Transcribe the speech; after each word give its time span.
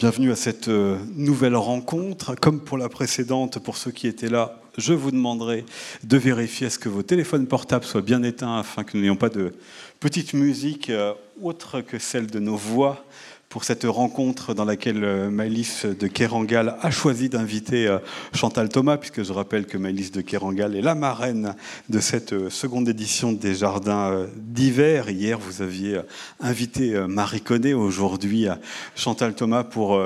Bienvenue 0.00 0.32
à 0.32 0.36
cette 0.36 0.68
euh, 0.68 0.96
nouvelle 1.14 1.56
rencontre. 1.56 2.34
Comme 2.34 2.60
pour 2.60 2.78
la 2.78 2.88
précédente, 2.88 3.58
pour 3.58 3.76
ceux 3.76 3.90
qui 3.90 4.06
étaient 4.06 4.30
là, 4.30 4.58
je 4.78 4.94
vous 4.94 5.10
demanderai 5.10 5.66
de 6.04 6.16
vérifier 6.16 6.68
à 6.68 6.70
ce 6.70 6.78
que 6.78 6.88
vos 6.88 7.02
téléphones 7.02 7.46
portables 7.46 7.84
soient 7.84 8.00
bien 8.00 8.22
éteints 8.22 8.58
afin 8.58 8.82
que 8.82 8.96
nous 8.96 9.02
n'ayons 9.02 9.16
pas 9.16 9.28
de 9.28 9.52
petite 10.00 10.32
musique 10.32 10.88
euh, 10.88 11.12
autre 11.42 11.82
que 11.82 11.98
celle 11.98 12.28
de 12.28 12.38
nos 12.38 12.56
voix 12.56 13.04
pour 13.50 13.64
cette 13.64 13.82
rencontre 13.82 14.54
dans 14.54 14.64
laquelle 14.64 15.02
euh, 15.02 15.28
Maëlys 15.28 15.84
de 15.84 16.06
Kerangal 16.06 16.76
a 16.80 16.90
choisi 16.92 17.28
d'inviter 17.28 17.88
euh, 17.88 17.98
Chantal 18.32 18.68
Thomas, 18.68 18.96
puisque 18.96 19.24
je 19.24 19.32
rappelle 19.32 19.66
que 19.66 19.76
Maëlys 19.76 20.12
de 20.12 20.20
Kerangal 20.20 20.76
est 20.76 20.80
la 20.80 20.94
marraine 20.94 21.56
de 21.88 21.98
cette 21.98 22.32
euh, 22.32 22.48
seconde 22.48 22.88
édition 22.88 23.32
des 23.32 23.56
Jardins 23.56 24.28
d'hiver. 24.36 25.10
Hier, 25.10 25.36
vous 25.36 25.62
aviez 25.62 26.00
invité 26.38 26.94
Marie 27.08 27.40
Connet, 27.40 27.72
aujourd'hui 27.72 28.46
Chantal 28.94 29.34
Thomas 29.34 29.64
pour 29.64 30.00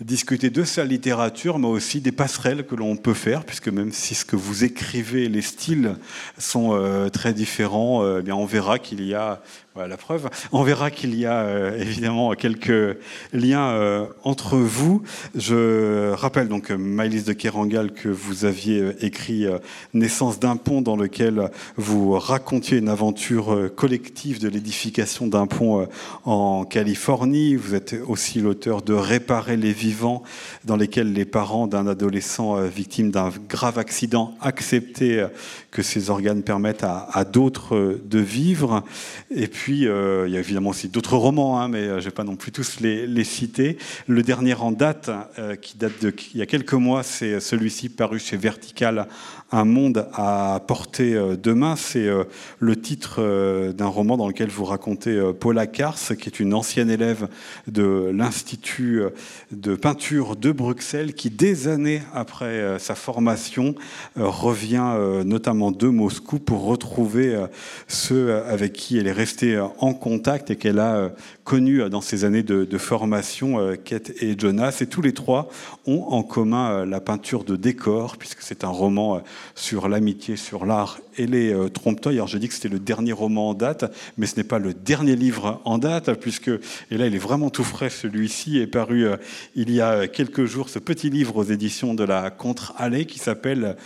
discuter 0.00 0.50
de 0.50 0.64
sa 0.64 0.84
littérature, 0.84 1.58
mais 1.58 1.68
aussi 1.68 2.00
des 2.00 2.12
passerelles 2.12 2.66
que 2.66 2.74
l'on 2.74 2.96
peut 2.96 3.14
faire, 3.14 3.44
puisque 3.44 3.68
même 3.68 3.92
si 3.92 4.14
ce 4.14 4.26
que 4.26 4.36
vous 4.36 4.64
écrivez, 4.64 5.28
les 5.28 5.42
styles 5.42 5.96
sont 6.38 7.08
très 7.12 7.32
différents, 7.32 8.18
eh 8.18 8.22
bien 8.22 8.34
on 8.34 8.46
verra 8.46 8.78
qu'il 8.78 9.06
y 9.06 9.14
a 9.14 9.40
la 9.76 9.96
preuve. 9.96 10.28
On 10.52 10.62
verra 10.62 10.90
qu'il 10.90 11.14
y 11.14 11.26
a 11.26 11.76
évidemment 11.76 12.32
quelques 12.34 12.89
liens 13.32 13.70
euh, 13.70 14.06
entre 14.24 14.56
vous. 14.56 15.02
Je 15.34 16.12
rappelle 16.12 16.48
donc 16.48 16.70
Maëlys 16.70 17.24
de 17.24 17.32
Kerangal 17.32 17.92
que 17.92 18.08
vous 18.08 18.44
aviez 18.44 18.80
euh, 18.80 18.92
écrit 19.00 19.46
Naissance 19.94 20.38
d'un 20.38 20.56
pont 20.56 20.82
dans 20.82 20.96
lequel 20.96 21.50
vous 21.76 22.12
racontiez 22.12 22.78
une 22.78 22.88
aventure 22.88 23.70
collective 23.74 24.40
de 24.40 24.48
l'édification 24.48 25.26
d'un 25.26 25.46
pont 25.46 25.86
en 26.24 26.64
Californie. 26.64 27.56
Vous 27.56 27.74
êtes 27.74 27.96
aussi 28.06 28.40
l'auteur 28.40 28.82
de 28.82 28.94
Réparer 28.94 29.56
les 29.56 29.72
vivants 29.72 30.22
dans 30.64 30.76
lesquels 30.76 31.12
les 31.12 31.24
parents 31.24 31.66
d'un 31.66 31.86
adolescent 31.86 32.60
victime 32.62 33.10
d'un 33.10 33.30
grave 33.48 33.78
accident 33.78 34.34
acceptaient 34.40 35.24
que 35.70 35.82
ces 35.82 36.10
organes 36.10 36.42
permettent 36.42 36.84
à, 36.84 37.24
d'autres 37.24 37.98
de 38.04 38.18
vivre. 38.18 38.84
Et 39.30 39.46
puis, 39.46 39.86
euh, 39.86 40.26
il 40.26 40.34
y 40.34 40.36
a 40.36 40.40
évidemment 40.40 40.70
aussi 40.70 40.88
d'autres 40.88 41.16
romans, 41.16 41.60
hein, 41.60 41.68
mais 41.68 41.78
euh, 41.78 41.94
je 41.94 41.96
ne 41.96 42.04
vais 42.04 42.10
pas 42.10 42.24
non 42.24 42.36
plus 42.36 42.52
tous 42.52 42.79
les, 42.80 43.24
citer. 43.24 43.78
Le 44.06 44.22
dernier 44.22 44.54
en 44.54 44.72
date, 44.72 45.10
euh, 45.38 45.56
qui 45.56 45.76
date 45.78 46.02
de 46.02 46.14
il 46.34 46.38
y 46.38 46.42
a 46.42 46.46
quelques 46.46 46.74
mois, 46.74 47.02
c'est 47.02 47.40
celui-ci 47.40 47.88
paru 47.88 48.18
chez 48.18 48.36
Vertical 48.36 49.06
un 49.52 49.64
monde 49.64 50.08
à 50.14 50.60
portée 50.66 51.14
euh, 51.14 51.36
de 51.36 51.52
main, 51.52 51.76
c'est 51.76 52.06
euh, 52.06 52.24
le 52.58 52.80
titre 52.80 53.16
euh, 53.18 53.72
d'un 53.72 53.86
roman 53.86 54.16
dans 54.16 54.28
lequel 54.28 54.48
vous 54.48 54.64
racontez 54.64 55.20
Paula 55.38 55.66
Kars, 55.66 55.98
qui 56.18 56.28
est 56.28 56.40
une 56.40 56.54
ancienne 56.54 56.90
élève 56.90 57.28
de 57.66 58.10
l'Institut 58.14 59.02
de 59.50 59.74
peinture 59.74 60.36
de 60.36 60.52
Bruxelles, 60.52 61.14
qui 61.14 61.30
des 61.30 61.68
années 61.68 62.02
après 62.14 62.78
sa 62.78 62.94
formation 62.94 63.74
revient 64.16 64.94
notamment 65.24 65.70
de 65.70 65.88
Moscou 65.88 66.38
pour 66.38 66.64
retrouver 66.64 67.46
ceux 67.88 68.42
avec 68.44 68.72
qui 68.72 68.98
elle 68.98 69.06
est 69.06 69.12
restée 69.12 69.60
en 69.78 69.94
contact 69.94 70.50
et 70.50 70.56
qu'elle 70.56 70.78
a 70.78 71.10
connus 71.44 71.88
dans 71.90 72.00
ces 72.00 72.24
années 72.24 72.42
de, 72.42 72.78
formation, 72.78 73.76
Kate 73.84 74.10
et 74.20 74.38
Jonas. 74.38 74.78
Et 74.80 74.86
tous 74.86 75.02
les 75.02 75.12
trois 75.12 75.48
ont 75.86 76.04
en 76.08 76.22
commun 76.22 76.84
la 76.84 77.00
peinture 77.00 77.44
de 77.44 77.56
décor, 77.56 78.16
puisque 78.16 78.42
c'est 78.42 78.64
un 78.64 78.68
roman 78.68 79.22
sur 79.54 79.88
l'amitié, 79.88 80.36
sur 80.36 80.66
l'art 80.66 80.98
et 81.16 81.26
les 81.26 81.52
euh, 81.52 81.68
trompe-l'œil. 81.68 82.16
Alors, 82.16 82.28
je 82.28 82.38
dis 82.38 82.48
que 82.48 82.54
c'était 82.54 82.68
le 82.68 82.78
dernier 82.78 83.12
roman 83.12 83.50
en 83.50 83.54
date, 83.54 83.92
mais 84.16 84.26
ce 84.26 84.36
n'est 84.36 84.44
pas 84.44 84.58
le 84.58 84.74
dernier 84.74 85.16
livre 85.16 85.60
en 85.64 85.78
date, 85.78 86.12
puisque, 86.14 86.48
et 86.48 86.96
là, 86.96 87.06
il 87.06 87.14
est 87.14 87.18
vraiment 87.18 87.50
tout 87.50 87.64
frais, 87.64 87.90
celui-ci 87.90 88.58
est 88.58 88.66
paru 88.66 89.06
euh, 89.06 89.16
il 89.54 89.70
y 89.70 89.80
a 89.80 90.08
quelques 90.08 90.44
jours, 90.44 90.68
ce 90.68 90.78
petit 90.78 91.10
livre 91.10 91.36
aux 91.36 91.44
éditions 91.44 91.94
de 91.94 92.04
la 92.04 92.30
Contre-Allée 92.30 93.06
qui 93.06 93.18
s'appelle 93.18 93.76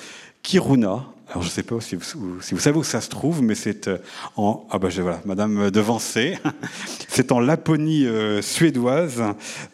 Kiruna, 0.43 1.07
alors 1.31 1.43
je 1.43 1.49
ne 1.49 1.53
sais 1.53 1.63
pas 1.63 1.81
si 1.81 1.97
vous, 1.97 2.41
savez 2.59 2.79
où 2.79 2.85
ça 2.85 3.01
se 3.01 3.09
trouve, 3.09 3.43
mais 3.43 3.55
c'est 3.55 3.89
euh, 3.89 3.97
en 4.37 4.67
ah 4.71 4.79
bah 4.79 4.89
voilà, 4.95 5.23
Madame 5.25 5.71
Devancé, 5.71 6.39
c'est 7.09 7.33
en 7.33 7.41
Laponie 7.41 8.07
euh, 8.07 8.43
suédoise. 8.43 9.23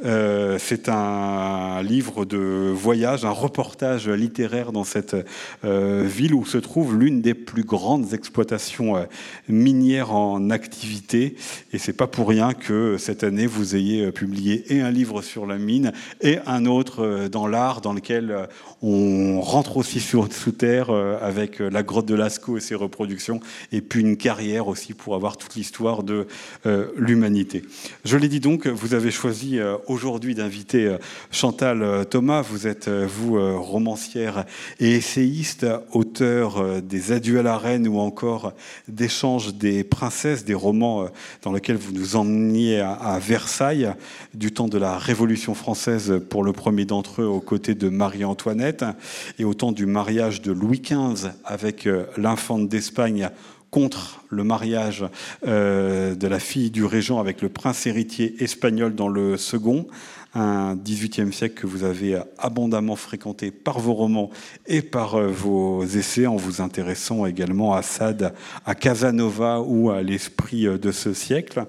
Euh, 0.04 0.58
c'est 0.60 0.88
un 0.88 1.82
livre 1.82 2.24
de 2.24 2.72
voyage, 2.72 3.24
un 3.24 3.30
reportage 3.30 4.08
littéraire 4.08 4.70
dans 4.70 4.84
cette 4.84 5.16
ville 5.62 6.34
où 6.34 6.44
se 6.44 6.58
trouve 6.58 6.96
l'une 6.96 7.20
des 7.20 7.34
plus 7.34 7.64
grandes 7.64 8.14
exploitations 8.14 9.06
minières 9.48 10.12
en 10.12 10.50
activité. 10.50 11.36
Et 11.72 11.78
c'est 11.78 11.92
pas 11.92 12.06
pour 12.06 12.28
rien 12.28 12.52
que 12.52 12.96
cette 12.98 13.24
année 13.24 13.46
vous 13.46 13.76
ayez 13.76 14.12
publié 14.12 14.72
et 14.72 14.80
un 14.80 14.90
livre 14.90 15.22
sur 15.22 15.46
la 15.46 15.58
mine 15.58 15.92
et 16.20 16.38
un 16.46 16.66
autre 16.66 17.28
dans 17.28 17.46
l'art, 17.46 17.80
dans 17.80 17.92
lequel 17.92 18.48
on 18.82 19.40
rentre 19.40 19.76
aussi 19.76 20.00
sous 20.00 20.52
terre 20.52 20.90
avec 20.90 21.39
avec 21.40 21.60
euh, 21.60 21.70
la 21.70 21.82
grotte 21.82 22.06
de 22.06 22.14
Lascaux 22.14 22.56
et 22.56 22.60
ses 22.60 22.74
reproductions, 22.74 23.40
et 23.72 23.80
puis 23.80 24.00
une 24.00 24.16
carrière 24.16 24.68
aussi 24.68 24.94
pour 24.94 25.14
avoir 25.14 25.36
toute 25.36 25.54
l'histoire 25.54 26.02
de 26.02 26.26
euh, 26.66 26.86
l'humanité. 26.96 27.62
Je 28.04 28.16
l'ai 28.16 28.28
dit 28.28 28.40
donc, 28.40 28.66
vous 28.66 28.94
avez 28.94 29.10
choisi 29.10 29.58
euh, 29.58 29.76
aujourd'hui 29.86 30.34
d'inviter 30.34 30.96
Chantal 31.30 32.06
Thomas. 32.08 32.42
Vous 32.42 32.66
êtes, 32.66 32.88
vous, 32.88 33.38
romancière 33.60 34.44
et 34.78 34.92
essayiste, 34.92 35.66
auteur 35.92 36.82
des 36.82 37.12
Adieux 37.12 37.38
à 37.38 37.42
la 37.42 37.56
Reine 37.56 37.88
ou 37.88 37.98
encore 37.98 38.52
d'échanges 38.88 39.54
des 39.54 39.84
princesses, 39.84 40.44
des 40.44 40.54
romans 40.54 41.08
dans 41.42 41.52
lesquels 41.52 41.76
vous 41.76 41.92
nous 41.92 42.16
emmeniez 42.16 42.80
à 42.80 43.18
Versailles 43.20 43.92
du 44.34 44.52
temps 44.52 44.68
de 44.68 44.78
la 44.78 44.98
Révolution 44.98 45.54
française 45.54 46.20
pour 46.28 46.44
le 46.44 46.52
premier 46.52 46.84
d'entre 46.84 47.22
eux 47.22 47.26
aux 47.26 47.40
côtés 47.40 47.74
de 47.74 47.88
Marie-Antoinette 47.88 48.84
et 49.38 49.44
au 49.44 49.54
temps 49.54 49.72
du 49.72 49.86
mariage 49.86 50.42
de 50.42 50.52
Louis 50.52 50.80
XV 50.80 51.29
avec 51.44 51.86
euh, 51.86 52.06
l'infante 52.16 52.68
d'Espagne 52.68 53.30
contre 53.70 54.22
le 54.30 54.44
mariage 54.44 55.04
euh, 55.46 56.14
de 56.14 56.26
la 56.26 56.40
fille 56.40 56.70
du 56.70 56.84
régent 56.84 57.20
avec 57.20 57.40
le 57.40 57.48
prince 57.48 57.86
héritier 57.86 58.42
espagnol 58.42 58.94
dans 58.94 59.08
le 59.08 59.36
second, 59.36 59.86
un 60.34 60.76
XVIIIe 60.76 61.32
siècle 61.32 61.60
que 61.60 61.66
vous 61.66 61.84
avez 61.84 62.20
abondamment 62.38 62.96
fréquenté 62.96 63.50
par 63.50 63.80
vos 63.80 63.94
romans 63.94 64.30
et 64.66 64.82
par 64.82 65.16
euh, 65.16 65.28
vos 65.28 65.84
essais 65.84 66.26
en 66.26 66.36
vous 66.36 66.60
intéressant 66.60 67.26
également 67.26 67.74
à 67.74 67.82
Sade, 67.82 68.32
à 68.64 68.74
Casanova 68.74 69.60
ou 69.60 69.90
à 69.90 70.02
l'esprit 70.02 70.64
de 70.64 70.92
ce 70.92 71.12
siècle. 71.12 71.64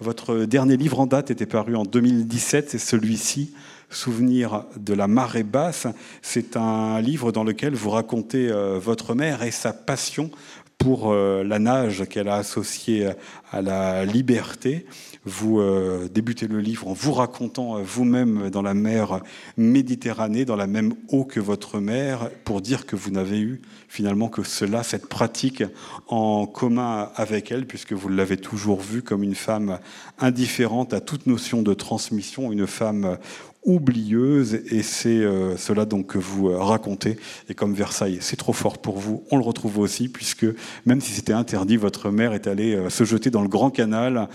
Votre 0.00 0.44
dernier 0.44 0.76
livre 0.76 1.00
en 1.00 1.06
date 1.06 1.30
était 1.30 1.46
paru 1.46 1.76
en 1.76 1.84
2017, 1.84 2.70
c'est 2.70 2.78
celui-ci, 2.78 3.52
Souvenir 3.88 4.64
de 4.76 4.94
la 4.94 5.06
marée 5.06 5.44
basse. 5.44 5.86
C'est 6.20 6.56
un 6.56 7.00
livre 7.00 7.30
dans 7.30 7.44
lequel 7.44 7.74
vous 7.74 7.90
racontez 7.90 8.48
euh, 8.50 8.80
votre 8.80 9.14
mère 9.14 9.44
et 9.44 9.52
sa 9.52 9.72
passion 9.72 10.30
pour 10.78 11.12
euh, 11.12 11.42
la 11.42 11.58
nage 11.58 12.04
qu'elle 12.08 12.28
a 12.28 12.36
associée 12.36 13.10
à 13.50 13.62
la 13.62 14.04
liberté. 14.04 14.86
Vous 15.24 15.58
euh, 15.60 16.08
débutez 16.12 16.46
le 16.46 16.60
livre 16.60 16.88
en 16.88 16.92
vous 16.92 17.12
racontant 17.12 17.82
vous-même 17.82 18.50
dans 18.50 18.62
la 18.62 18.74
mer 18.74 19.20
Méditerranée, 19.56 20.44
dans 20.44 20.56
la 20.56 20.66
même 20.66 20.94
eau 21.08 21.24
que 21.24 21.40
votre 21.40 21.80
mère, 21.80 22.30
pour 22.44 22.60
dire 22.60 22.86
que 22.86 22.94
vous 22.94 23.10
n'avez 23.10 23.40
eu 23.40 23.60
finalement 23.88 24.28
que 24.28 24.42
cela, 24.42 24.82
cette 24.82 25.08
pratique 25.08 25.64
en 26.08 26.46
commun 26.46 27.10
avec 27.16 27.50
elle, 27.50 27.66
puisque 27.66 27.92
vous 27.92 28.08
l'avez 28.08 28.36
toujours 28.36 28.80
vue 28.80 29.02
comme 29.02 29.22
une 29.22 29.34
femme 29.34 29.78
indifférente 30.18 30.92
à 30.92 31.00
toute 31.00 31.26
notion 31.26 31.62
de 31.62 31.74
transmission, 31.74 32.52
une 32.52 32.66
femme 32.66 33.18
oublieuse, 33.66 34.54
et 34.70 34.82
c'est 34.82 35.08
euh, 35.08 35.56
cela 35.56 35.84
donc 35.84 36.06
que 36.06 36.18
vous 36.18 36.48
euh, 36.48 36.56
racontez. 36.56 37.18
Et 37.50 37.54
comme 37.54 37.74
Versailles, 37.74 38.18
c'est 38.20 38.36
trop 38.36 38.52
fort 38.52 38.78
pour 38.78 38.98
vous, 38.98 39.24
on 39.30 39.36
le 39.36 39.42
retrouve 39.42 39.78
aussi, 39.78 40.08
puisque 40.08 40.46
même 40.86 41.00
si 41.00 41.12
c'était 41.12 41.32
interdit, 41.32 41.76
votre 41.76 42.10
mère 42.10 42.32
est 42.32 42.46
allée 42.46 42.74
euh, 42.74 42.88
se 42.88 43.04
jeter 43.04 43.30
dans 43.30 43.42
le 43.42 43.48
grand 43.48 43.70
canal 43.70 44.28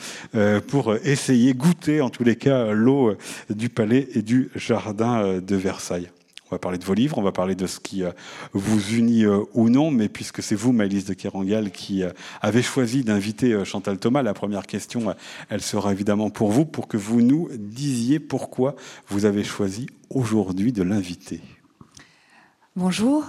pour 0.67 0.95
essayer, 1.03 1.53
goûter 1.53 2.01
en 2.01 2.09
tous 2.09 2.23
les 2.23 2.35
cas, 2.35 2.71
l'eau 2.71 3.15
du 3.49 3.69
palais 3.69 4.09
et 4.13 4.21
du 4.21 4.49
jardin 4.55 5.39
de 5.39 5.55
Versailles. 5.55 6.09
On 6.51 6.55
va 6.55 6.59
parler 6.59 6.77
de 6.77 6.83
vos 6.83 6.93
livres, 6.93 7.17
on 7.17 7.21
va 7.21 7.31
parler 7.31 7.55
de 7.55 7.65
ce 7.65 7.79
qui 7.79 8.03
euh, 8.03 8.11
vous 8.51 8.93
unit 8.93 9.23
euh, 9.23 9.39
ou 9.53 9.69
non, 9.69 9.89
mais 9.89 10.09
puisque 10.09 10.43
c'est 10.43 10.55
vous, 10.55 10.73
Maëlys 10.73 11.05
de 11.05 11.13
Kerangal, 11.13 11.71
qui 11.71 12.03
euh, 12.03 12.11
avez 12.41 12.61
choisi 12.61 13.05
d'inviter 13.05 13.63
Chantal 13.63 13.97
Thomas, 13.97 14.21
la 14.21 14.33
première 14.33 14.67
question, 14.67 15.15
elle 15.47 15.61
sera 15.61 15.93
évidemment 15.93 16.29
pour 16.29 16.51
vous, 16.51 16.65
pour 16.65 16.89
que 16.89 16.97
vous 16.97 17.21
nous 17.21 17.47
disiez 17.57 18.19
pourquoi 18.19 18.75
vous 19.07 19.23
avez 19.23 19.45
choisi 19.45 19.87
aujourd'hui 20.09 20.73
de 20.73 20.83
l'inviter. 20.83 21.39
Bonjour. 22.75 23.23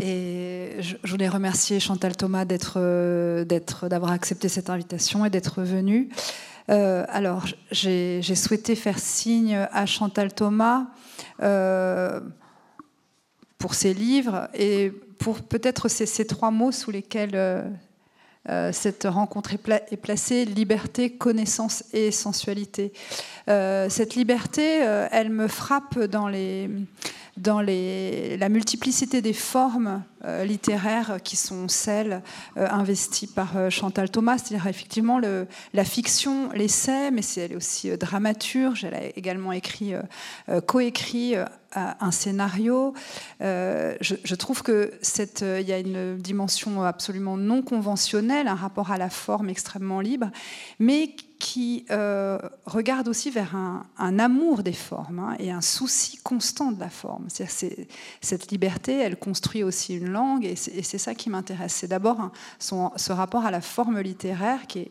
Et 0.00 0.72
je 0.80 0.96
voulais 1.08 1.28
remercier 1.28 1.78
Chantal 1.78 2.16
Thomas 2.16 2.46
d'avoir 2.46 4.10
accepté 4.10 4.48
cette 4.48 4.70
invitation 4.70 5.24
et 5.24 5.30
d'être 5.30 5.62
venue. 5.62 6.08
alors, 6.66 7.46
j'ai 7.70 8.22
souhaité 8.34 8.74
faire 8.74 8.98
signe 8.98 9.68
à 9.70 9.86
Chantal 9.86 10.32
Thomas 10.34 10.86
pour 13.60 13.74
ses 13.74 13.94
livres 13.94 14.48
et 14.54 14.90
pour 15.18 15.40
peut-être 15.42 15.88
ces, 15.88 16.26
trois 16.26 16.50
mots 16.50 16.72
sous 16.72 16.90
lesquels 16.90 17.36
euh, 18.48 18.72
cette 18.72 19.04
rencontre 19.04 19.52
est, 19.52 19.96
placée, 19.98 20.46
liberté, 20.46 21.10
connaissance 21.10 21.84
et 21.92 22.10
sensualité. 22.10 22.92
Euh, 23.48 23.90
cette 23.90 24.14
liberté, 24.14 24.82
euh, 24.82 25.06
elle 25.12 25.28
me 25.28 25.46
frappe 25.46 25.98
dans, 25.98 26.26
les, 26.26 26.70
dans 27.36 27.60
les, 27.60 28.38
la 28.38 28.48
multiplicité 28.48 29.20
des 29.20 29.34
formes 29.34 30.02
littéraires 30.42 31.18
qui 31.24 31.36
sont 31.36 31.66
celles 31.68 32.22
investies 32.56 33.26
par 33.26 33.70
Chantal 33.70 34.10
Thomas, 34.10 34.36
c'est-à-dire 34.36 34.66
effectivement 34.66 35.18
le, 35.18 35.46
la 35.72 35.84
fiction, 35.84 36.50
l'essai, 36.52 37.10
mais 37.10 37.22
c'est 37.22 37.40
elle 37.40 37.52
est 37.52 37.56
aussi 37.56 37.90
dramaturge, 37.96 38.84
elle 38.84 38.94
a 38.94 39.04
également 39.16 39.52
écrit, 39.52 39.94
coécrit 40.66 41.36
un 41.74 42.10
scénario. 42.10 42.94
Euh, 43.40 43.94
je, 44.00 44.34
trouve 44.34 44.62
que 44.62 44.92
cette, 45.02 45.42
il 45.42 45.66
y 45.68 45.72
a 45.72 45.78
une 45.78 46.16
dimension 46.16 46.82
absolument 46.82 47.36
non 47.36 47.62
conventionnelle, 47.62 48.48
un 48.48 48.54
rapport 48.54 48.90
à 48.90 48.98
la 48.98 49.10
forme 49.10 49.48
extrêmement 49.48 50.00
libre, 50.00 50.30
mais 50.78 51.14
qui 51.40 51.86
euh, 51.90 52.38
regarde 52.66 53.08
aussi 53.08 53.30
vers 53.30 53.56
un, 53.56 54.18
amour 54.18 54.62
des 54.62 54.74
formes 54.74 55.20
hein, 55.20 55.36
et 55.38 55.50
un 55.50 55.62
souci 55.62 56.18
constant 56.18 56.70
de 56.70 56.78
la 56.78 56.90
forme. 56.90 57.28
Cette 57.30 58.50
liberté, 58.50 58.98
elle 58.98 59.16
construit 59.16 59.62
aussi 59.62 59.96
une 59.96 60.10
langue, 60.10 60.44
et 60.44 60.54
c'est, 60.54 60.98
ça 60.98 61.14
qui 61.14 61.30
m'intéresse. 61.30 61.72
C'est 61.72 61.88
d'abord 61.88 62.30
ce 62.58 63.12
rapport 63.12 63.44
à 63.44 63.50
la 63.50 63.62
forme 63.62 64.00
littéraire 64.00 64.66
qui 64.66 64.80
est 64.80 64.90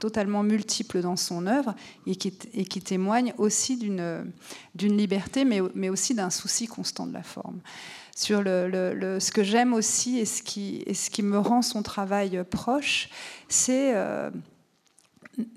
totalement 0.00 0.42
multiple 0.42 1.00
dans 1.00 1.16
son 1.16 1.46
œuvre 1.46 1.74
et 2.06 2.16
qui, 2.16 2.32
et 2.54 2.64
qui 2.64 2.80
témoigne 2.80 3.32
aussi 3.38 3.76
d'une 3.76 4.32
liberté, 4.74 5.44
mais, 5.44 5.60
mais 5.74 5.88
aussi 5.88 6.14
d'un 6.14 6.30
souci 6.30 6.66
constant 6.66 7.06
de 7.06 7.12
la 7.12 7.22
forme. 7.22 7.60
Sur 8.16 8.42
le, 8.42 9.18
ce 9.20 9.30
que 9.30 9.44
j'aime 9.44 9.72
aussi 9.72 10.18
et 10.18 10.24
ce, 10.24 10.42
qui, 10.42 10.82
et 10.86 10.94
ce 10.94 11.10
qui 11.10 11.22
me 11.22 11.38
rend 11.38 11.62
son 11.62 11.82
travail 11.82 12.42
proche, 12.50 13.08
c'est 13.48 13.94
euh, 13.94 14.30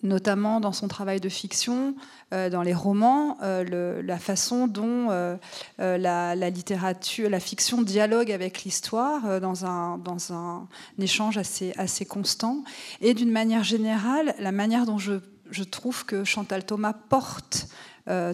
notamment 0.01 0.59
dans 0.59 0.71
son 0.71 0.87
travail 0.87 1.19
de 1.19 1.29
fiction, 1.29 1.95
euh, 2.33 2.49
dans 2.49 2.63
les 2.63 2.73
romans, 2.73 3.37
euh, 3.43 4.01
la 4.01 4.17
façon 4.17 4.67
dont 4.67 5.09
euh, 5.11 5.37
la, 5.77 6.35
littérature, 6.49 7.29
la 7.29 7.39
fiction 7.39 7.81
dialogue 7.81 8.31
avec 8.31 8.63
l'histoire 8.63 9.39
dans, 9.39 9.65
un, 9.65 10.67
échange 10.99 11.37
assez, 11.37 12.05
constant. 12.05 12.63
Et 13.01 13.13
d'une 13.13 13.31
manière 13.31 13.63
générale, 13.63 14.35
la 14.39 14.51
manière 14.51 14.85
dont 14.85 14.97
je 14.97 15.63
trouve 15.63 16.05
que 16.05 16.23
Chantal 16.23 16.65
Thomas 16.65 16.93
porte 16.93 17.67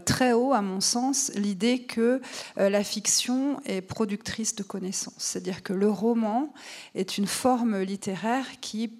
très 0.05 0.33
haut, 0.33 0.53
à 0.53 0.61
mon 0.61 0.81
sens, 0.81 1.31
l'idée 1.35 1.83
que 1.83 2.21
la 2.55 2.83
fiction 2.83 3.59
est 3.65 3.81
productrice 3.81 4.55
de 4.55 4.63
connaissances. 4.63 5.13
C'est-à-dire 5.19 5.61
que 5.61 5.73
le 5.73 5.89
roman 5.89 6.51
est 6.95 7.17
une 7.17 7.27
forme 7.27 7.79
littéraire 7.81 8.45
qui 8.61 8.91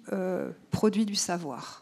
produit 0.70 1.06
du 1.06 1.16
savoir. 1.16 1.79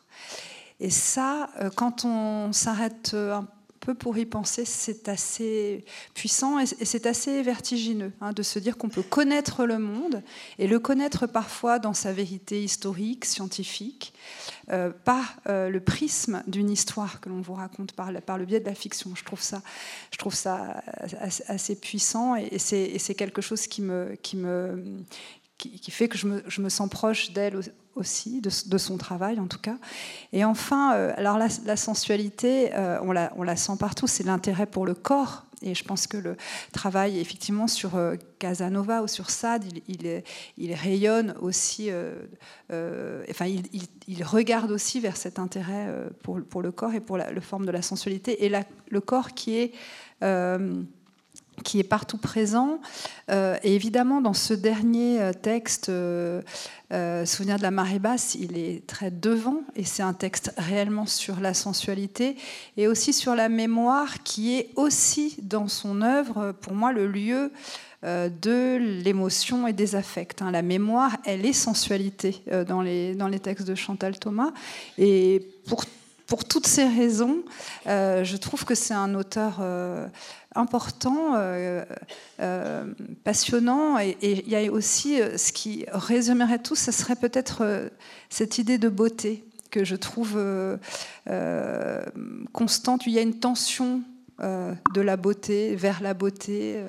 Et 0.81 0.91
ça, 0.91 1.51
euh, 1.61 1.71
quand 1.75 2.05
on 2.05 2.53
s'arrête 2.53 3.13
euh, 3.15 3.35
un 3.35 3.49
peu 3.81 3.95
pour 3.95 4.19
y 4.19 4.27
penser, 4.27 4.65
c'est 4.65 5.09
assez 5.09 5.85
puissant 6.15 6.59
et 6.59 6.67
c'est 6.67 7.07
assez 7.07 7.43
vertigineux 7.43 8.13
hein, 8.21 8.33
de 8.33 8.43
se 8.43 8.59
dire 8.59 8.77
qu'on 8.77 8.89
peut 8.89 9.03
connaître 9.03 9.65
le 9.65 9.79
monde 9.79 10.23
et 10.59 10.67
le 10.67 10.79
connaître 10.79 11.27
parfois 11.27 11.79
dans 11.79 11.95
sa 11.95 12.13
vérité 12.13 12.63
historique, 12.63 13.25
scientifique, 13.25 14.13
euh, 14.71 14.91
par 15.05 15.37
le 15.47 15.79
prisme 15.79 16.43
d'une 16.47 16.71
histoire 16.71 17.21
que 17.21 17.29
l'on 17.29 17.41
vous 17.41 17.55
raconte 17.55 17.93
par, 17.93 18.11
le 18.13 18.45
biais 18.45 18.61
de 18.61 18.67
la 18.67 18.75
fiction. 18.75 19.13
Je 19.15 19.25
trouve 19.25 19.41
ça, 19.41 19.63
je 20.13 20.19
trouve 20.19 20.35
ça 20.35 20.83
assez, 21.47 21.77
puissant 21.77 22.35
et, 22.37 22.59
c'est 22.59 23.15
quelque 23.15 23.41
chose 23.41 23.67
qui 23.69 23.81
me, 23.81 24.17
qui 24.23 24.37
me, 24.37 24.85
qui, 25.59 25.91
fait 25.91 26.09
que 26.09 26.17
je 26.17 26.27
me, 26.27 26.43
je 26.47 26.61
me 26.61 26.69
sens 26.69 26.89
proche 26.89 27.33
d'elle 27.33 27.59
aussi, 27.99 28.41
de, 28.41 28.79
son 28.79 28.97
travail 28.97 29.41
en 29.41 29.49
tout 29.49 29.59
cas. 29.59 29.77
Et 30.33 30.45
enfin, 30.45 30.95
euh, 30.95 31.13
alors 31.17 31.37
la, 31.39 31.77
sensualité, 31.77 32.75
euh, 32.75 32.99
on, 33.03 33.13
la, 33.13 33.33
on, 33.37 33.43
la, 33.43 33.57
sent 33.57 33.73
partout, 33.79 34.07
c'est 34.07 34.25
l'intérêt 34.25 34.67
pour 34.67 34.87
le 34.87 34.95
corps. 34.95 35.45
Et 35.61 35.75
je 35.75 35.83
pense 35.83 36.07
que 36.07 36.17
le 36.17 36.37
travail, 36.73 37.19
effectivement, 37.19 37.67
sur 37.67 37.97
euh, 37.97 38.15
Casanova 38.39 39.03
ou 39.03 39.09
sur 39.09 39.29
Sade, 39.29 39.65
il, 39.89 40.23
il, 40.57 40.75
rayonne 40.75 41.35
aussi, 41.41 41.91
enfin, 42.71 43.47
il, 43.47 43.65
il, 44.07 44.23
regarde 44.23 44.71
aussi 44.71 45.01
vers 45.01 45.17
cet 45.17 45.41
intérêt 45.41 45.93
pour, 46.23 46.41
pour 46.41 46.63
le 46.63 46.71
corps 46.71 46.95
et 46.95 47.01
pour 47.01 47.19
la, 47.19 47.29
forme 47.41 47.67
de 47.67 47.73
la 47.73 47.83
sensualité. 47.83 48.45
Et 48.45 48.53
le 48.89 49.01
corps 49.01 49.35
qui 49.35 49.57
est 49.57 49.73
qui 51.63 51.79
est 51.79 51.85
partout 51.85 52.19
présent. 52.19 52.81
Euh, 53.31 53.57
et 53.63 53.75
évidemment, 53.75 54.21
dans 54.21 54.35
ce 54.35 54.55
dernier 54.55 55.21
euh, 55.21 55.33
texte, 55.33 55.89
euh, 55.89 56.43
Souvenir 57.27 57.59
de 57.59 57.63
la 57.63 57.71
marée 57.71 57.99
basse, 57.99 58.35
il 58.35 58.57
est 58.57 58.87
très 58.87 59.11
devant, 59.11 59.61
et 59.77 59.85
c'est 59.85 60.03
un 60.03 60.15
texte 60.15 60.55
réellement 60.57 61.05
sur 61.05 61.39
la 61.39 61.53
sensualité, 61.53 62.37
et 62.79 62.89
aussi 62.89 63.13
sur 63.13 63.35
la 63.35 63.51
mémoire, 63.51 64.23
qui 64.23 64.57
est 64.57 64.71
aussi 64.75 65.37
dans 65.43 65.69
son 65.69 66.01
œuvre, 66.01 66.53
pour 66.63 66.73
moi, 66.73 66.95
le 66.95 67.07
lieu 67.07 67.53
de 68.03 69.03
l'émotion 69.03 69.67
et 69.67 69.75
des 69.75 69.97
affects. 69.97 70.41
Hein. 70.41 70.51
La 70.51 70.63
mémoire, 70.63 71.15
elle 71.27 71.45
est 71.45 71.53
sensualité 71.53 72.43
dans 72.67 72.81
les, 72.81 73.15
dans 73.15 73.29
les 73.29 73.41
textes 73.41 73.67
de 73.67 73.75
Chantal 73.75 74.19
Thomas, 74.19 74.53
et 74.97 75.47
pour 75.67 75.85
pour 76.27 76.45
toutes 76.45 76.67
ces 76.67 76.87
raisons, 76.87 77.39
je 77.87 78.37
trouve 78.37 78.67
que 78.67 78.75
c'est 78.75 78.93
un 78.93 79.15
auteur 79.15 79.63
important, 80.55 81.35
euh, 81.37 81.85
euh, 82.41 82.85
passionnant. 83.25 83.99
Et, 83.99 84.17
il 84.23 84.49
y 84.49 84.57
a 84.57 84.71
aussi 84.73 85.21
euh, 85.21 85.37
ce 85.37 85.53
qui 85.53 85.85
résumerait 85.89 86.59
tout, 86.59 86.77
ce 86.77 86.93
serait 86.93 87.17
peut-être 87.17 87.91
cette 88.29 88.59
idée 88.59 88.79
de 88.79 88.89
beauté 88.89 89.45
que 89.71 89.85
je 89.85 89.97
trouve 89.97 90.39
constante. 92.53 93.07
Il 93.07 93.13
y 93.13 93.19
a 93.19 93.23
une 93.23 93.39
tension 93.39 94.03
de 94.41 95.01
la 95.01 95.17
beauté 95.17 95.77
vers 95.77 96.01
la 96.01 96.15
beauté 96.15 96.83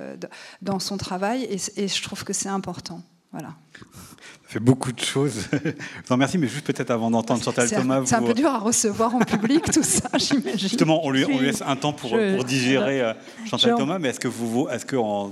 dans 0.62 0.80
son 0.80 0.98
travail, 0.98 1.44
et, 1.44 1.84
et 1.84 1.88
je 1.88 2.04
trouve 2.04 2.24
que 2.24 2.34
c'est 2.34 2.50
important. 2.50 3.02
Voilà 3.32 3.56
fait 4.50 4.60
beaucoup 4.60 4.92
de 4.92 5.00
choses. 5.00 5.48
non, 6.10 6.18
merci, 6.18 6.40
mais 6.40 6.48
juste 6.48 6.66
peut-être 6.66 6.90
avant 6.90 7.12
d'entendre 7.12 7.44
Chantal 7.44 7.70
Thomas. 7.70 8.02
C'est 8.06 8.16
un 8.16 8.24
peu 8.24 8.34
dur 8.34 8.50
à 8.50 8.58
recevoir 8.58 9.14
en 9.14 9.20
public 9.20 9.64
tout 9.72 9.84
ça, 9.84 10.10
j'imagine. 10.18 10.58
Justement, 10.58 11.06
on 11.06 11.12
lui, 11.12 11.24
on 11.24 11.38
lui, 11.38 11.46
laisse 11.46 11.62
un 11.62 11.76
temps 11.76 11.94
pour, 11.94 12.10
pour 12.10 12.44
digérer 12.44 13.02
euh, 13.02 13.14
Chantal 13.46 13.76
Thomas, 13.76 14.00
mais 14.00 14.10
est-ce 14.10 14.20
que 14.20 14.28
vous, 14.28 14.68
est-ce 14.70 14.88
que 14.88 14.96
en, 14.96 15.32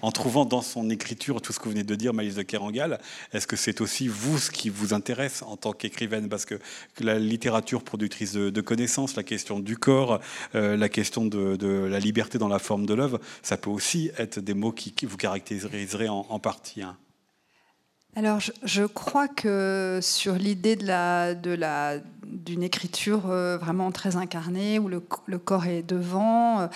en, 0.00 0.12
trouvant 0.12 0.44
dans 0.44 0.62
son 0.62 0.88
écriture 0.90 1.42
tout 1.42 1.52
ce 1.52 1.58
que 1.58 1.64
vous 1.64 1.72
venez 1.72 1.82
de 1.82 1.94
dire, 1.96 2.14
Maïs 2.14 2.36
de 2.36 2.42
Kerangal, 2.42 3.00
est-ce 3.32 3.48
que 3.48 3.56
c'est 3.56 3.80
aussi 3.80 4.06
vous 4.06 4.38
ce 4.38 4.52
qui 4.52 4.68
vous 4.68 4.94
intéresse 4.94 5.42
en 5.42 5.56
tant 5.56 5.72
qu'écrivaine? 5.72 6.28
Parce 6.28 6.44
que 6.44 6.54
la 7.00 7.18
littérature 7.18 7.82
productrice 7.82 8.34
de, 8.34 8.60
connaissances, 8.60 9.16
la 9.16 9.24
question 9.24 9.58
du 9.58 9.76
corps, 9.76 10.20
euh, 10.54 10.76
la 10.76 10.88
question 10.88 11.24
de, 11.24 11.56
de, 11.56 11.66
la 11.66 11.98
liberté 11.98 12.38
dans 12.38 12.48
la 12.48 12.60
forme 12.60 12.86
de 12.86 12.94
l'œuvre, 12.94 13.20
ça 13.42 13.56
peut 13.56 13.70
aussi 13.70 14.12
être 14.18 14.38
des 14.38 14.54
mots 14.54 14.72
qui, 14.72 14.94
vous 15.04 15.16
caractériseraient 15.16 16.08
en, 16.08 16.26
en 16.28 16.38
partie. 16.38 16.82
Hein 16.82 16.96
alors, 18.18 18.40
je, 18.40 18.82
crois 18.84 19.28
que 19.28 19.98
sur 20.00 20.36
l'idée 20.36 20.74
de 20.74 20.86
la, 20.86 21.34
d'une 22.24 22.62
écriture 22.62 23.28
euh, 23.28 23.58
vraiment 23.58 23.92
très 23.92 24.16
incarnée, 24.16 24.78
où 24.78 24.88
le, 24.88 25.00
corps 25.38 25.66
est 25.66 25.82
devant, 25.82 26.66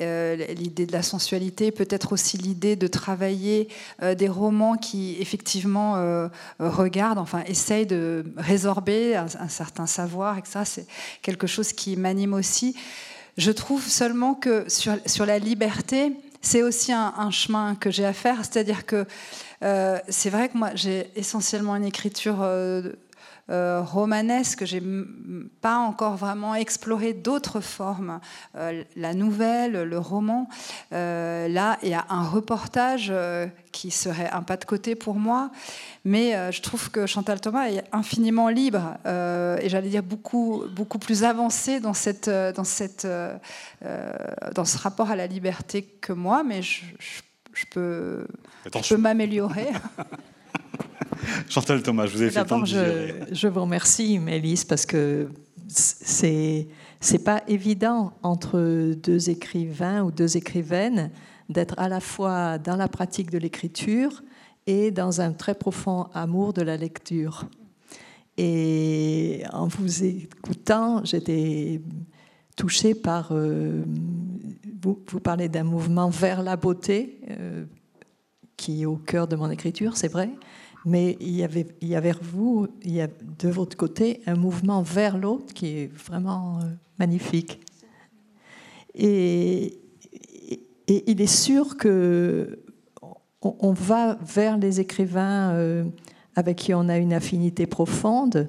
euh, 0.00 0.36
l'idée 0.54 0.86
de 0.86 0.92
la 0.92 1.02
sensualité, 1.02 1.70
peut-être 1.70 2.12
aussi 2.12 2.36
l'idée 2.36 2.74
de 2.74 2.88
travailler 2.88 3.68
euh, 4.02 4.16
des 4.16 4.28
romans 4.28 4.76
qui 4.76 5.16
effectivement 5.20 6.28
regardent, 6.58 7.18
enfin 7.18 7.44
essayent 7.46 7.86
de 7.86 8.24
résorber 8.36 9.14
un, 9.14 9.48
certain 9.48 9.86
savoir, 9.86 10.36
et 10.38 10.42
ça, 10.42 10.64
c'est 10.64 10.88
quelque 11.22 11.46
chose 11.46 11.72
qui 11.72 11.96
m'anime 11.96 12.34
aussi. 12.34 12.74
Je 13.36 13.52
trouve 13.52 13.86
seulement 13.86 14.34
que 14.34 14.68
sur, 14.68 14.94
sur 15.06 15.26
la 15.26 15.38
liberté, 15.38 16.12
c'est 16.42 16.64
aussi 16.64 16.92
un, 16.92 17.14
un, 17.16 17.30
chemin 17.30 17.76
que 17.76 17.92
j'ai 17.92 18.04
à 18.04 18.12
faire, 18.12 18.38
c'est-à-dire 18.38 18.84
que 18.84 19.06
euh, 19.62 19.98
c'est 20.08 20.30
vrai 20.30 20.48
que 20.48 20.56
moi, 20.56 20.70
j'ai 20.74 21.10
essentiellement 21.16 21.74
une 21.76 21.84
écriture 21.84 22.42
euh, 22.42 22.92
euh, 23.50 23.82
romanesque. 23.82 24.64
J'ai 24.64 24.82
pas 25.60 25.76
encore 25.76 26.16
vraiment 26.16 26.54
exploré 26.54 27.12
d'autres 27.12 27.60
formes. 27.60 28.20
la 28.54 29.14
nouvelle, 29.14 29.82
le 29.82 29.98
roman. 29.98 30.48
là, 30.90 31.78
il 31.82 31.88
y 31.88 31.94
a 31.94 32.04
un 32.10 32.24
reportage 32.24 33.12
qui 33.72 33.90
serait 33.90 34.30
un 34.30 34.42
pas 34.42 34.56
de 34.56 34.64
côté 34.64 34.94
pour 34.94 35.14
moi. 35.14 35.50
Mais 36.04 36.52
je 36.52 36.60
trouve 36.60 36.90
que 36.90 37.06
Chantal 37.06 37.40
Thomas 37.40 37.68
est 37.68 37.84
infiniment 37.92 38.48
libre 38.50 38.96
et 39.06 39.68
j'allais 39.68 39.88
dire 39.88 40.02
beaucoup, 40.02 40.64
beaucoup 40.70 40.98
plus 40.98 41.24
avancé 41.24 41.80
dans, 41.80 41.94
cette, 41.94 42.28
dans, 42.28 42.64
cette, 42.64 43.06
dans 44.54 44.64
ce 44.64 44.78
rapport 44.78 45.10
à 45.10 45.16
la 45.16 45.26
liberté 45.26 45.82
que 45.82 46.12
moi. 46.12 46.42
Mais 46.44 46.60
je, 46.60 46.82
je 46.98 47.22
peux 47.66 48.26
je 48.74 48.94
peux 48.94 49.00
m'améliorer. 49.00 49.68
Chantal 51.48 51.82
Thomas, 51.82 52.06
je 52.06 52.16
vous 52.16 52.22
ai 52.22 52.30
fait 52.30 52.46
je, 52.64 53.26
je, 53.32 53.48
vous 53.48 53.60
remercie, 53.60 54.18
Mélisse, 54.18 54.64
parce 54.64 54.86
que 54.86 55.28
c'est 55.68 56.68
c'est 57.00 57.22
pas 57.22 57.42
évident 57.46 58.12
entre 58.22 58.94
deux 58.94 59.30
écrivains 59.30 60.02
ou 60.02 60.10
deux 60.10 60.36
écrivaines 60.36 61.10
d'être 61.48 61.74
à 61.78 61.88
la 61.88 62.00
fois 62.00 62.58
dans 62.58 62.76
la 62.76 62.88
pratique 62.88 63.30
de 63.30 63.38
l'écriture 63.38 64.22
et 64.66 64.90
dans 64.90 65.20
un 65.20 65.32
très 65.32 65.54
profond 65.54 66.08
amour 66.12 66.52
de 66.52 66.62
la 66.62 66.76
lecture. 66.76 67.44
Et 68.36 69.42
en 69.52 69.66
vous 69.66 70.04
écoutant, 70.04 71.04
j'étais 71.04 71.80
touchée 72.58 72.94
par... 72.94 73.28
Euh, 73.30 73.84
vous, 74.82 75.00
vous, 75.06 75.20
parlez 75.20 75.48
d'un 75.48 75.64
mouvement 75.64 76.10
vers 76.10 76.42
la 76.42 76.56
beauté 76.56 77.20
euh, 77.30 77.64
qui 78.56 78.82
est 78.82 78.86
au 78.86 78.96
cœur 78.96 79.26
de 79.28 79.36
mon 79.36 79.50
écriture, 79.50 79.96
c'est 79.96 80.08
vrai, 80.08 80.30
mais 80.84 81.16
il 81.20 81.30
y 81.30 81.44
avait, 81.44 81.66
il 81.80 81.88
y 81.88 82.12
vous, 82.22 82.68
il 82.82 82.92
y 82.92 83.00
a 83.00 83.06
de 83.06 83.48
votre 83.48 83.76
côté 83.76 84.20
un 84.26 84.34
mouvement 84.34 84.82
vers 84.82 85.16
l'autre 85.16 85.54
qui 85.54 85.66
est 85.68 85.92
vraiment 85.92 86.58
euh, 86.58 86.64
magnifique. 86.98 87.60
Et, 88.94 89.78
il 90.90 91.20
est 91.20 91.26
sûr 91.26 91.76
que 91.76 92.60
on, 93.42 93.72
va 93.72 94.16
vers 94.22 94.56
les 94.56 94.80
écrivains 94.80 95.84
avec 96.34 96.56
qui 96.56 96.72
on 96.72 96.88
a 96.88 96.96
une 96.96 97.12
affinité 97.12 97.66
profonde. 97.66 98.48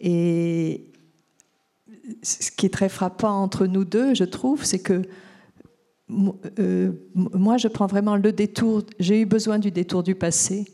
Et 0.00 0.86
ce 2.22 2.50
qui 2.50 2.66
est 2.66 2.70
très 2.70 2.88
frappant 2.88 3.42
entre 3.42 3.66
nous 3.66 3.84
deux, 3.84 4.14
je 4.14 4.24
trouve, 4.24 4.64
c'est 4.64 4.78
que 4.78 5.02
euh, 6.58 6.92
moi, 7.14 7.56
je 7.56 7.68
prends 7.68 7.86
vraiment 7.86 8.16
le 8.16 8.32
détour. 8.32 8.82
J'ai 8.98 9.22
eu 9.22 9.26
besoin 9.26 9.58
du 9.58 9.70
détour 9.70 10.02
du 10.02 10.14
passé 10.14 10.64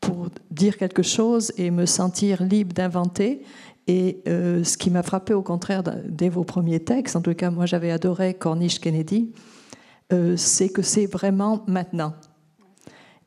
pour 0.00 0.28
dire 0.50 0.76
quelque 0.78 1.02
chose 1.02 1.52
et 1.56 1.70
me 1.70 1.86
sentir 1.86 2.42
libre 2.42 2.72
d'inventer. 2.72 3.42
Et 3.86 4.22
euh, 4.28 4.64
ce 4.64 4.76
qui 4.76 4.90
m'a 4.90 5.02
frappé 5.02 5.34
au 5.34 5.42
contraire 5.42 5.82
dès 6.06 6.28
vos 6.28 6.44
premiers 6.44 6.80
textes, 6.80 7.16
en 7.16 7.20
tout 7.20 7.34
cas 7.34 7.50
moi 7.50 7.66
j'avais 7.66 7.90
adoré 7.90 8.32
Cornish 8.34 8.78
Kennedy, 8.78 9.32
euh, 10.12 10.36
c'est 10.36 10.68
que 10.68 10.82
c'est 10.82 11.06
vraiment 11.06 11.64
maintenant 11.66 12.14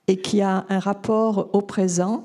et 0.08 0.18
qu'il 0.18 0.40
y 0.40 0.42
a 0.44 0.66
un 0.70 0.80
rapport 0.80 1.50
au 1.54 1.62
présent 1.62 2.24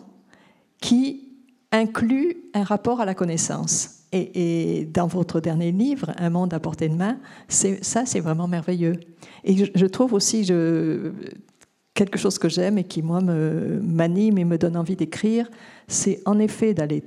qui 0.80 1.28
inclut 1.72 2.36
un 2.54 2.62
rapport 2.62 3.00
à 3.00 3.04
la 3.04 3.14
connaissance. 3.14 3.99
Et, 4.12 4.88
dans 4.92 5.06
votre 5.06 5.40
dernier 5.40 5.70
livre, 5.70 6.12
Un 6.16 6.30
monde 6.30 6.52
à 6.52 6.58
portée 6.58 6.88
de 6.88 6.96
main, 6.96 7.18
ça 7.48 8.06
c'est 8.06 8.20
vraiment 8.20 8.48
merveilleux. 8.48 8.98
Et 9.44 9.54
je, 9.56 9.86
trouve 9.86 10.14
aussi 10.14 10.44
quelque 11.94 12.18
chose 12.18 12.38
que 12.38 12.48
j'aime 12.48 12.78
et 12.78 12.84
qui 12.84 13.02
moi 13.02 13.20
m'anime 13.20 14.38
et 14.38 14.44
me 14.44 14.58
donne 14.58 14.76
envie 14.76 14.96
d'écrire, 14.96 15.48
c'est 15.86 16.20
en 16.26 16.38
effet 16.38 16.74
d'aller 16.74 17.04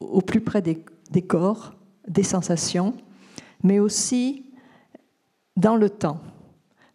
au 0.00 0.20
plus 0.20 0.40
près 0.40 0.60
des, 0.60 0.84
des 1.10 1.22
corps, 1.22 1.74
des 2.06 2.22
sensations, 2.22 2.94
mais 3.62 3.78
aussi 3.78 4.44
dans 5.56 5.76
le 5.76 5.88
temps 5.88 6.20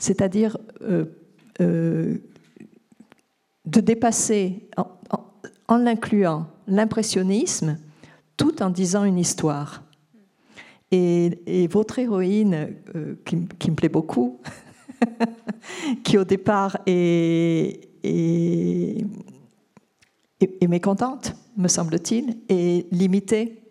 c'est-à-dire 0.03 0.57
euh, 0.81 1.05
euh, 1.61 2.17
de 3.65 3.79
dépasser, 3.79 4.67
en, 5.69 5.77
l'incluant, 5.77 6.47
l'impressionnisme, 6.67 7.77
tout 8.37 8.61
en 8.61 8.69
disant 8.69 9.03
une 9.03 9.17
histoire. 9.17 9.83
Et, 10.91 11.67
votre 11.71 11.97
héroïne, 11.97 12.75
euh, 12.95 13.15
qui, 13.25 13.35
me 13.71 13.75
plaît 13.75 13.89
beaucoup, 13.89 14.39
qui 16.03 16.19
au 16.19 16.23
départ 16.23 16.77
est, 16.85 17.89
mécontente, 20.67 21.35
me 21.57 21.67
semble-t-il, 21.67 22.37
est 22.47 22.85
limitée 22.91 23.63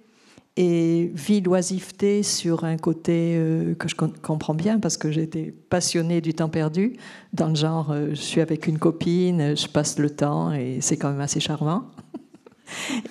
et 0.57 1.11
vie 1.15 1.41
l'oisiveté 1.41 2.23
sur 2.23 2.65
un 2.65 2.77
côté 2.77 3.35
euh, 3.37 3.75
que 3.75 3.89
je 3.89 3.95
comprends 3.95 4.55
bien 4.55 4.79
parce 4.79 4.97
que 4.97 5.11
j'étais 5.11 5.55
passionnée 5.71 6.21
du 6.21 6.35
temps 6.35 6.51
perdu, 6.51 6.97
dans 7.33 7.49
le 7.49 7.55
genre 7.55 7.91
euh, 7.91 8.09
je 8.11 8.21
suis 8.21 8.41
avec 8.41 8.67
une 8.67 8.79
copine, 8.79 9.57
je 9.57 9.67
passe 9.67 9.99
le 9.99 10.11
temps 10.11 10.53
et 10.53 10.79
c'est 10.81 10.97
quand 10.97 11.11
même 11.11 11.21
assez 11.21 11.41
charmant. 11.41 11.85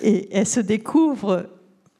Et 0.02 0.34
elle 0.34 0.46
se 0.46 0.60
découvre 0.60 1.48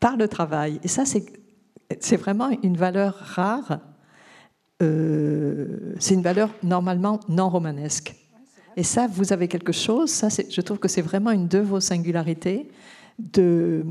par 0.01 0.17
le 0.17 0.29
travail. 0.29 0.81
Et 0.83 0.89
ça, 0.89 1.05
c'est 1.05 2.17
vraiment 2.17 2.51
une 2.63 2.77
valeur 2.77 3.15
rare. 3.15 3.81
Euh, 4.83 5.95
c'est 5.99 6.15
une 6.15 6.23
valeur 6.23 6.51
normalement 6.63 7.21
non 7.29 7.49
romanesque. 7.49 8.15
Et 8.77 8.83
ça, 8.83 9.07
vous 9.07 9.33
avez 9.33 9.49
quelque 9.49 9.73
chose, 9.73 10.11
ça, 10.11 10.29
je 10.29 10.61
trouve 10.61 10.79
que 10.79 10.89
c'est 10.89 11.03
vraiment 11.03 11.31
une 11.31 11.47
de 11.47 11.59
vos 11.59 11.81
singularités 11.81 12.71
de 13.19 13.85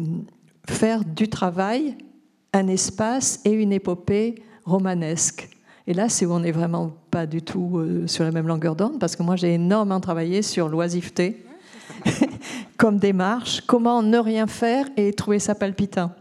faire 0.67 1.05
du 1.05 1.29
travail 1.29 1.95
un 2.53 2.67
espace 2.67 3.39
et 3.45 3.51
une 3.51 3.71
épopée 3.71 4.35
romanesque. 4.65 5.49
Et 5.87 5.93
là, 5.93 6.09
c'est 6.09 6.25
où 6.25 6.31
on 6.31 6.39
n'est 6.39 6.51
vraiment 6.51 6.91
pas 7.09 7.25
du 7.25 7.41
tout 7.41 7.77
euh, 7.77 8.07
sur 8.07 8.23
la 8.23 8.31
même 8.31 8.47
longueur 8.47 8.75
d'onde, 8.75 8.99
parce 8.99 9.15
que 9.15 9.23
moi, 9.23 9.35
j'ai 9.35 9.53
énormément 9.53 9.99
travaillé 9.99 10.41
sur 10.41 10.67
l'oisiveté 10.67 11.45
comme 12.77 12.97
démarche, 12.97 13.61
comment 13.61 14.01
ne 14.01 14.17
rien 14.17 14.47
faire 14.47 14.87
et 14.97 15.13
trouver 15.13 15.39
ça 15.39 15.55
palpitant. 15.55 16.11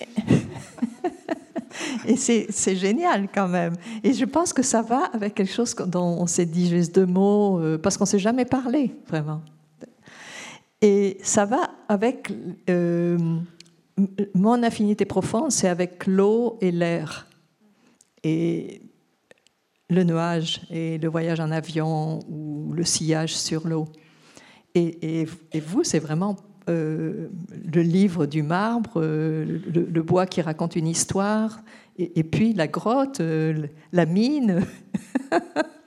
et 2.06 2.16
c'est 2.16 2.76
génial 2.76 3.28
quand 3.32 3.48
même. 3.48 3.74
Et 4.02 4.12
je 4.12 4.24
pense 4.24 4.52
que 4.52 4.62
ça 4.62 4.82
va 4.82 5.04
avec 5.12 5.34
quelque 5.34 5.52
chose 5.52 5.74
dont 5.86 6.18
on 6.20 6.26
s'est 6.26 6.46
dit 6.46 6.68
juste 6.68 6.94
deux 6.94 7.06
mots, 7.06 7.60
euh, 7.60 7.78
parce 7.78 7.96
qu'on 7.96 8.04
ne 8.04 8.08
s'est 8.08 8.18
jamais 8.18 8.44
parlé, 8.44 8.94
vraiment. 9.08 9.40
Et 10.80 11.18
ça 11.22 11.44
va 11.44 11.70
avec 11.88 12.32
euh, 12.70 13.18
mon 14.34 14.62
affinité 14.62 15.04
profonde, 15.04 15.50
c'est 15.50 15.68
avec 15.68 16.06
l'eau 16.06 16.56
et 16.60 16.70
l'air. 16.70 17.26
Et 18.22 18.82
le 19.90 20.04
nuage 20.04 20.60
et 20.70 20.98
le 20.98 21.08
voyage 21.08 21.40
en 21.40 21.50
avion 21.50 22.20
ou 22.28 22.72
le 22.72 22.84
sillage 22.84 23.36
sur 23.36 23.66
l'eau. 23.66 23.86
Et, 24.74 25.26
vous, 25.60 25.82
c'est 25.82 25.98
vraiment 25.98 26.36
euh, 26.68 27.28
le 27.74 27.82
livre 27.82 28.26
du 28.26 28.42
marbre, 28.42 28.94
euh, 28.96 29.60
le, 29.72 30.02
bois 30.02 30.26
qui 30.26 30.40
raconte 30.40 30.76
une 30.76 30.86
histoire, 30.86 31.62
et, 31.96 32.20
et 32.20 32.22
puis 32.22 32.52
la 32.52 32.68
grotte, 32.68 33.20
la 33.92 34.06
mine. 34.06 34.62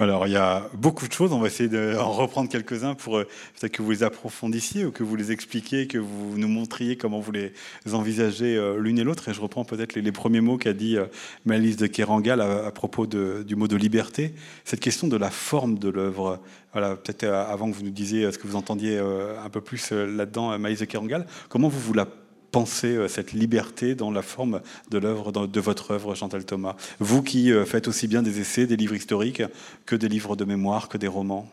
Alors, 0.00 0.26
il 0.26 0.32
y 0.32 0.36
a 0.36 0.68
beaucoup 0.74 1.06
de 1.06 1.12
choses. 1.12 1.32
On 1.32 1.38
va 1.38 1.46
essayer 1.46 1.68
d'en 1.68 2.10
reprendre 2.10 2.48
quelques-uns 2.48 2.96
pour 2.96 3.18
euh, 3.18 3.28
peut-être 3.54 3.72
que 3.72 3.80
vous 3.80 3.92
les 3.92 4.02
approfondissiez 4.02 4.84
ou 4.84 4.90
que 4.90 5.04
vous 5.04 5.14
les 5.14 5.30
expliquiez, 5.30 5.86
que 5.86 5.98
vous 5.98 6.36
nous 6.36 6.48
montriez 6.48 6.96
comment 6.96 7.20
vous 7.20 7.30
les 7.30 7.52
envisagez 7.92 8.56
euh, 8.56 8.76
l'une 8.76 8.98
et 8.98 9.04
l'autre. 9.04 9.28
Et 9.28 9.34
je 9.34 9.40
reprends 9.40 9.64
peut-être 9.64 9.94
les, 9.94 10.10
premiers 10.10 10.40
mots 10.40 10.58
qu'a 10.58 10.72
dit 10.72 10.96
euh, 10.96 11.06
Malice 11.44 11.76
de 11.76 11.86
Kerangal 11.86 12.40
à, 12.40 12.72
propos 12.72 13.06
du 13.06 13.54
mot 13.54 13.68
de 13.68 13.76
liberté. 13.76 14.34
Cette 14.64 14.80
question 14.80 15.06
de 15.06 15.16
la 15.16 15.30
forme 15.30 15.78
de 15.78 15.90
l'œuvre. 15.90 16.40
Voilà, 16.72 16.96
peut-être 16.96 17.22
avant 17.22 17.70
que 17.70 17.76
vous 17.76 17.84
nous 17.84 17.90
disiez 17.90 18.32
ce 18.32 18.38
que 18.38 18.48
vous 18.48 18.56
entendiez 18.56 18.98
un 18.98 19.48
peu 19.48 19.60
plus 19.60 19.92
là-dedans, 19.92 20.58
Malice 20.58 20.80
de 20.80 20.86
Kerangal, 20.86 21.24
comment 21.48 21.68
vous 21.68 21.78
vous 21.78 21.92
la 21.94 22.08
penser 22.54 22.94
euh, 22.94 23.08
cette 23.08 23.32
liberté 23.32 23.96
dans 23.96 24.12
la 24.12 24.22
forme 24.22 24.60
de 24.88 24.98
l'œuvre, 24.98 25.32
de 25.32 25.60
votre 25.60 25.90
œuvre, 25.90 26.14
Chantal 26.14 26.44
Thomas 26.44 26.76
Vous 27.00 27.20
qui 27.20 27.50
euh, 27.50 27.64
faites 27.64 27.88
aussi 27.88 28.06
bien 28.06 28.22
des 28.22 28.38
essais, 28.38 28.68
des 28.68 28.76
livres 28.76 28.94
historiques, 28.94 29.42
que 29.86 29.96
des 29.96 30.08
livres 30.08 30.36
de 30.36 30.44
mémoire, 30.44 30.88
que 30.88 30.96
des 30.96 31.08
romans 31.08 31.48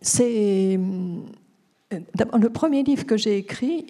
C'est. 0.00 0.76
Euh, 0.76 2.00
le 2.12 2.48
premier 2.48 2.82
livre 2.82 3.06
que 3.06 3.16
j'ai 3.16 3.36
écrit, 3.38 3.86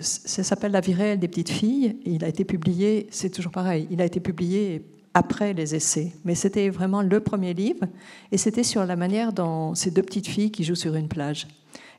ça 0.00 0.42
s'appelle 0.42 0.72
La 0.72 0.82
vie 0.82 0.92
réelle 0.92 1.18
des 1.18 1.28
petites 1.28 1.48
filles. 1.48 1.96
il 2.04 2.22
a 2.22 2.28
été 2.28 2.44
publié, 2.44 3.06
c'est 3.10 3.30
toujours 3.30 3.52
pareil, 3.52 3.88
il 3.90 4.02
a 4.02 4.04
été 4.04 4.20
publié 4.20 4.84
après 5.14 5.54
les 5.54 5.74
essais. 5.74 6.12
Mais 6.24 6.34
c'était 6.34 6.68
vraiment 6.68 7.00
le 7.00 7.20
premier 7.20 7.54
livre. 7.54 7.86
Et 8.30 8.36
c'était 8.36 8.62
sur 8.62 8.84
la 8.84 8.96
manière 8.96 9.32
dont 9.32 9.74
ces 9.74 9.90
deux 9.90 10.02
petites 10.02 10.26
filles 10.26 10.50
qui 10.50 10.64
jouent 10.64 10.74
sur 10.74 10.94
une 10.96 11.08
plage. 11.08 11.46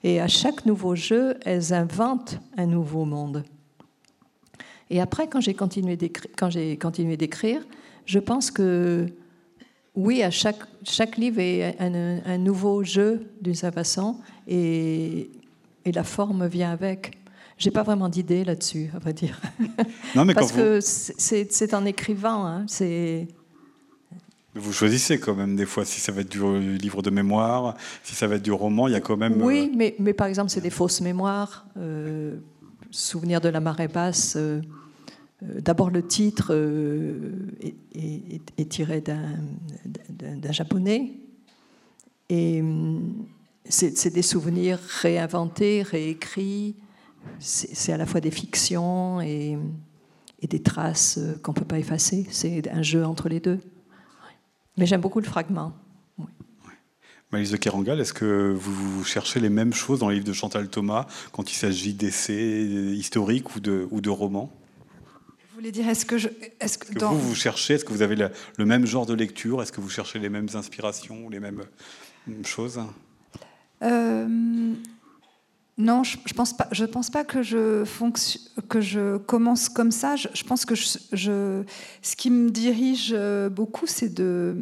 Et 0.05 0.21
à 0.21 0.27
chaque 0.27 0.67
nouveau 0.67 0.93
jeu, 0.93 1.35
elles 1.45 1.73
inventent 1.73 2.39
un 2.57 2.67
nouveau 2.67 3.05
monde. 3.05 3.43
Et 4.91 5.01
après, 5.01 5.27
quand 5.27 5.41
j'ai 5.41 5.55
continué 5.55 5.97
d'écrire, 5.97 7.65
je 8.05 8.19
pense 8.19 8.51
que 8.51 9.07
oui, 9.95 10.21
à 10.21 10.29
chaque, 10.29 10.59
chaque 10.83 11.17
livre 11.17 11.39
est 11.39 11.75
un, 11.79 12.37
nouveau 12.37 12.83
jeu 12.83 13.31
d'une 13.41 13.55
certaine 13.55 13.83
façon, 13.83 14.17
et, 14.47 15.31
et, 15.85 15.91
la 15.91 16.03
forme 16.03 16.45
vient 16.45 16.71
avec. 16.71 17.17
J'ai 17.57 17.71
pas 17.71 17.81
vraiment 17.81 18.07
d'idée 18.07 18.43
là-dessus, 18.43 18.91
à 18.93 18.99
vrai 18.99 19.13
dire. 19.13 19.41
Non, 20.15 20.23
mais 20.23 20.35
Parce 20.35 20.51
que 20.51 20.81
c'est 20.81 21.73
en 21.73 21.83
écrivant, 21.83 22.45
hein, 22.45 22.65
c'est 22.67 23.27
vous 24.55 24.71
choisissez 24.71 25.19
quand 25.19 25.35
même 25.35 25.55
des 25.55 25.65
fois 25.65 25.83
si 25.83 25.99
ça 25.99 26.11
va 26.11 26.21
être 26.21 26.31
du 26.31 26.77
livre 26.77 27.01
de 27.01 27.09
mémoire, 27.09 27.75
si 28.03 28.15
ça 28.15 28.25
va 28.25 28.35
être 28.35 28.41
du 28.41 28.53
roman, 28.53 28.87
il 28.87 28.93
y 28.93 28.95
a 28.95 29.01
quand 29.01 29.17
même. 29.17 29.41
Oui, 29.41 29.69
euh, 29.69 29.75
mais, 29.75 29.95
mais 29.99 30.13
par 30.13 30.27
exemple, 30.27 30.49
c'est 30.49 30.61
des 30.61 30.69
fausses 30.69 31.01
mémoires. 31.01 31.67
Euh, 31.77 32.37
souvenir 32.89 33.41
de 33.41 33.49
la 33.49 33.59
marée 33.59 33.89
basse. 33.89 34.37
Euh, 34.37 34.61
d'abord, 35.41 35.89
le 35.89 36.07
titre 36.07 36.55
est, 37.61 38.69
tiré 38.69 39.01
d'un 39.01 40.51
japonais. 40.51 41.11
Et, 42.29 42.63
c'est 43.67 44.13
des 44.13 44.21
souvenirs 44.21 44.79
réinventés, 45.01 45.81
réécrits. 45.81 46.75
C'est 47.39 47.91
à 47.91 47.97
la 47.97 48.05
fois 48.05 48.21
des 48.21 48.29
fictions 48.29 49.19
et, 49.21 49.57
et 50.41 50.47
des 50.47 50.61
traces 50.61 51.19
qu'on 51.41 51.51
ne 51.51 51.57
peut 51.57 51.65
pas 51.65 51.79
effacer. 51.79 52.27
C'est 52.29 52.69
un 52.69 52.83
jeu 52.83 53.03
entre 53.03 53.27
les 53.27 53.39
deux. 53.39 53.59
Mais 54.77 54.85
j'aime 54.85 55.01
beaucoup 55.01 55.19
le 55.19 55.25
fragment. 55.25 55.73
Oui. 56.17 56.25
Malise 57.31 57.51
de 57.51 57.57
Kerangal, 57.57 57.99
est-ce 57.99 58.13
que 58.13 58.53
vous 58.55 59.03
cherchez 59.03 59.39
les 59.39 59.49
mêmes 59.49 59.73
choses 59.73 59.99
dans 59.99 60.09
le 60.09 60.15
livre 60.15 60.25
de 60.25 60.33
Chantal 60.33 60.69
Thomas 60.69 61.07
quand 61.31 61.51
il 61.51 61.55
s'agit 61.55 61.93
d'essais 61.93 62.63
historiques 62.63 63.55
ou 63.55 63.59
de, 63.59 63.87
ou 63.91 64.01
de 64.01 64.09
romans? 64.09 64.51
Vous 65.49 65.61
voulez 65.61 65.71
dire, 65.71 65.87
est-ce 65.87 66.05
que, 66.05 66.17
je, 66.17 66.27
est-ce 66.59 66.77
que, 66.77 66.99
vous, 66.99 67.17
vous 67.17 67.35
cherchez, 67.35 67.75
est-ce 67.75 67.85
que 67.85 67.93
vous 67.93 68.01
avez 68.01 68.17
le, 68.17 68.65
même 68.65 68.85
genre 68.85 69.05
de 69.05 69.13
lecture? 69.13 69.61
Est-ce 69.61 69.71
que 69.71 69.79
vous 69.79 69.89
cherchez 69.89 70.19
les 70.19 70.27
mêmes 70.27 70.49
inspirations, 70.53 71.29
les 71.29 71.39
mêmes 71.39 71.63
choses? 72.43 72.81
Euh, 73.81 74.73
non, 75.77 76.03
je 76.03 76.17
ne 76.17 76.33
pense 76.33 76.55
pas. 76.55 76.67
Je 76.71 76.85
pense 76.85 77.09
pas 77.09 77.25
que 77.25 77.43
je 77.43 77.83
que 78.69 78.79
je 78.79 79.17
commence 79.17 79.67
comme 79.67 79.91
ça. 79.91 80.15
Je, 80.15 80.43
pense 80.45 80.63
que 80.63 80.73
ce 80.75 82.15
qui 82.15 82.29
me 82.29 82.49
dirige 82.49 83.13
beaucoup, 83.51 83.85
c'est 83.85 84.13
de, 84.13 84.55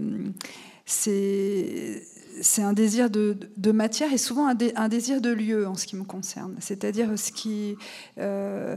c'est 0.86 2.03
c'est 2.41 2.63
un 2.63 2.74
désir 2.74 3.10
de, 3.10 3.72
matière 3.72 4.12
et 4.13 4.17
souvent 4.17 4.48
un, 4.48 4.88
désir 4.88 5.22
de 5.22 5.29
lieu 5.29 5.67
en 5.67 5.75
ce 5.75 5.86
qui 5.86 5.96
me 5.96 6.03
concerne. 6.03 6.55
C'est-à-dire 6.60 7.17
ce 7.17 7.32
qui 7.32 7.75
euh, 8.17 8.75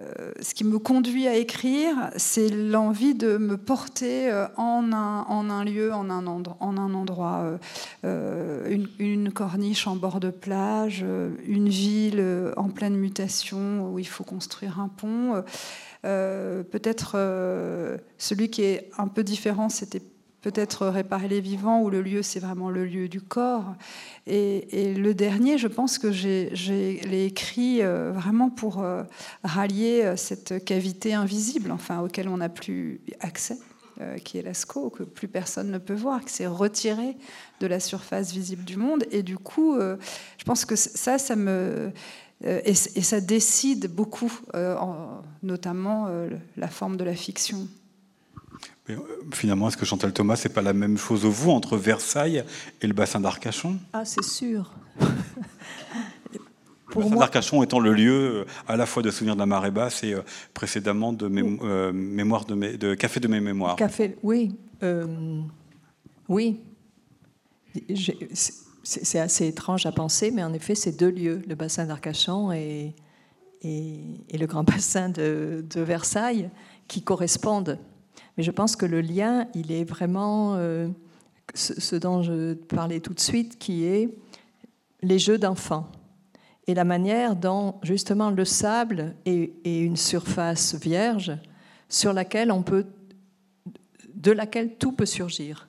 euh, 0.00 0.32
ce 0.40 0.54
qui 0.54 0.64
me 0.64 0.80
conduit 0.80 1.28
à 1.28 1.36
écrire, 1.36 2.10
c'est 2.16 2.48
l'envie 2.48 3.14
de 3.14 3.36
me 3.36 3.56
porter 3.56 4.28
euh, 4.28 4.48
en 4.56 4.92
un, 4.92 5.64
lieu, 5.64 5.92
en 5.92 6.10
un, 6.10 6.26
endroit, 6.26 6.56
en 6.58 6.76
un 6.76 6.94
endroit 6.94 7.58
euh, 8.04 8.76
une, 8.98 9.32
corniche 9.32 9.86
en 9.86 9.94
bord 9.94 10.18
de 10.18 10.30
plage, 10.30 11.04
une 11.46 11.68
ville 11.68 12.52
en 12.56 12.70
pleine 12.70 12.96
mutation 12.96 13.92
où 13.92 14.00
il 14.00 14.08
faut 14.08 14.24
construire 14.24 14.80
un 14.80 14.88
pont. 14.88 15.42
Peut-être 16.02 17.16
celui 18.18 18.50
qui 18.50 18.62
est 18.62 18.90
un 18.98 19.08
peu 19.08 19.22
différent, 19.22 19.68
c'était 19.68 20.02
peut-être 20.44 20.88
réparer 20.88 21.26
les 21.26 21.40
vivants, 21.40 21.80
où 21.80 21.88
le 21.88 22.02
lieu, 22.02 22.22
c'est 22.22 22.38
vraiment 22.38 22.68
le 22.68 22.84
lieu 22.84 23.08
du 23.08 23.22
corps. 23.22 23.74
Et, 24.26 24.92
le 24.94 25.14
dernier, 25.14 25.56
je 25.56 25.68
pense 25.68 25.96
que 25.96 26.12
j'ai 26.12 26.50
l'ai 26.52 27.24
écrit 27.24 27.82
euh, 27.82 28.12
vraiment 28.12 28.50
pour 28.50 28.82
euh, 28.82 29.04
rallier 29.42 30.02
euh, 30.04 30.16
cette 30.16 30.62
cavité 30.62 31.14
invisible, 31.14 31.70
enfin, 31.72 32.00
auquel 32.00 32.28
on 32.28 32.36
n'a 32.36 32.50
plus 32.50 33.00
accès, 33.20 33.56
qui 34.24 34.38
est 34.38 34.42
l'ASCO, 34.42 34.90
que 34.90 35.02
plus 35.02 35.28
personne 35.28 35.70
ne 35.70 35.78
peut 35.78 35.94
voir, 35.94 36.22
qui 36.22 36.32
s'est 36.34 36.46
retiré 36.46 37.16
de 37.60 37.66
la 37.66 37.80
surface 37.80 38.32
visible 38.32 38.64
du 38.64 38.76
monde. 38.76 39.04
Et 39.12 39.22
du 39.22 39.38
coup, 39.38 39.78
je 39.78 40.44
pense 40.44 40.64
que 40.64 40.76
ça, 40.76 41.16
ça 41.16 41.36
me... 41.36 41.92
Et, 42.44 42.74
ça 42.74 43.20
décide 43.20 43.86
beaucoup, 43.86 44.32
notamment 45.44 46.08
la 46.56 46.68
forme 46.68 46.96
de 46.96 47.04
la 47.04 47.14
fiction. 47.14 47.68
Euh, 48.90 48.96
finalement, 49.32 49.68
est-ce 49.68 49.76
que 49.76 49.86
Chantal 49.86 50.12
Thomas, 50.12 50.36
c'est 50.36 50.50
pas 50.50 50.62
la 50.62 50.72
même 50.72 50.98
chose 50.98 51.24
au 51.24 51.30
vous 51.30 51.50
entre 51.50 51.76
Versailles 51.76 52.44
et 52.82 52.86
le 52.86 52.92
bassin 52.92 53.20
d'Arcachon? 53.20 53.78
Ah, 53.92 54.04
c'est 54.04 54.24
sûr. 54.24 54.72
le 55.00 55.08
bassin 56.94 57.16
d'Arcachon 57.16 57.62
étant 57.62 57.80
le 57.80 57.94
lieu 57.94 58.12
euh, 58.12 58.44
à 58.68 58.76
la 58.76 58.84
fois 58.84 59.02
de 59.02 59.10
souvenir 59.10 59.36
de 59.36 59.40
la 59.40 59.46
marée 59.46 59.70
basse 59.70 60.04
et 60.04 60.12
euh, 60.12 60.20
précédemment 60.52 61.14
de, 61.14 61.28
mémoire 61.28 62.44
de, 62.44 62.76
de, 62.76 62.94
café 62.94 63.20
de 63.20 63.28
mes 63.28 63.40
mémoires. 63.40 63.76
Café, 63.76 64.16
oui, 64.22 64.54
oui. 66.28 66.60
C'est 68.82 69.18
assez 69.18 69.46
étrange 69.46 69.86
à 69.86 69.92
penser, 69.92 70.30
mais 70.30 70.44
en 70.44 70.52
effet, 70.52 70.74
c'est 70.74 70.92
deux 70.92 71.10
lieux, 71.10 71.42
le 71.48 71.54
bassin 71.54 71.86
d'Arcachon 71.86 72.52
et, 72.52 72.94
et, 73.62 74.38
le 74.38 74.46
grand 74.46 74.62
bassin 74.62 75.08
de, 75.08 75.64
de 75.68 75.80
Versailles, 75.80 76.50
qui 76.86 77.02
correspondent 77.02 77.78
mais 78.36 78.42
je 78.42 78.50
pense 78.50 78.76
que 78.76 78.86
le 78.86 79.00
lien, 79.00 79.46
il 79.54 79.72
est 79.72 79.84
vraiment 79.84 80.54
euh, 80.56 80.88
ce, 81.54 81.96
dont 81.96 82.22
je 82.22 82.54
parlais 82.54 83.00
tout 83.00 83.14
de 83.14 83.20
suite, 83.20 83.58
qui 83.58 83.84
est 83.84 84.08
les 85.02 85.18
jeux 85.18 85.38
d'enfants 85.38 85.86
et 86.66 86.74
la 86.74 86.84
manière 86.84 87.36
dont 87.36 87.74
justement 87.82 88.30
le 88.30 88.44
sable 88.44 89.14
est, 89.26 89.52
une 89.64 89.96
surface 89.96 90.74
vierge 90.74 91.32
sur 91.88 92.12
laquelle 92.12 92.50
on 92.50 92.62
peut, 92.62 92.86
de 94.14 94.32
laquelle 94.32 94.74
tout 94.76 94.92
peut 94.92 95.06
surgir. 95.06 95.68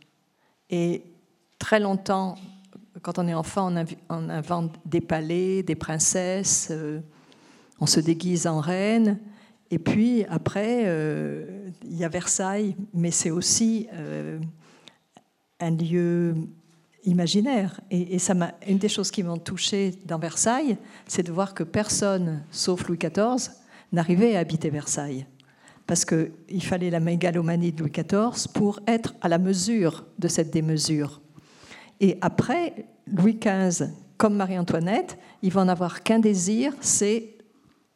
Et 0.70 1.04
très 1.60 1.80
longtemps, 1.80 2.36
quand 3.02 3.20
on 3.20 3.28
est 3.28 3.34
enfant, 3.34 3.74
on, 4.10 4.30
invente 4.30 4.74
des 4.86 5.02
palais, 5.02 5.64
des 5.64 5.76
princesses, 5.76 6.70
euh, 6.72 7.02
on 7.80 7.86
se 7.86 8.00
déguise 8.00 8.48
en 8.48 8.62
reine. 8.62 9.20
Et 9.76 9.78
puis 9.78 10.24
après, 10.30 10.84
euh, 10.86 11.68
il 11.84 11.98
y 11.98 12.06
a 12.06 12.08
Versailles, 12.08 12.78
mais 12.94 13.12
c'est 13.12 13.30
aussi 13.30 13.90
euh, 13.92 14.40
un 15.60 15.72
lieu 15.72 16.34
imaginaire. 17.04 17.82
Et, 17.92 18.18
ça 18.18 18.34
m'a, 18.36 18.54
une 18.66 18.78
des 18.78 18.88
choses 18.88 19.12
qui 19.12 19.22
m'ont 19.22 19.38
touchée 19.38 19.92
dans 20.06 20.18
Versailles, 20.18 20.78
c'est 21.10 21.24
de 21.24 21.32
voir 21.34 21.54
que 21.54 21.64
personne, 21.64 22.42
sauf 22.52 22.88
Louis 22.88 22.98
XIV, 22.98 23.52
n'arrivait 23.92 24.38
à 24.38 24.40
habiter 24.40 24.70
Versailles. 24.70 25.26
Parce 25.86 26.06
qu'il 26.06 26.64
fallait 26.64 26.90
la 26.90 27.02
mégalomanie 27.02 27.74
de 27.74 27.82
Louis 27.82 27.92
XIV 27.92 28.48
pour 28.54 28.80
être 28.88 29.14
à 29.20 29.28
la 29.28 29.40
mesure 29.40 30.06
de 30.18 30.30
cette 30.30 30.52
démesure. 30.52 31.20
Et 32.00 32.18
après, 32.22 32.86
Louis 33.08 33.38
XV, 33.42 33.90
comme 34.16 34.38
Marie-Antoinette, 34.38 35.18
il 35.42 35.52
va 35.52 35.60
en 35.60 35.68
avoir 35.68 36.02
qu'un 36.02 36.20
désir, 36.20 36.72
c'est 36.80 37.36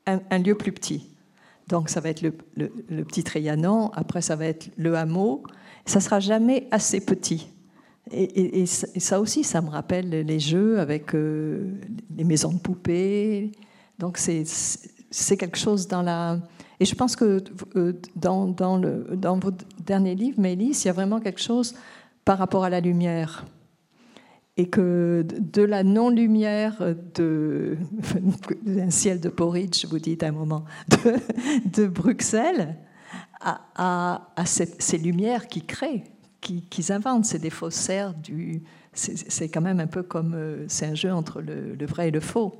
un 0.05 0.39
lieu 0.39 0.55
plus 0.55 0.73
petit. 0.73 1.09
Donc 1.69 1.89
ça 1.89 2.01
va 2.01 2.09
être 2.09 2.21
le, 2.23 2.31
petit 3.03 3.23
Trianon, 3.23 3.91
après 3.93 4.21
ça 4.21 4.35
va 4.35 4.45
être 4.45 4.71
le 4.75 4.95
hameau. 4.95 5.43
Ça 5.85 5.99
sera 6.01 6.19
jamais 6.19 6.67
assez 6.71 6.99
petit. 6.99 7.47
Et, 8.11 8.65
ça 8.65 9.19
aussi, 9.19 9.43
ça 9.43 9.61
me 9.61 9.69
rappelle 9.69 10.09
les 10.09 10.39
jeux 10.39 10.79
avec 10.79 11.13
euh, 11.13 11.75
les 12.17 12.23
maisons 12.23 12.51
de 12.51 12.57
poupées. 12.57 13.51
Donc 13.99 14.17
c'est 14.17 15.37
quelque 15.37 15.57
chose 15.57 15.87
dans 15.87 16.01
la... 16.01 16.39
Et 16.79 16.85
je 16.85 16.95
pense 16.95 17.15
que 17.15 17.43
euh, 17.75 17.93
dans, 18.15 18.47
dans, 18.47 18.77
le, 18.77 19.15
dans 19.15 19.37
votre 19.37 19.63
dernier 19.85 20.15
livre, 20.15 20.39
Mélisse, 20.39 20.85
il 20.85 20.87
y 20.87 20.89
a 20.89 20.93
vraiment 20.93 21.19
quelque 21.19 21.41
chose 21.41 21.75
par 22.25 22.39
rapport 22.39 22.63
à 22.63 22.69
la 22.69 22.79
lumière 22.79 23.45
et 24.59 24.67
que 24.67 25.25
de 25.25 25.61
la 25.61 25.83
non-lumière 25.83 26.83
d'un 27.15 28.89
ciel 28.89 29.21
de 29.21 29.29
Porridge, 29.29 29.85
vous 29.85 29.99
dites 29.99 30.21
à 30.21 30.27
un 30.27 30.31
moment, 30.33 30.65
de, 31.65 31.87
Bruxelles, 31.87 32.75
à, 33.39 34.21
ces 34.43 34.97
lumières 34.97 35.47
qui 35.47 35.61
créent, 35.61 36.03
qui, 36.41 36.85
inventent, 36.89 37.23
c'est 37.23 37.39
des 37.39 37.49
faussaires 37.49 38.13
du... 38.13 38.61
C'est 38.91 39.47
quand 39.47 39.61
même 39.61 39.79
un 39.79 39.87
peu 39.87 40.03
comme... 40.03 40.33
Euh, 40.35 40.65
c'est 40.67 40.87
un 40.87 40.95
jeu 40.95 41.13
entre 41.13 41.39
le, 41.39 41.85
vrai 41.85 42.09
et 42.09 42.11
le 42.11 42.19
faux. 42.19 42.53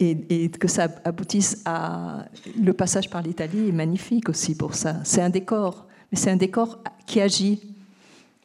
Et, 0.00 0.44
et, 0.44 0.50
que 0.50 0.66
ça 0.66 0.88
aboutisse 1.04 1.62
à... 1.66 2.26
Le 2.60 2.72
passage 2.72 3.10
par 3.10 3.22
l'Italie 3.22 3.68
est 3.68 3.72
magnifique 3.72 4.28
aussi 4.28 4.56
pour 4.56 4.74
ça. 4.74 4.96
C'est 5.04 5.22
un 5.22 5.30
décor, 5.30 5.86
mais 6.10 6.18
c'est 6.18 6.32
un 6.32 6.36
décor 6.36 6.82
qui 7.06 7.20
agit 7.20 7.75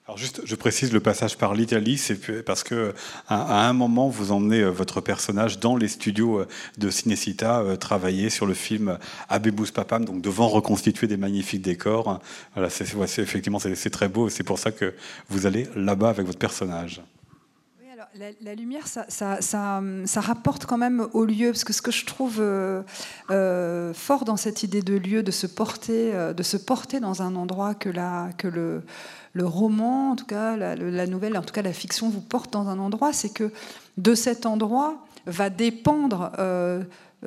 alors 0.08 0.18
juste, 0.18 0.42
je 0.46 0.56
précise 0.56 0.92
le 0.92 1.00
passage 1.00 1.38
par 1.38 1.54
l'Italie, 1.54 1.98
c'est 1.98 2.44
parce 2.44 2.64
que 2.64 2.94
à, 3.28 3.68
un 3.70 3.74
moment 3.74 4.10
vous 4.10 4.32
emmenez 4.32 4.62
euh, 4.62 4.70
votre 4.70 5.00
personnage 5.00 5.60
dans 5.60 5.78
les 5.78 5.88
studios 5.88 6.40
euh, 6.40 6.48
de 6.80 6.90
Cinecita 6.90 7.62
euh, 7.62 7.76
travailler 7.76 8.32
sur 8.32 8.48
le 8.48 8.56
film 8.56 8.98
Abebus 9.30 9.72
Papam, 9.72 10.04
donc 10.04 10.22
devant 10.22 10.48
reconstituer 10.48 11.06
des 11.06 11.18
magnifiques 11.18 11.62
décors. 11.62 12.20
Voilà, 12.56 12.72
c'est, 12.72 12.84
effectivement 13.20 13.60
c'est, 13.60 13.90
très 13.92 14.10
beau, 14.10 14.28
c'est 14.28 14.44
pour 14.44 14.58
ça 14.58 14.72
que 14.72 14.96
vous 15.30 15.46
allez 15.46 15.68
là-bas 15.76 16.10
avec 16.10 16.26
votre 16.26 16.40
personnage. 16.40 17.02
La, 18.42 18.56
lumière, 18.56 18.88
ça, 18.88 19.82
rapporte 20.18 20.66
quand 20.66 20.78
même 20.78 21.08
au 21.14 21.24
lieu, 21.24 21.52
parce 21.52 21.64
que 21.64 21.74
ce 21.74 21.82
que 21.82 21.92
je 21.92 22.06
trouve 22.06 22.44
fort 23.94 24.26
dans 24.26 24.38
cette 24.38 24.64
idée 24.64 24.82
de 24.82 24.96
lieu, 24.96 25.24
de 25.24 25.32
se 25.32 25.48
porter, 25.48 26.12
de 26.36 26.44
se 26.44 26.58
porter 26.58 27.00
dans 27.00 27.22
un 27.22 27.36
endroit 27.36 27.74
que, 27.74 27.90
la, 27.90 28.30
que 28.38 28.48
le, 28.48 28.84
roman, 29.46 30.12
en 30.12 30.16
tout 30.16 30.26
cas 30.26 30.58
la, 30.58 31.08
nouvelle, 31.08 31.38
en 31.38 31.42
tout 31.42 31.54
cas 31.54 31.62
la 31.62 31.74
fiction 31.74 32.10
vous 32.10 32.22
porte 32.22 32.52
dans 32.52 32.68
un 32.68 32.80
endroit, 32.80 33.14
c'est 33.14 33.34
que 33.34 33.52
de 33.98 34.14
cet 34.14 34.46
endroit 34.46 35.06
va 35.26 35.50
dépendre 35.50 36.32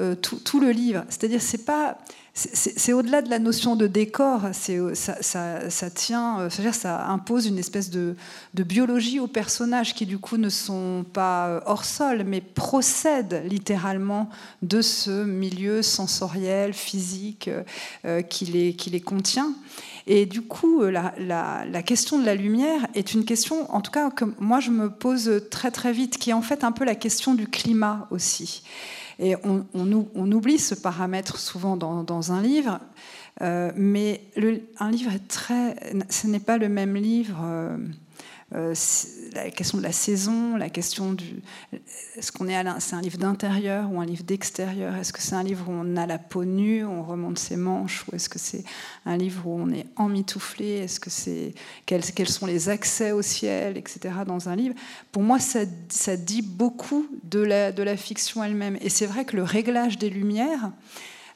euh, 0.00 0.16
tout, 0.16 0.58
le 0.58 0.70
livre. 0.70 1.04
C'est-à-dire, 1.08 1.40
c'est 1.40 1.64
pas 1.64 1.98
c'est 2.36 2.92
au-delà 2.92 3.22
de 3.22 3.30
la 3.30 3.38
notion 3.38 3.76
de 3.76 3.86
décor, 3.86 4.40
ça, 4.52 5.22
ça, 5.22 5.70
ça, 5.70 5.90
tient, 5.90 6.40
euh, 6.40 6.72
ça 6.72 7.06
impose 7.06 7.46
une 7.46 7.60
espèce 7.60 7.90
de, 7.90 8.16
biologie 8.54 9.20
aux 9.20 9.28
personnages 9.28 9.94
qui 9.94 10.04
du 10.04 10.18
coup 10.18 10.36
ne 10.36 10.48
sont 10.48 11.04
pas 11.12 11.46
euh, 11.46 11.60
hors 11.64 11.84
sol, 11.84 12.24
mais 12.26 12.40
procèdent 12.40 13.44
littéralement 13.48 14.30
de 14.62 14.82
ce 14.82 15.24
milieu 15.24 15.80
sensoriel, 15.82 16.72
physique 16.72 17.48
euh, 18.04 18.20
qui, 18.22 18.46
les, 18.46 18.74
qui 18.74 18.90
les 18.90 19.00
contient. 19.00 19.54
Et 20.08 20.26
du 20.26 20.42
coup, 20.42 20.82
la, 20.82 21.14
la, 21.16 21.82
question 21.82 22.18
de 22.18 22.26
la 22.26 22.34
lumière 22.34 22.88
est 22.94 23.14
une 23.14 23.24
question, 23.24 23.72
en 23.72 23.80
tout 23.80 23.92
cas, 23.92 24.10
que 24.10 24.24
moi 24.38 24.58
je 24.58 24.70
me 24.70 24.90
pose 24.90 25.40
très 25.50 25.70
très 25.70 25.92
vite, 25.92 26.18
qui 26.18 26.30
est 26.30 26.34
en 26.34 26.42
fait 26.42 26.64
un 26.64 26.72
peu 26.72 26.84
la 26.84 26.96
question 26.96 27.34
du 27.34 27.46
climat 27.46 28.08
aussi. 28.10 28.64
Et 29.18 29.36
on, 29.44 29.64
oublie 30.32 30.58
ce 30.58 30.74
paramètre 30.74 31.38
souvent 31.38 31.76
dans, 31.76 32.32
un 32.32 32.42
livre, 32.42 32.80
euh, 33.42 33.70
mais 33.76 34.22
un 34.78 34.90
livre 34.90 35.12
est 35.12 35.28
très. 35.28 35.76
Ce 36.08 36.26
n'est 36.26 36.40
pas 36.40 36.58
le 36.58 36.68
même 36.68 36.94
livre. 36.96 37.38
Euh, 37.42 37.76
euh, 38.54 38.74
la 39.34 39.50
question 39.50 39.78
de 39.78 39.82
la 39.82 39.92
saison, 39.92 40.56
la 40.56 40.68
question 40.68 41.12
du. 41.12 41.42
Est-ce 42.16 42.30
qu'on 42.30 42.46
est 42.46 42.54
à 42.54 42.78
C'est 42.78 42.94
un 42.94 43.00
livre 43.00 43.18
d'intérieur 43.18 43.90
ou 43.92 44.00
un 44.00 44.06
livre 44.06 44.22
d'extérieur? 44.22 44.94
Est-ce 44.94 45.12
que 45.12 45.20
c'est 45.20 45.34
un 45.34 45.42
livre 45.42 45.68
où 45.68 45.72
on 45.72 45.96
a 45.96 46.06
la 46.06 46.18
peau 46.18 46.44
nue, 46.44 46.84
on 46.84 47.02
remonte 47.02 47.38
ses 47.38 47.56
manches, 47.56 48.04
ou 48.06 48.14
est-ce 48.14 48.28
que 48.28 48.38
c'est 48.38 48.62
un 49.06 49.16
livre 49.16 49.46
où 49.46 49.58
on 49.58 49.70
est 49.70 49.86
emmitouflé? 49.96 50.84
Est-ce 50.84 51.00
que 51.00 51.10
c'est 51.10 51.54
quels, 51.86 52.28
sont 52.28 52.46
les 52.46 52.68
accès 52.68 53.10
au 53.10 53.22
ciel, 53.22 53.76
etc. 53.76 54.14
Dans 54.24 54.48
un 54.48 54.54
livre, 54.54 54.76
pour 55.10 55.22
moi, 55.22 55.38
ça, 55.40 55.64
dit 56.16 56.42
beaucoup 56.42 57.06
de 57.24 57.40
la, 57.40 57.96
fiction 57.96 58.44
elle-même. 58.44 58.78
Et 58.80 58.88
c'est 58.88 59.06
vrai 59.06 59.24
que 59.24 59.36
le 59.36 59.42
réglage 59.42 59.98
des 59.98 60.10
lumières. 60.10 60.70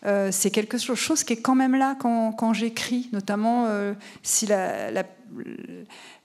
Euh, 0.06 0.28
c'est 0.30 0.52
quelque 0.52 0.78
chose 0.78 1.24
qui 1.24 1.32
est 1.32 1.42
quand 1.42 1.56
même 1.56 1.74
là 1.74 1.96
quand, 1.98 2.52
j'écris, 2.52 3.08
notamment 3.12 3.66
euh, 3.66 3.94
si 4.22 4.46
la, 4.46 5.02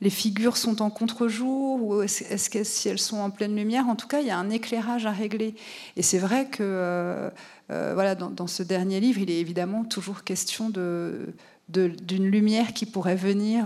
les 0.01 0.09
figures 0.09 0.57
sont 0.57 0.81
en 0.81 0.89
contre-jour 0.89 1.81
ou 1.81 2.01
est-ce 2.01 2.49
que 2.49 2.63
si 2.63 2.89
elles 2.89 2.99
sont 2.99 3.17
en 3.17 3.29
pleine 3.29 3.55
lumière. 3.55 3.87
En 3.87 3.95
tout 3.95 4.07
cas, 4.07 4.21
il 4.21 4.27
y 4.27 4.31
a 4.31 4.37
un 4.37 4.49
éclairage 4.49 5.05
à 5.05 5.11
régler. 5.11 5.55
Et 5.95 6.01
c'est 6.01 6.17
vrai 6.17 6.47
que 6.47 6.57
euh, 6.61 7.29
euh, 7.71 7.91
voilà, 7.93 8.15
dans, 8.15 8.47
ce 8.47 8.63
dernier 8.63 8.99
livre, 8.99 9.19
il 9.19 9.29
est 9.31 9.39
évidemment 9.39 9.83
toujours 9.83 10.23
question 10.23 10.69
de, 10.69 11.33
d'une 11.69 12.27
lumière 12.27 12.73
qui 12.73 12.85
pourrait 12.85 13.15
venir 13.15 13.65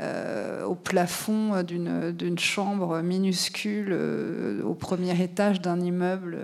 euh, 0.00 0.64
au 0.64 0.76
plafond 0.76 1.62
d'une 1.64 2.38
chambre 2.38 3.00
minuscule 3.00 3.88
euh, 3.90 4.62
au 4.62 4.74
premier 4.74 5.20
étage 5.20 5.60
d'un 5.60 5.80
immeuble 5.80 6.38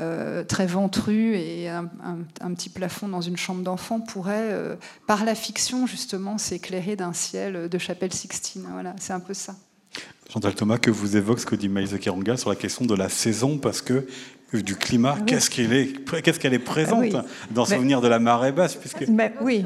euh, 0.00 0.44
très 0.44 0.66
ventru 0.66 1.36
et 1.36 1.70
un, 1.70 1.86
petit 2.54 2.68
plafond 2.68 3.08
dans 3.08 3.22
une 3.22 3.38
chambre 3.38 3.62
d'enfant 3.62 4.00
pourrait, 4.00 4.76
par 5.06 5.24
la 5.24 5.34
fiction 5.34 5.86
justement, 5.86 6.36
s'éclairer 6.36 6.96
d'un 6.96 7.14
ciel 7.14 7.70
de 7.70 7.78
chapelle 7.78 8.12
Sixtine. 8.12 8.66
Voilà, 8.70 8.94
c'est 8.98 9.14
un 9.14 9.20
peu 9.20 9.32
ça. 9.32 9.54
Chantal 10.30 10.54
Thomas, 10.54 10.76
que 10.76 10.90
vous 10.90 11.16
évoque 11.16 11.40
ce 11.40 11.46
que 11.46 11.56
dit 11.56 11.68
Maïs 11.68 11.94
Kiranga 11.98 12.36
sur 12.36 12.50
la 12.50 12.56
question 12.56 12.84
de 12.84 12.94
la 12.94 13.08
saison, 13.08 13.56
parce 13.58 13.80
que 13.80 14.06
du 14.52 14.76
climat, 14.76 15.16
qu'est-ce 15.26 15.50
qu'elle 15.50 15.72
est, 15.72 16.22
qu'est-ce 16.22 16.38
qu'elle 16.38 16.54
est 16.54 16.58
présente 16.58 17.14
ah 17.14 17.24
dans 17.50 17.64
Souvenir 17.64 18.00
de 18.00 18.08
la 18.08 18.18
marée 18.18 18.52
basse, 18.52 18.76
puisque. 18.76 19.04
oui. 19.40 19.64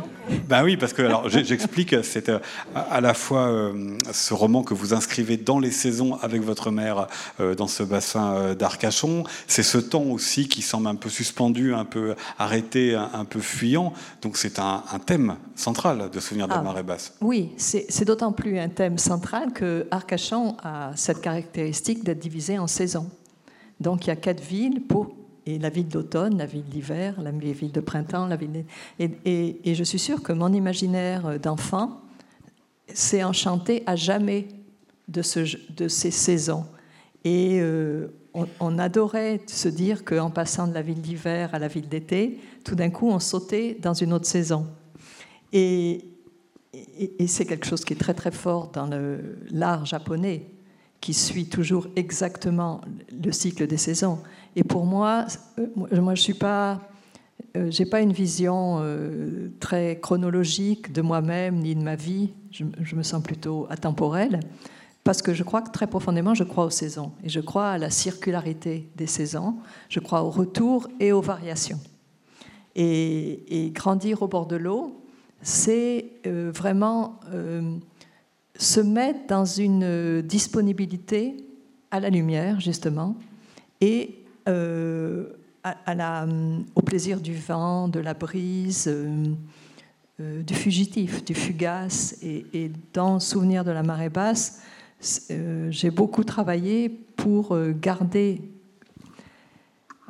Ben 0.49 0.65
oui, 0.65 0.77
parce 0.77 0.93
que 0.93 1.03
alors 1.03 1.29
j'explique, 1.29 1.95
c'est 2.03 2.29
euh, 2.29 2.39
à 2.75 3.01
la 3.01 3.15
fois 3.15 3.49
euh, 3.49 3.97
ce 4.13 4.33
roman 4.33 4.63
que 4.63 4.75
vous 4.75 4.95
inscrivez 4.95 5.37
dans 5.37 5.59
les 5.59 5.71
saisons 5.71 6.15
avec 6.23 6.43
votre 6.43 6.71
mère 6.71 7.09
euh, 7.41 7.55
dans 7.55 7.67
ce 7.67 7.83
bassin 7.83 8.55
d'Arcachon, 8.55 9.25
c'est 9.47 9.63
ce 9.63 9.79
temps 9.79 10.05
aussi 10.05 10.49
qui 10.49 10.63
semble 10.63 10.87
un 10.87 10.95
peu 10.95 11.11
suspendu, 11.11 11.75
un 11.75 11.85
peu 11.85 12.15
arrêté, 12.39 12.95
un, 12.95 13.25
peu 13.25 13.41
fuyant. 13.41 13.93
Donc 14.23 14.37
c'est 14.37 14.59
un, 14.59 14.83
thème 15.05 15.37
central 15.57 16.11
de 16.11 16.21
Souvenir 16.21 16.47
de 16.47 16.53
la 16.53 16.61
ah, 16.61 16.63
marée 16.63 16.83
basse. 16.83 17.15
Oui, 17.21 17.51
c'est 17.57 18.05
d'autant 18.05 18.33
plus 18.33 18.59
un 18.59 18.69
thème 18.69 18.99
central 18.99 19.53
que 19.53 19.87
Arcachon 19.91 20.57
a 20.63 20.93
cette 20.97 21.21
caractéristique 21.21 22.05
d'être 22.05 22.19
divisé 22.19 22.59
en 22.59 22.67
saisons. 22.67 23.11
Donc 23.81 24.07
il 24.07 24.09
y 24.09 24.11
a 24.11 24.17
quatre 24.17 24.43
villes 24.43 24.83
et 25.47 25.59
la 25.59 25.71
ville 25.71 25.89
d'automne, 25.89 26.37
la 26.37 26.47
ville 26.47 26.65
d'hiver, 26.65 27.21
la 27.21 27.31
ville 27.31 27.73
de 27.73 27.81
printemps, 27.81 28.27
la 28.27 28.37
ville 28.37 28.65
et, 28.99 29.61
et, 29.65 29.75
je 29.75 29.85
suis 29.85 29.99
sûre 29.99 30.23
que 30.23 30.33
mon 30.33 30.53
imaginaire 30.53 31.41
d'enfant 31.41 32.01
s'est 32.93 33.25
enchanté 33.25 33.83
à 33.87 33.97
jamais 33.97 34.49
de, 35.09 35.23
ce, 35.23 35.57
de 35.75 35.89
ces 35.89 36.11
saisons. 36.11 36.65
Et 37.25 37.59
euh, 37.61 38.09
on, 38.61 38.79
adorait 38.79 39.41
se 39.47 39.69
dire 39.69 40.05
qu'en 40.05 40.31
passant 40.31 40.67
de 40.67 40.75
la 40.75 40.83
ville 40.83 41.01
d'hiver 41.01 41.55
à 41.55 41.59
la 41.59 41.69
ville 41.69 41.89
d'été, 41.89 42.39
tout 42.65 42.75
d'un 42.75 42.91
coup, 42.91 43.09
on 43.09 43.19
sautait 43.19 43.77
dans 43.81 43.95
une 43.95 44.13
autre 44.13 44.27
saison. 44.27 44.67
Et 45.53 46.05
c'est 47.27 47.45
quelque 47.45 47.67
chose 47.67 47.85
qui 47.85 47.95
est 47.95 48.01
très 48.01 48.15
très 48.15 48.31
fort 48.31 48.69
dans 48.69 48.89
l'art 49.51 49.85
japonais 49.85 50.47
qui 51.01 51.15
suit 51.15 51.47
toujours 51.47 51.87
exactement 51.97 52.81
le 53.11 53.33
cycle 53.33 53.67
des 53.67 53.79
saisons. 53.79 54.19
Et 54.57 54.65
pour 54.65 54.85
moi, 54.85 55.27
euh, 55.59 56.01
moi 56.01 56.15
je 56.15 56.23
suis 56.23 56.35
pas, 56.35 56.81
euh, 57.57 57.71
pas 57.91 58.01
une 58.01 58.13
vision 58.13 58.79
euh, 58.81 59.51
très 59.61 59.99
chronologique 60.01 60.93
de 60.93 61.01
moi-même 61.01 61.57
ni 61.57 61.75
de 61.75 61.83
ma 61.83 61.97
vie. 61.97 62.31
Je, 62.51 62.65
me 62.95 63.03
sens 63.03 63.23
plutôt 63.23 63.67
atemporelle 63.71 64.41
parce 65.05 65.23
que 65.23 65.33
je 65.33 65.43
crois 65.43 65.63
que 65.63 65.71
très 65.71 65.87
profondément, 65.87 66.35
je 66.35 66.45
crois 66.45 66.67
aux 66.67 66.71
saisons 66.71 67.13
et 67.25 67.29
je 67.29 67.41
crois 67.41 67.71
à 67.71 67.79
la 67.79 67.91
circularité 67.91 68.89
des 68.97 69.07
saisons. 69.07 69.57
Je 69.89 70.01
crois 70.01 70.23
au 70.23 70.31
retour 70.31 70.89
et 70.99 71.13
aux 71.13 71.23
variations. 71.23 71.79
Et 72.77 73.73
grandir 73.75 74.23
au 74.23 74.29
bord 74.29 74.47
de 74.47 74.57
l'eau, 74.57 75.03
c'est 75.43 76.13
vraiment 76.25 77.19
se 78.61 78.81
mettre 78.81 79.27
dans 79.27 79.47
une 79.47 80.21
disponibilité 80.21 81.35
à 81.91 81.99
la 81.99 82.11
lumière, 82.11 82.61
justement, 82.61 83.17
et 83.81 84.23
euh, 84.49 85.31
à, 85.63 85.95
la, 85.95 86.27
au 86.75 86.83
plaisir 86.83 87.21
du 87.21 87.35
vent, 87.35 87.89
de 87.89 88.01
la 88.01 88.13
brise, 88.13 88.87
euh, 88.87 89.25
euh, 90.21 90.43
du 90.43 90.55
fugitif, 90.55 91.25
du 91.25 91.35
fugace. 91.35 92.19
Et, 92.23 92.71
dans 92.93 93.19
Souvenir 93.19 93.65
de 93.65 93.71
la 93.71 93.83
marée 93.83 94.11
basse, 94.11 94.63
j'ai 95.71 95.91
beaucoup 95.91 96.25
travaillé 96.25 96.91
pour 96.91 97.57
garder. 97.81 98.43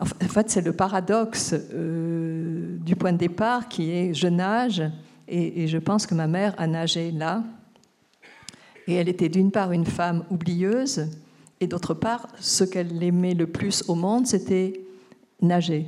En 0.01 0.07
fait, 0.07 0.51
c'est 0.51 0.63
le 0.63 0.73
paradoxe 0.73 1.55
du 1.55 2.97
point 2.97 3.13
de 3.13 3.19
départ 3.19 3.69
qui 3.69 3.91
est 3.91 4.13
je 4.13 4.27
nage, 4.27 4.83
et 5.29 5.69
je 5.69 5.79
pense 5.79 6.07
que 6.07 6.15
ma 6.17 6.27
mère 6.27 6.55
a 6.59 6.67
nagé 6.67 7.13
là, 7.13 7.45
et 8.87 8.95
elle 8.95 9.09
était 9.09 9.29
d'une 9.29 9.51
part 9.51 9.73
une 9.73 9.87
femme 9.87 10.25
oublieuse, 10.31 11.07
et 11.61 11.67
d'autre 11.67 11.95
part, 11.95 12.27
ce 12.39 12.65
qu'elle 12.65 13.03
aimait 13.03 13.35
le 13.35 13.47
plus 13.47 13.85
au 13.89 13.95
monde, 13.95 14.27
c'était 14.27 14.81
nager. 15.43 15.87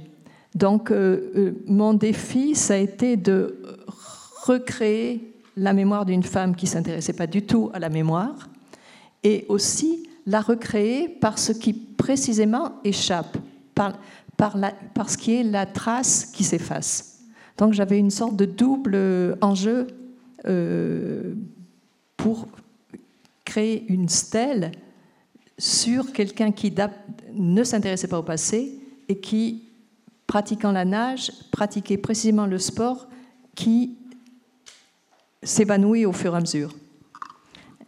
Donc, 0.54 0.90
euh, 0.90 1.32
euh, 1.34 1.52
mon 1.66 1.94
défi, 1.94 2.54
ça 2.54 2.74
a 2.74 2.76
été 2.76 3.16
de 3.16 3.62
recréer 4.46 5.32
la 5.56 5.72
mémoire 5.72 6.04
d'une 6.04 6.22
femme 6.22 6.54
qui 6.54 6.66
s'intéressait 6.66 7.12
pas 7.12 7.26
du 7.26 7.42
tout 7.42 7.70
à 7.72 7.78
la 7.78 7.88
mémoire, 7.88 8.48
et 9.24 9.46
aussi 9.48 10.08
la 10.26 10.40
recréer 10.40 11.08
par 11.08 11.38
ce 11.38 11.52
qui 11.52 11.72
précisément 11.72 12.72
échappe, 12.84 13.36
par, 13.74 13.94
ce 15.08 15.16
qui 15.16 15.34
est 15.36 15.42
la 15.42 15.66
trace 15.66 16.26
qui 16.26 16.44
s'efface. 16.44 17.20
Donc, 17.56 17.72
j'avais 17.72 17.98
une 17.98 18.10
sorte 18.10 18.36
de 18.36 18.44
double 18.44 19.38
enjeu 19.40 19.86
euh, 20.46 21.34
pour 22.16 22.46
une 23.60 24.08
stèle 24.08 24.72
sur 25.58 26.12
quelqu'un 26.12 26.52
qui 26.52 26.72
ne 27.34 27.64
s'intéressait 27.64 28.08
pas 28.08 28.18
au 28.18 28.22
passé 28.22 28.72
et 29.08 29.20
qui, 29.20 29.68
pratiquant 30.26 30.72
la 30.72 30.84
nage, 30.84 31.30
pratiquait 31.50 31.98
précisément 31.98 32.46
le 32.46 32.58
sport 32.58 33.08
qui 33.54 33.98
s'évanouit 35.42 36.06
au 36.06 36.12
fur 36.12 36.34
et 36.34 36.38
à 36.38 36.40
mesure. 36.40 36.74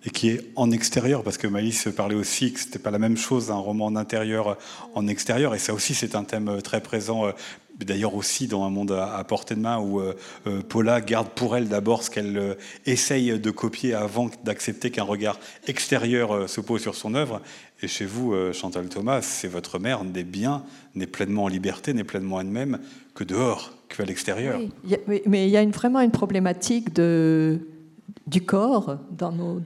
Et 0.06 0.10
qui 0.10 0.28
est 0.28 0.50
en 0.54 0.70
extérieur, 0.70 1.22
parce 1.22 1.38
que 1.38 1.46
Maïs 1.46 1.88
parlait 1.96 2.14
aussi 2.14 2.52
que 2.52 2.60
ce 2.60 2.66
n'était 2.66 2.78
pas 2.78 2.90
la 2.90 2.98
même 2.98 3.16
chose 3.16 3.50
un 3.50 3.56
roman 3.56 3.86
en 3.86 3.96
intérieur 3.96 4.58
en 4.94 5.06
extérieur, 5.06 5.54
et 5.54 5.58
ça 5.58 5.72
aussi 5.72 5.94
c'est 5.94 6.14
un 6.14 6.24
thème 6.24 6.60
très 6.62 6.82
présent 6.82 7.32
d'ailleurs 7.78 8.14
aussi 8.14 8.46
dans 8.46 8.64
un 8.64 8.70
monde 8.70 8.92
à, 8.92 9.22
portée 9.24 9.54
de 9.54 9.60
main 9.60 9.78
où 9.78 10.00
euh, 10.00 10.14
euh, 10.46 10.62
Paula 10.62 11.00
garde 11.00 11.28
pour 11.28 11.56
elle 11.56 11.68
d'abord 11.68 12.02
ce 12.02 12.10
qu'elle 12.10 12.38
euh, 12.38 12.54
essaye 12.86 13.38
de 13.38 13.50
copier 13.50 13.94
avant 13.94 14.30
d'accepter 14.44 14.90
qu'un 14.90 15.02
regard 15.02 15.38
extérieur 15.66 16.48
se 16.48 16.60
pose 16.60 16.82
sur 16.82 16.94
son 16.94 17.14
œuvre. 17.14 17.40
Et 17.82 17.88
chez 17.88 18.06
vous, 18.06 18.34
Chantal 18.52 18.88
Thomas, 18.88 19.20
c'est 19.20 19.48
votre 19.48 19.78
mère 19.78 20.04
n'est 20.04 20.24
bien, 20.24 20.64
n'est 20.94 21.06
pleinement 21.06 21.44
en 21.44 21.48
liberté, 21.48 21.92
n'est 21.92 22.04
pleinement 22.04 22.40
elle-même 22.40 22.78
que 23.14 23.24
dehors, 23.24 23.72
qu'à 23.88 24.04
l'extérieur. 24.04 24.60
Oui, 25.06 25.22
mais 25.26 25.46
il 25.46 25.50
y 25.50 25.56
a 25.56 25.66
vraiment 25.66 26.00
une 26.00 26.12
problématique 26.12 26.94
du 26.94 28.40
corps 28.46 28.98
dans 29.10 29.32
nos, 29.32 29.60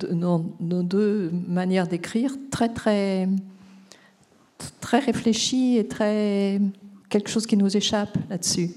nos 0.61 0.83
deux 0.83 1.31
manières 1.47 1.87
d'écrire 1.87 2.35
très 2.51 2.71
très 2.71 3.29
très 4.81 4.99
réfléchi 4.99 5.77
et 5.77 5.87
très 5.87 6.61
quelque 7.09 7.31
chose 7.31 7.47
qui 7.47 7.57
nous 7.57 7.77
échappe 7.77 8.16
là-dessus. 8.31 8.71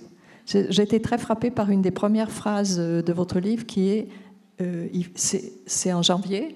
J'ai 0.46 0.82
été 0.82 1.02
très 1.02 1.18
frappée 1.18 1.52
par 1.52 1.70
une 1.70 1.82
des 1.82 1.92
premières 1.92 2.32
phrases 2.32 2.78
de 2.78 3.14
votre 3.14 3.40
livre 3.40 3.66
qui 3.66 3.90
est 3.90 4.08
euh, 4.62 4.88
c'est 5.16 5.94
en 5.94 6.02
janvier, 6.02 6.56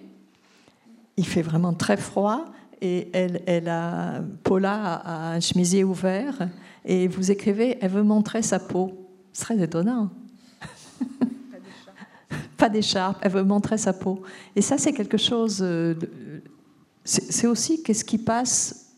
il 1.18 1.26
fait 1.26 1.42
vraiment 1.42 1.74
très 1.74 1.98
froid 1.98 2.46
et 2.82 3.10
elle, 3.14 3.42
Paula 4.44 4.96
a 4.96 5.34
un 5.34 5.40
chemisier 5.40 5.84
ouvert 5.84 6.50
et 6.84 7.08
vous 7.08 7.32
écrivez, 7.32 7.78
elle 7.82 7.92
veut 7.92 8.04
montrer 8.04 8.42
sa 8.42 8.60
peau. 8.60 9.08
Ce 9.34 9.42
serait 9.42 9.60
étonnant. 9.60 10.12
Pas 12.58 12.70
d'écharpe, 12.70 13.18
elle 13.22 13.32
veut 13.32 13.44
montrer 13.44 13.78
sa 13.78 13.94
peau. 13.94 14.22
Et 14.56 14.62
ça, 14.62 14.78
c'est 14.78 14.94
quelque 14.94 15.18
chose. 15.18 15.60
Euh, 15.62 15.96
c'est 17.04 17.48
aussi 17.48 17.84
qu'est-ce 17.84 18.04
qui 18.04 18.18
passe 18.18 18.94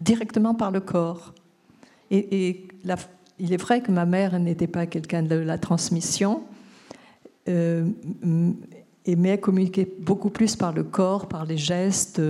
directement 0.00 0.54
par 0.54 0.70
le 0.70 0.80
corps. 0.80 1.34
Et, 2.10 2.68
il 3.38 3.52
est 3.52 3.56
vrai 3.56 3.80
que 3.80 3.90
ma 3.90 4.06
mère 4.06 4.38
n'était 4.38 4.68
pas 4.68 4.86
quelqu'un 4.86 5.22
de 5.22 5.34
la 5.34 5.58
transmission, 5.58 6.44
euh, 7.48 7.84
mais 8.22 9.28
elle 9.28 9.40
communiquait 9.40 9.88
beaucoup 10.00 10.30
plus 10.30 10.54
par 10.54 10.72
le 10.72 10.84
corps, 10.84 11.26
par 11.26 11.44
les 11.44 11.56
gestes. 11.56 12.22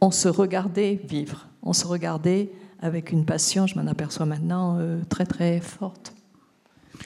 On 0.00 0.10
se 0.10 0.28
regardait 0.28 1.00
vivre, 1.08 1.48
on 1.62 1.72
se 1.72 1.86
regardait 1.86 2.50
avec 2.80 3.12
une 3.12 3.24
passion, 3.24 3.66
je 3.66 3.78
m'en 3.78 3.86
aperçois 3.86 4.26
maintenant, 4.26 4.76
euh, 4.78 5.00
très 5.08 5.24
très 5.24 5.60
forte. 5.60 6.12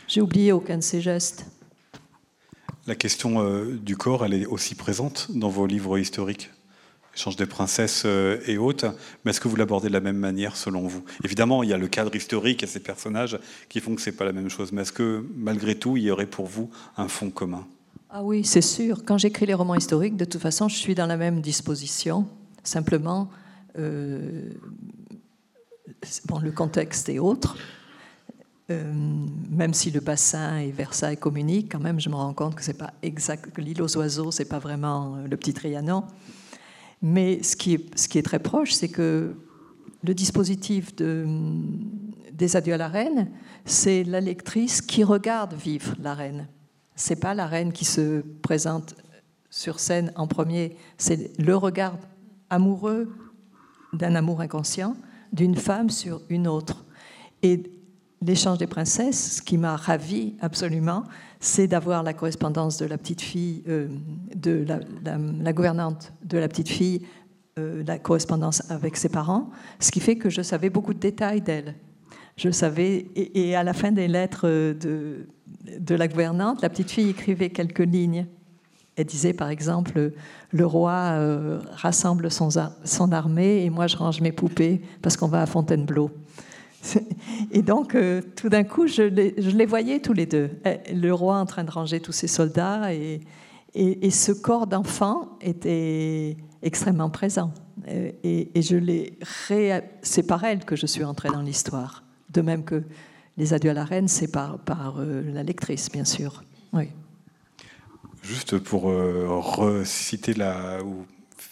J'ai 0.09 0.21
oublié 0.21 0.51
aucun 0.51 0.79
de 0.79 0.83
ces 0.83 1.01
gestes. 1.01 1.47
La 2.89 2.97
question 2.97 3.43
euh, 3.43 3.77
du 3.77 3.97
corps, 3.97 4.25
elle 4.25 4.35
est 4.35 4.47
aussi 4.47 4.75
présente 4.75 5.29
dans 5.31 5.49
vos 5.49 5.67
livres 5.67 5.99
historiques? 5.99 6.51
Échange 7.19 7.35
des 7.35 7.47
princesses 7.47 8.05
euh, 8.07 8.39
et 8.47 8.59
autres, 8.59 8.95
mais 9.25 9.33
est-ce 9.33 9.41
que 9.41 9.49
vous 9.49 9.57
l'abordez 9.57 9.89
de 9.89 9.93
la 9.93 9.99
même 9.99 10.19
manière 10.19 10.55
selon 10.55 10.87
vous? 10.87 11.03
Évidemment, 11.25 11.65
il 11.65 11.69
y 11.69 11.73
a 11.73 11.77
le 11.77 11.89
cadre 11.89 12.15
historique 12.15 12.63
et 12.63 12.69
ces 12.69 12.79
personnages 12.79 13.37
qui 13.69 13.81
font 13.81 13.97
que 13.97 14.01
ce 14.01 14.11
n'est 14.11 14.17
pas 14.17 14.25
la 14.25 14.33
même 14.33 14.49
chose, 14.49 14.71
mais 14.71 14.83
est-ce 14.83 14.93
que 14.93 15.27
malgré 15.35 15.75
tout, 15.75 15.97
il 15.97 16.05
y 16.05 16.13
aurait 16.13 16.27
pour 16.27 16.47
vous 16.47 16.71
un 16.97 17.09
fond 17.09 17.31
commun? 17.31 17.67
Ah 18.09 18.23
oui, 18.23 18.45
c'est 18.45 18.63
sûr. 18.63 19.05
Quand 19.05 19.19
j'écris 19.19 19.47
les 19.47 19.55
romans 19.55 19.75
historiques, 19.75 20.17
de 20.17 20.25
toute 20.25 20.41
façon, 20.41 20.69
je 20.69 20.77
suis 20.77 20.95
dans 20.95 21.07
la 21.07 21.17
même 21.17 21.41
disposition. 21.41 22.29
Simplement, 22.63 23.29
euh, 23.77 24.51
le 26.41 26.53
contexte 26.53 27.09
est 27.09 27.19
autre. 27.19 27.57
Euh, 28.71 28.93
même 29.51 29.75
si 29.75 29.91
le 29.91 29.99
bassin 29.99 30.59
et 30.59 30.71
Versailles 30.71 31.17
communiquent, 31.17 31.73
quand 31.73 31.81
même, 31.81 31.99
je 31.99 32.11
me 32.11 32.15
rends 32.15 32.33
compte 32.33 32.55
que 32.55 32.63
c'est 32.63 32.79
pas 32.79 32.93
exact, 33.03 33.59
l'île 33.59 33.83
aux 33.83 33.97
oiseaux, 33.97 34.31
c'est 34.31 34.45
pas 34.45 34.61
vraiment 34.61 35.17
euh, 35.17 35.27
le 35.27 35.37
petit 35.37 35.53
Trianon. 35.53 36.05
Mais 37.03 37.43
ce 37.43 37.57
qui 37.57 37.75
est, 37.75 38.23
très 38.23 38.39
proche, 38.39 38.73
c'est 38.73 38.89
que 38.89 39.37
le 40.03 40.15
dispositif 40.15 40.95
de, 40.97 41.27
des 42.33 42.57
adieux 42.57 42.75
à 42.75 42.79
la 42.79 42.89
reine, 42.89 43.31
c'est 43.65 44.05
la 44.05 44.21
lectrice 44.21 44.81
qui 44.81 45.05
regarde 45.05 45.55
vivre 45.55 45.95
la 46.01 46.15
reine. 46.15 46.49
C'est 46.95 47.21
pas 47.21 47.35
la 47.35 47.47
reine 47.47 47.73
qui 47.73 47.85
se 47.85 48.21
présente 48.43 48.97
sur 49.51 49.81
scène 49.81 50.13
en 50.17 50.27
premier, 50.27 50.77
c'est 50.99 51.33
le 51.39 51.57
regard 51.57 51.97
amoureux 52.51 53.09
d'un 53.93 54.15
amour 54.15 54.41
inconscient 54.41 54.95
d'une 55.33 55.55
femme 55.55 55.91
sur 55.91 56.23
une 56.29 56.47
autre. 56.47 56.85
L'échange 58.23 58.59
des 58.59 58.67
princesses, 58.67 59.37
ce 59.37 59.43
qui 59.43 59.59
m'a 59.59 59.77
ravi 59.77 60.35
absolument, 60.41 61.05
c'est 61.41 61.69
d'avoir 61.69 62.03
la 62.03 62.15
correspondance 62.15 62.79
de 62.79 62.87
la 62.87 62.99
petite 62.99 63.21
fille, 63.21 63.63
euh, 63.69 63.89
de 64.35 64.67
la, 64.67 65.53
gouvernante 65.53 66.13
de 66.25 66.39
la 66.39 66.49
petite 66.49 66.69
fille, 66.69 67.07
euh, 67.59 67.83
la 67.87 67.99
correspondance 67.99 68.69
avec 68.71 68.97
ses 68.97 69.09
parents, 69.09 69.51
ce 69.79 69.91
qui 69.91 70.01
fait 70.01 70.17
que 70.17 70.31
je 70.31 70.43
savais 70.43 70.71
beaucoup 70.71 70.95
de 70.95 70.99
détails 70.99 71.41
d'elle. 71.41 71.75
Je 72.37 72.51
savais, 72.51 73.07
et, 73.17 73.57
à 73.57 73.65
la 73.65 73.73
fin 73.73 73.91
des 73.91 74.07
lettres 74.07 74.49
de, 74.49 75.27
de 75.79 75.95
la 75.95 76.09
gouvernante, 76.09 76.63
la 76.63 76.69
petite 76.69 76.91
fille 76.91 77.11
écrivait 77.11 77.51
quelques 77.51 77.81
lignes. 77.81 78.27
Elle 78.99 79.07
disait 79.07 79.33
par 79.33 79.49
exemple, 79.49 80.13
le 80.51 80.67
roi 80.67 80.93
euh, 80.93 81.61
rassemble 81.73 82.31
son, 82.33 83.13
armée 83.13 83.65
et 83.65 83.71
moi 83.71 83.87
je 83.87 83.97
range 83.97 84.21
mes 84.21 84.33
poupées 84.33 84.83
parce 85.03 85.17
qu'on 85.17 85.29
va 85.29 85.43
à 85.43 85.47
Fontainebleau. 85.47 86.11
Et 87.51 87.63
donc, 87.63 87.95
euh, 87.95 88.23
tout 88.37 88.49
d'un 88.49 88.65
coup, 88.65 88.87
je 88.87 89.03
les, 89.03 89.31
les, 89.33 89.67
voyais 89.67 90.01
tous 90.01 90.13
les 90.13 90.27
deux. 90.27 90.51
Eh, 90.65 90.95
le 90.95 91.13
roi 91.13 91.37
en 91.39 91.47
train 91.47 91.65
de 91.65 91.71
ranger 91.71 92.01
tous 92.01 92.13
ses 92.13 92.29
soldats 92.29 92.93
et, 92.93 93.21
ce 94.11 94.33
corps 94.33 94.67
d'enfant 94.67 95.39
était 95.41 96.37
extrêmement 96.63 97.11
présent. 97.11 97.53
Euh, 97.89 98.11
et, 98.25 98.63
je 98.63 98.77
l'ai 98.77 99.19
C'est 100.03 100.27
par 100.27 100.45
elle 100.45 100.65
que 100.65 100.77
je 100.77 100.87
suis 100.87 101.05
entrée 101.05 101.29
dans 101.29 101.43
l'histoire. 101.43 102.05
De 102.33 102.41
même 102.41 102.65
que 102.65 102.83
les 103.37 103.55
adieux 103.55 103.71
à 103.71 103.75
la 103.75 103.85
reine, 103.85 104.09
c'est 104.09 104.31
par, 104.31 104.59
la 104.99 105.43
lectrice, 105.43 105.91
bien 105.91 106.05
sûr. 106.05 106.43
Oui. 106.73 106.89
Juste 108.23 108.59
pour 108.59 108.91
euh, 108.91 109.27
reciter 109.29 110.35
la, 110.35 110.83
ou 110.85 111.07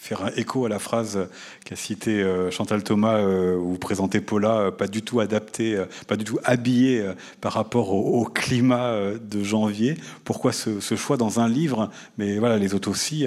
faire 0.07 0.23
un 0.23 0.31
écho 0.35 0.65
à 0.65 0.69
la 0.69 0.79
phrase 0.79 1.27
qu'a 1.65 1.75
citée 1.75 2.21
euh, 2.23 2.49
Chantal 2.49 2.83
Thomas, 2.83 3.17
euh, 3.17 3.55
où 3.55 3.71
vous 3.71 3.77
présentez 3.77 4.21
Paula, 4.21 4.71
pas 4.71 4.87
du 4.87 5.01
tout 5.01 5.19
adaptée, 5.19 5.83
pas 6.07 6.15
du 6.15 6.23
tout 6.23 6.39
habillée 6.43 7.05
par 7.41 7.53
rapport 7.53 7.93
au, 7.93 8.25
climat 8.25 8.95
de 9.21 9.43
janvier. 9.43 9.97
Pourquoi 10.23 10.51
ce, 10.51 10.95
choix 10.95 11.17
dans 11.17 11.39
un 11.39 11.47
livre, 11.47 11.89
mais 12.17 12.37
voilà, 12.37 12.57
les 12.57 12.73
autres 12.73 12.89
aussi, 12.89 13.25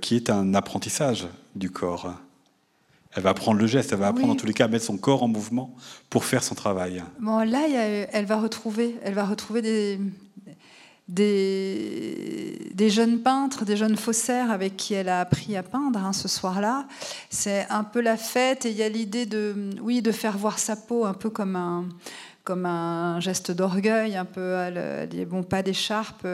qui 0.00 0.16
est 0.16 0.30
un 0.30 0.54
apprentissage 0.54 1.28
du 1.54 1.70
corps? 1.70 2.12
Elle 3.12 3.24
va 3.24 3.30
apprendre 3.30 3.58
le 3.58 3.66
geste, 3.66 3.92
elle 3.92 3.98
va 3.98 4.08
apprendre 4.08 4.32
en 4.32 4.36
tous 4.36 4.46
les 4.46 4.54
cas 4.54 4.66
à 4.66 4.68
mettre 4.68 4.84
son 4.84 4.96
corps 4.96 5.24
en 5.24 5.28
mouvement 5.28 5.74
pour 6.10 6.24
faire 6.24 6.44
son 6.44 6.54
travail. 6.54 7.02
Bon, 7.18 7.40
là, 7.40 8.06
elle 8.12 8.26
va 8.26 8.40
retrouver, 8.40 8.96
elle 9.02 9.14
va 9.14 9.24
retrouver 9.24 9.62
des, 9.62 9.98
des, 11.10 12.88
jeunes 12.88 13.20
peintres, 13.20 13.64
des 13.64 13.76
jeunes 13.76 13.96
faussaires 13.96 14.50
avec 14.50 14.76
qui 14.76 14.94
elle 14.94 15.08
a 15.08 15.20
appris 15.20 15.56
à 15.56 15.62
peindre 15.62 15.98
hein, 15.98 16.12
ce 16.12 16.28
soir-là. 16.28 16.86
C'est 17.28 17.66
un 17.68 17.84
peu 17.84 18.00
la 18.00 18.16
fête 18.16 18.64
et 18.64 18.70
il 18.70 18.76
y 18.76 18.82
a 18.82 18.88
l'idée 18.88 19.26
de, 19.26 19.70
oui, 19.82 20.02
de 20.02 20.12
faire 20.12 20.38
voir 20.38 20.58
sa 20.58 20.76
peau 20.76 21.04
un 21.04 21.14
peu 21.14 21.30
comme 21.30 21.56
un, 21.56 21.88
comme 22.44 22.64
un 22.64 23.20
geste 23.20 23.50
d'orgueil, 23.50 24.16
un 24.16 24.24
peu, 24.24 24.54
elle 24.54 25.08
dit 25.08 25.24
bon, 25.24 25.42
pas 25.42 25.62
d'écharpe. 25.62 26.26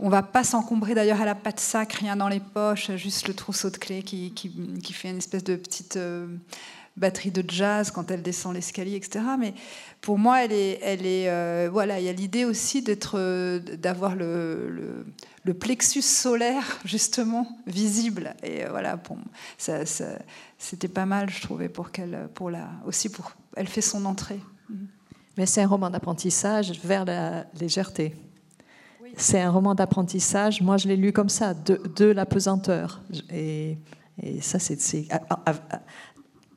On 0.00 0.08
va 0.08 0.22
pas 0.22 0.44
s'encombrer 0.44 0.94
d'ailleurs, 0.94 1.20
elle 1.20 1.28
a 1.28 1.34
pas 1.34 1.52
de 1.52 1.60
sac, 1.60 1.92
rien 1.92 2.16
dans 2.16 2.28
les 2.28 2.40
poches, 2.40 2.90
juste 2.96 3.28
le 3.28 3.34
trousseau 3.34 3.70
de 3.70 3.76
clés 3.76 4.02
qui, 4.02 4.32
qui, 4.32 4.92
fait 4.92 5.10
une 5.10 5.18
espèce 5.18 5.44
de 5.44 5.56
petite. 5.56 5.96
Euh, 5.96 6.26
batterie 6.96 7.30
de 7.30 7.44
jazz 7.46 7.90
quand 7.90 8.10
elle 8.10 8.22
descend 8.22 8.54
l'escalier, 8.54 8.96
etc. 8.96 9.24
Mais 9.38 9.54
pour 10.00 10.18
moi, 10.18 10.44
elle 10.44 10.52
est, 10.52 10.78
elle 10.82 11.06
est, 11.06 11.28
euh, 11.28 11.68
voilà, 11.72 11.98
il 11.98 12.06
y 12.06 12.08
a 12.08 12.12
l'idée 12.12 12.44
aussi 12.44 12.82
d'être, 12.82 13.18
euh, 13.18 13.58
d'avoir 13.58 14.14
le, 14.14 15.04
le, 15.44 15.54
plexus 15.54 16.02
solaire 16.02 16.78
justement 16.84 17.48
visible. 17.66 18.34
Et 18.42 18.64
euh, 18.64 18.70
voilà, 18.70 18.96
pour, 18.96 19.18
ça, 19.58 19.80
c'était 20.58 20.88
pas 20.88 21.06
mal, 21.06 21.30
je 21.30 21.42
trouvais, 21.42 21.68
pour 21.68 21.90
qu'elle, 21.90 22.28
pour 22.34 22.50
la, 22.50 22.70
aussi 22.86 23.08
pour, 23.08 23.32
elle 23.56 23.68
fait 23.68 23.80
son 23.80 24.04
entrée. 24.04 24.40
Mais 25.36 25.46
c'est 25.46 25.62
un 25.62 25.66
roman 25.66 25.90
d'apprentissage 25.90 26.72
vers 26.84 27.04
la 27.04 27.44
légèreté. 27.58 28.14
C'est 29.16 29.40
un 29.40 29.50
roman 29.50 29.74
d'apprentissage. 29.74 30.60
Moi, 30.60 30.76
je 30.76 30.88
l'ai 30.88 30.96
lu 30.96 31.12
comme 31.12 31.28
ça, 31.28 31.54
de, 31.54 31.80
de 31.96 32.06
la 32.06 32.26
pesanteur. 32.26 33.00
Et, 33.30 33.78
et 34.22 34.40
ça, 34.40 34.58
c'est, 34.58 35.08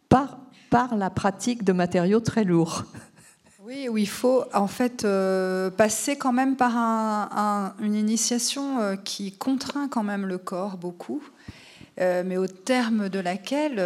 par, 0.09 0.39
par 0.69 0.95
la 0.95 1.09
pratique 1.09 1.63
de 1.63 1.73
matériaux 1.73 2.19
très 2.19 2.43
lourds. 2.43 2.83
Oui, 3.67 3.89
où 3.89 3.97
il 3.97 4.07
faut 4.07 4.45
en 4.53 4.67
fait 4.67 5.03
euh, 5.03 5.69
passer 5.69 6.17
quand 6.17 6.31
même 6.31 6.55
par 6.55 6.77
une 7.81 7.95
initiation 7.95 8.79
euh, 8.79 8.95
qui 8.95 9.33
contraint 9.33 9.89
quand 9.89 10.03
même 10.03 10.25
le 10.25 10.37
corps 10.37 10.77
beaucoup, 10.77 11.21
euh, 11.99 12.23
mais 12.25 12.37
au 12.37 12.47
terme 12.47 13.09
de 13.09 13.19
laquelle 13.19 13.83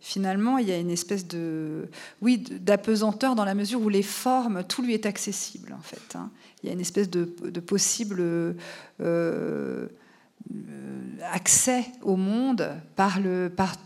finalement 0.00 0.56
il 0.56 0.68
y 0.68 0.72
a 0.72 0.78
une 0.78 0.90
espèce 0.90 1.28
de 1.28 1.90
oui 2.22 2.38
d'apesanteur 2.38 3.34
dans 3.34 3.44
la 3.44 3.54
mesure 3.54 3.82
où 3.82 3.90
les 3.90 4.02
formes 4.02 4.64
tout 4.64 4.80
lui 4.80 4.94
est 4.94 5.04
accessible 5.04 5.76
en 5.78 5.82
fait. 5.82 6.16
Hein. 6.16 6.30
Il 6.62 6.68
y 6.68 6.70
a 6.70 6.72
une 6.72 6.80
espèce 6.80 7.10
de, 7.10 7.28
de 7.44 7.60
possible 7.60 8.56
accès 11.30 11.84
au 12.00 12.16
monde 12.16 12.70
par 12.96 13.20
le 13.20 13.52
par 13.54 13.76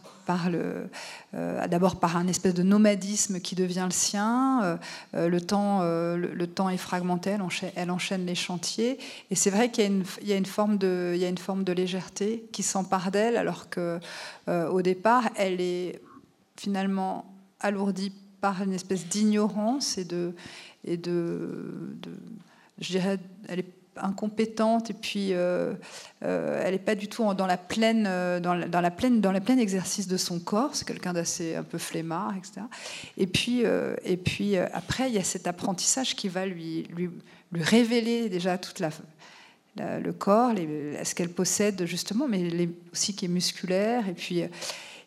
euh, 1.35 1.67
d'abord 1.67 1.99
par 1.99 2.17
un 2.17 2.27
espèce 2.27 2.55
de 2.55 2.63
nomadisme 2.63 3.41
qui 3.41 3.55
devient 3.55 3.85
le 3.85 3.93
sien. 3.93 4.63
Euh, 4.63 4.77
euh, 5.15 5.29
le, 5.29 5.41
temps, 5.41 5.83
le, 5.83 6.47
temps 6.47 6.69
est 6.69 6.77
fragmenté, 6.77 7.37
elle 7.77 7.91
enchaîne, 7.91 8.27
les 8.27 8.35
chantiers. 8.35 8.99
Et 9.31 9.35
c'est 9.35 9.51
vrai 9.51 9.71
qu'il 9.71 10.05
y, 10.23 10.33
a 10.33 10.37
une 10.37 10.47
forme 10.47 10.79
de, 10.79 11.73
légèreté 11.73 12.45
qui 12.53 12.63
s'empare 12.63 13.11
d'elle, 13.11 13.37
alors 13.37 13.67
qu'au 13.71 14.83
départ, 14.83 15.25
elle 15.37 15.61
est 15.61 16.01
finalement 16.57 17.33
alourdie 17.61 18.13
par 18.41 18.63
une 18.63 18.73
espèce 18.73 19.07
d'ignorance 19.07 19.99
et 19.99 20.05
de, 20.05 20.35
je 20.85 22.91
dirais, 22.91 23.19
incompétente 23.97 24.91
et 24.91 24.95
puis 24.95 25.33
euh, 25.33 25.75
euh, 26.25 26.63
elle 26.65 26.73
n'est 26.73 26.79
pas 26.79 26.95
du 26.95 27.09
tout 27.09 27.35
dans 27.35 27.47
la 27.47 27.57
pleine 27.57 28.05
dans 28.41 28.55
la, 28.55 28.91
pleine 28.91 29.21
dans 29.21 29.33
la 29.33 29.41
pleine 29.41 29.59
exercice 29.59 30.09
de 30.09 30.17
son 30.17 30.41
corps. 30.41 30.75
C'est 30.75 30.87
quelqu'un 30.87 31.13
d'assez 31.13 31.57
un 31.57 31.63
peu 31.63 31.79
flemmard 31.79 32.35
etc 32.37 32.67
et 33.19 33.27
puis 33.27 33.63
et 34.05 34.17
puis 34.17 34.57
après 34.57 35.09
il 35.09 35.15
y 35.15 35.19
a 35.19 35.25
cet 35.25 35.47
apprentissage 35.47 36.17
qui 36.17 36.29
va 36.29 36.47
lui 36.47 36.85
lui, 36.95 37.11
révéler 37.55 38.29
déjà 38.31 38.57
toute 38.57 38.81
la, 38.81 38.91
le 39.99 40.13
corps 40.13 40.53
ce 41.05 41.15
qu'elle 41.15 41.31
possède 41.31 41.85
justement 41.85 42.27
mais 42.29 42.39
les, 42.39 42.71
aussi 42.93 43.15
qui 43.15 43.27
est 43.27 43.29
musculaire. 43.29 44.09
Et 44.09 44.15
puis 44.15 44.45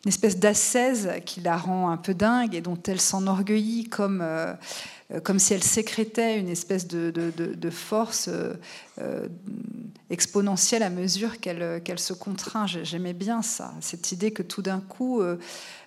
une 0.06 0.10
espèce 0.10 0.38
d'ascèse 0.38 1.10
qui 1.24 1.40
la 1.40 1.56
rend 1.56 1.90
un 1.90 1.96
peu 1.96 2.14
dingue 2.14 2.54
et 2.54 2.60
dont 2.60 2.78
elle 2.86 3.00
s'enorgueillit 3.00 3.88
comme 3.88 4.20
euh, 4.22 4.52
comme 5.22 5.38
si 5.38 5.54
elle 5.54 5.62
sécrétait 5.62 6.38
une 6.38 6.48
espèce 6.48 6.88
de, 6.88 7.70
force 7.70 8.28
euh, 8.28 8.54
euh, 9.00 9.28
exponentielle 10.10 10.82
à 10.82 10.90
mesure 10.90 11.38
qu'elle 11.40 11.98
se 11.98 12.12
contraint. 12.12 12.66
J'aimais 12.66 13.12
bien 13.12 13.42
ça, 13.42 13.72
cette 13.80 14.10
idée 14.12 14.32
que 14.32 14.42
tout 14.42 14.62
d'un 14.62 14.80
coup, 14.80 15.22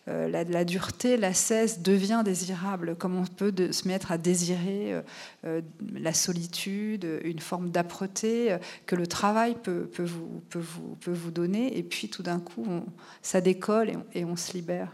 la, 0.07 0.65
dureté, 0.65 1.17
la 1.17 1.33
cesse 1.33 1.79
devient 1.79 2.21
désirable, 2.23 2.95
comme 2.95 3.17
on 3.17 3.25
peut 3.25 3.53
se 3.71 3.87
mettre 3.87 4.11
à 4.11 4.17
désirer 4.17 5.01
la 5.43 6.13
solitude, 6.13 7.07
une 7.23 7.39
forme 7.39 7.71
d'âpreté 7.71 8.57
que 8.85 8.95
le 8.95 9.07
travail 9.07 9.55
peut, 9.61 9.89
vous, 10.05 11.31
donner, 11.31 11.77
et 11.77 11.83
puis 11.83 12.09
tout 12.09 12.23
d'un 12.23 12.39
coup, 12.39 12.65
ça 13.21 13.41
décolle 13.41 13.91
et 14.13 14.25
on 14.25 14.35
se 14.35 14.53
libère. 14.53 14.91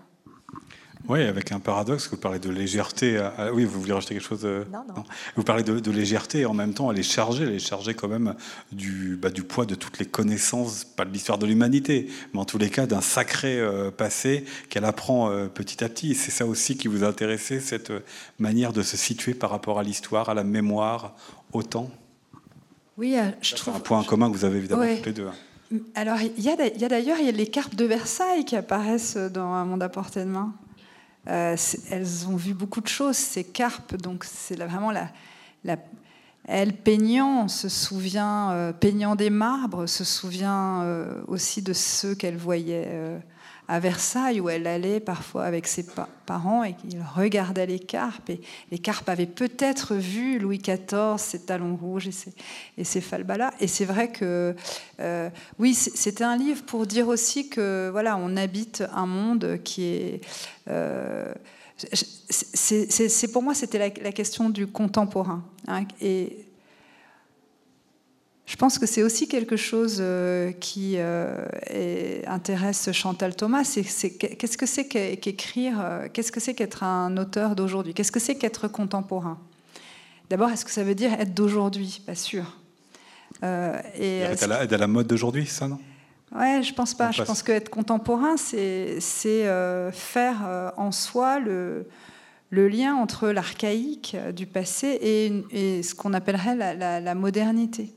Oui, 1.08 1.22
avec 1.22 1.52
un 1.52 1.60
paradoxe, 1.60 2.10
vous 2.10 2.18
parlez 2.18 2.40
de 2.40 2.50
légèreté. 2.50 3.22
oui, 3.54 3.66
vous 3.66 3.80
voulez 3.80 3.94
rajouter 3.94 4.16
quelque 4.16 4.28
chose 4.28 4.46
euh, 4.46 4.66
non, 4.72 4.84
non. 4.88 5.04
Vous 5.36 5.44
parlez 5.44 5.64
de, 5.64 5.92
légèreté 5.92 6.40
et 6.40 6.46
en 6.46 6.54
même 6.54 6.74
temps, 6.74 6.92
elle 6.92 7.00
est 7.00 7.04
chargée, 7.04 7.44
elle 7.44 7.54
est 7.54 7.60
chargée 7.60 7.94
quand 7.94 8.08
même 8.08 8.36
du, 8.72 9.18
bah, 9.22 9.30
du 9.30 9.44
poids 9.44 9.66
de 9.66 9.76
toutes 9.76 10.00
les 10.00 10.06
connaissances, 10.06 10.84
pas 10.84 11.06
de 11.06 11.12
l'histoire 11.12 11.38
de 11.38 11.46
l'humanité, 11.46 12.10
mais 12.34 12.40
en 12.40 12.46
tous 12.46 12.58
les 12.58 12.70
cas 12.70 12.88
d'un 12.88 13.02
sacré 13.02 13.60
euh, 13.60 13.92
passé 13.92 14.46
qu'elle 14.70 14.86
apprend 14.86 15.30
euh, 15.30 15.48
petit 15.48 15.84
à 15.84 15.90
petit. 15.90 16.16
C'est 16.16 16.32
ça 16.32 16.46
aussi 16.46 16.76
qui 16.78 16.88
vous 16.88 17.04
a 17.04 17.08
intéressé, 17.08 17.60
cette 17.60 17.94
manière 18.40 18.74
de 18.74 18.82
se 18.82 18.98
situer 18.98 19.34
par 19.34 19.52
rapport 19.52 19.80
à 19.80 19.84
l'histoire, 19.84 20.30
à 20.30 20.34
la 20.34 20.44
mémoire, 20.44 21.16
au 21.54 21.62
temps? 21.62 21.90
Oui, 22.98 23.16
je 23.42 23.56
trouve. 23.56 23.76
Un 23.76 23.80
point 23.80 24.04
commun 24.04 24.32
que 24.32 24.38
vous 24.38 24.46
avez 24.46 24.58
évidemment 24.58 24.86
tous 24.98 25.06
les 25.06 25.14
deux. 25.14 25.28
Hein. 25.28 25.78
Alors, 25.96 26.18
il 26.22 26.44
y 26.44 26.50
a 26.50 26.90
d'ailleurs 26.90 27.18
les 27.22 27.48
cartes 27.48 27.76
de 27.76 27.86
Versailles 27.86 28.46
qui 28.46 28.56
apparaissent 28.56 29.18
dans 29.18 29.54
Un 29.54 29.66
monde 29.66 29.84
à 29.84 29.90
portée 29.90 30.22
de 30.22 30.30
main. 30.30 30.54
Euh, 31.28 31.56
elles 31.90 32.28
ont 32.28 32.36
vu 32.36 32.54
beaucoup 32.54 32.82
de 32.82 32.88
choses, 32.88 33.16
ces 33.16 33.44
carpes, 33.44 33.96
donc 33.96 34.24
c'est 34.26 34.56
vraiment 34.56 34.92
la, 34.92 35.10
elle 36.48 36.74
peignant, 36.74 37.48
se 37.48 37.70
souvient, 37.70 38.52
euh, 38.52 38.74
peignant 38.74 39.16
des 39.16 39.32
marbres, 39.32 39.88
se 39.88 40.04
souvient 40.04 40.84
euh, 40.84 41.24
aussi 41.28 41.64
de 41.64 41.74
ceux 41.74 42.14
qu'elle 42.14 42.38
voyait 42.38 42.88
à 43.68 43.80
Versailles, 43.80 44.40
où 44.40 44.50
elle 44.50 44.68
allait 44.68 45.00
parfois 45.00 45.46
avec 45.46 45.68
ses 45.68 45.86
parents 46.26 46.64
et 46.64 46.74
qu'il 46.74 47.02
regardait 47.16 47.66
les 47.66 47.80
carpes. 47.80 48.30
Et 48.30 48.42
les 48.72 48.78
carpes 48.78 49.10
avaient 49.10 49.26
peut-être 49.26 49.96
vu 49.96 50.40
Louis 50.40 50.60
XIV, 50.60 51.18
ses 51.18 51.46
talons 51.46 51.76
rouges 51.76 52.08
et 52.08 52.12
ses, 52.12 52.34
et 52.78 53.02
falbalas. 53.02 53.54
Et 53.60 53.68
c'est 53.68 53.86
vrai 53.86 54.12
que, 54.12 54.56
euh, 55.00 55.30
oui, 55.60 55.74
c'était 55.74 56.24
un 56.24 56.38
livre 56.38 56.64
pour 56.64 56.86
dire 56.86 57.08
aussi 57.08 57.50
que, 57.50 57.90
voilà, 57.92 58.18
on 58.18 58.38
habite 58.38 58.84
un 58.94 59.06
monde 59.06 59.60
qui 59.64 59.86
est. 59.86 60.22
Euh, 60.70 61.34
c'est 62.30 63.32
pour 63.32 63.44
moi, 63.44 63.54
c'était 63.54 63.78
la, 64.02 64.12
question 64.12 64.50
du 64.50 64.68
contemporain. 64.68 65.44
Hein, 65.68 65.86
je 68.46 68.58
pense 68.58 68.78
que 68.78 68.86
c'est 68.86 69.02
aussi 69.02 69.28
quelque 69.28 69.56
chose 69.56 69.98
euh, 70.00 70.52
qui 70.52 70.96
euh, 70.98 71.36
intéresse 72.28 72.92
Chantal 72.92 73.36
Thomas. 73.36 73.64
qu'est-ce 73.64 74.58
que 74.58 74.68
c'est 74.68 74.88
qu'écrire 74.88 75.80
euh, 75.82 76.08
Qu'est-ce 76.14 76.32
que 76.32 76.40
c'est 76.40 76.54
qu'être 76.54 76.84
un 76.84 77.18
auteur 77.18 77.56
d'aujourd'hui? 77.56 77.96
Qu'est-ce 77.96 78.12
que 78.12 78.20
c'est 78.20 78.36
qu'être 78.36 78.68
contemporain? 78.68 79.40
D'abord, 80.30 80.50
est-ce 80.50 80.64
que 80.64 80.72
ça 80.72 80.84
veut 80.84 80.94
dire 80.94 81.14
être 81.14 81.34
d'aujourd'hui? 81.34 82.04
Pas 82.06 82.14
sûr. 82.14 82.60
et 83.42 84.20
être 84.20 84.44
à, 84.44 84.48
la, 84.48 84.66
la 84.66 84.88
mode 84.88 85.08
d'aujourd'hui, 85.08 85.48
ça, 85.48 85.68
non? 85.68 85.80
Ouais, 86.36 86.62
je 86.62 86.74
pense 86.74 86.94
pas. 86.94 87.12
Je 87.12 87.24
pense 87.24 87.42
qu'être 87.42 87.70
contemporain, 87.70 88.38
c'est 88.38 89.00
faire 89.92 90.72
en 90.78 90.92
soi 90.92 91.40
le, 91.40 91.88
le 92.52 92.68
lien 92.68 92.94
entre 92.96 93.30
l'archaïque 93.30 94.16
du 94.36 94.46
passé 94.46 95.00
et, 95.52 95.82
ce 95.82 95.96
qu'on 95.96 96.14
appellerait 96.14 96.56
la 96.56 97.16
modernité. 97.16 97.96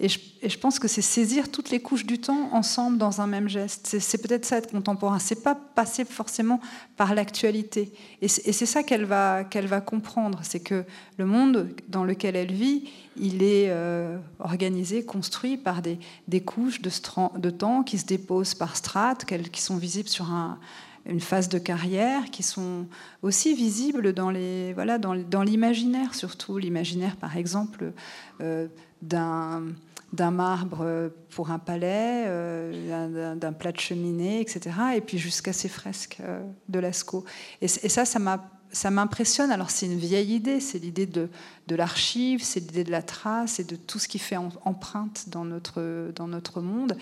Et 0.00 0.08
je, 0.08 0.58
pense 0.58 0.78
que 0.78 0.86
c'est 0.86 1.02
saisir 1.02 1.50
toutes 1.50 1.70
les 1.70 1.80
couches 1.80 2.06
du 2.06 2.20
temps 2.20 2.50
ensemble 2.52 2.98
dans 2.98 3.20
un 3.20 3.26
même 3.26 3.48
geste. 3.48 3.96
C'est 3.98 4.22
peut-être 4.22 4.44
ça 4.44 4.58
être 4.58 4.70
contemporain. 4.70 5.18
C'est 5.18 5.42
pas 5.42 5.56
passer 5.56 6.04
forcément 6.04 6.60
par 6.96 7.16
l'actualité. 7.16 7.92
Et 8.22 8.28
c'est 8.28 8.66
ça 8.66 8.84
qu'elle 8.84 9.04
va, 9.04 9.42
qu'elle 9.42 9.66
va 9.66 9.80
comprendre. 9.80 10.38
C'est 10.44 10.60
que 10.60 10.84
le 11.16 11.26
monde 11.26 11.74
dans 11.88 12.04
lequel 12.04 12.36
elle 12.36 12.52
vit, 12.52 12.88
il 13.16 13.42
est 13.42 13.70
euh, 13.70 14.18
organisé, 14.38 15.04
construit 15.04 15.56
par 15.56 15.82
des, 15.82 15.98
couches 16.42 16.80
de, 16.80 17.50
temps 17.50 17.82
qui 17.82 17.98
se 17.98 18.06
déposent 18.06 18.54
par 18.54 18.76
strates, 18.76 19.24
qui 19.24 19.60
sont 19.60 19.78
visibles 19.78 20.08
sur 20.08 20.30
un, 20.30 20.60
une 21.06 21.20
phase 21.20 21.48
de 21.48 21.58
carrière 21.58 22.30
qui 22.30 22.44
sont 22.44 22.86
aussi 23.22 23.54
visibles 23.54 24.12
dans 24.12 24.30
les 24.30 24.74
voilà 24.74 24.98
dans, 24.98 25.14
dans 25.14 25.42
l'imaginaire 25.42 26.14
surtout 26.14 26.58
l'imaginaire 26.58 27.16
par 27.16 27.36
exemple 27.36 27.92
euh, 28.40 28.68
d'un 29.00 29.62
d'un 30.12 30.30
marbre 30.30 31.10
pour 31.30 31.50
un 31.50 31.58
palais, 31.58 32.24
euh, 32.26 33.34
d'un 33.34 33.52
plat 33.52 33.72
de 33.72 33.80
cheminée, 33.80 34.40
etc. 34.40 34.74
Et 34.96 35.00
puis 35.00 35.18
jusqu'à 35.18 35.52
ces 35.52 35.68
fresques 35.68 36.18
euh, 36.20 36.42
de 36.68 36.78
Lascaux. 36.78 37.24
Et, 37.60 37.68
ça, 37.68 38.04
ça 38.04 38.90
m'impressionne. 38.90 39.50
Alors 39.50 39.70
c'est 39.70 39.86
une 39.86 39.98
vieille 39.98 40.34
idée, 40.34 40.60
c'est 40.60 40.78
l'idée 40.78 41.06
de, 41.06 41.28
de 41.66 41.74
l'archive, 41.74 42.42
c'est 42.42 42.60
l'idée 42.60 42.84
de 42.84 42.90
la 42.90 43.02
trace 43.02 43.60
et 43.60 43.64
de 43.64 43.76
tout 43.76 43.98
ce 43.98 44.08
qui 44.08 44.18
fait 44.18 44.36
empreinte 44.36 45.28
dans 45.28 45.44
notre, 45.44 46.10
dans 46.14 46.28
notre 46.28 46.62
monde. 46.62 46.96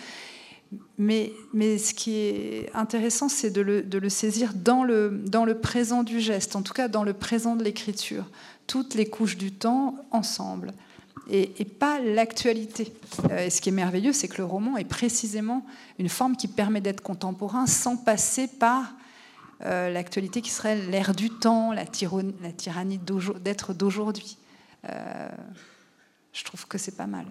Mais, 0.98 1.32
mais 1.54 1.78
ce 1.78 1.94
qui 1.94 2.16
est 2.16 2.70
intéressant, 2.74 3.28
c'est 3.28 3.50
de 3.50 3.60
le, 3.60 3.82
de 3.82 3.98
le, 3.98 4.08
saisir 4.08 4.52
dans 4.52 4.82
le, 4.82 5.22
dans 5.26 5.44
le 5.44 5.60
présent 5.60 6.02
du 6.02 6.18
geste, 6.18 6.56
en 6.56 6.62
tout 6.62 6.72
cas 6.72 6.88
dans 6.88 7.04
le 7.04 7.12
présent 7.12 7.54
de 7.54 7.62
l'écriture, 7.62 8.24
toutes 8.66 8.94
les 8.94 9.08
couches 9.08 9.36
du 9.36 9.52
temps 9.52 9.94
ensemble 10.10 10.72
et, 11.30 11.64
pas 11.64 12.00
l'actualité. 12.00 12.92
Euh, 13.30 13.46
et 13.46 13.50
ce 13.50 13.60
qui 13.60 13.70
est 13.70 13.72
merveilleux, 13.72 14.12
c'est 14.12 14.28
que 14.28 14.38
le 14.38 14.44
roman 14.44 14.76
est 14.76 14.84
précisément 14.84 15.64
une 15.98 16.08
forme 16.08 16.36
qui 16.36 16.48
permet 16.48 16.80
d'être 16.80 17.00
contemporain 17.00 17.66
sans 17.66 17.96
passer 17.96 18.48
par 18.48 18.94
euh, 19.64 19.90
l'actualité 19.90 20.42
qui 20.42 20.50
serait 20.50 20.76
l'ère 20.76 21.14
du 21.14 21.30
temps, 21.30 21.72
la, 21.72 21.84
la 22.42 22.52
tyrannie 22.52 23.00
d'être 23.42 23.74
d'aujourd'hui. 23.74 24.36
Euh, 24.88 25.28
je 26.32 26.44
trouve 26.44 26.66
que 26.66 26.78
c'est 26.78 26.96
pas 26.96 27.06
mal. 27.06 27.26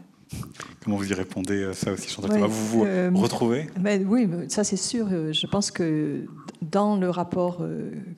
Comment 0.83 0.97
vous 0.97 1.09
y 1.09 1.13
répondez 1.13 1.71
ça 1.73 1.93
aussi, 1.93 2.09
Chantal? 2.09 2.41
Vous 2.41 2.79
vous 3.11 3.21
retrouvez? 3.21 3.69
ben, 3.77 4.05
Oui, 4.07 4.27
ça 4.49 4.63
c'est 4.63 4.75
sûr. 4.75 5.07
Je 5.09 5.47
pense 5.47 5.69
que 5.69 6.25
dans 6.63 6.97
le 6.97 7.11
rapport 7.11 7.63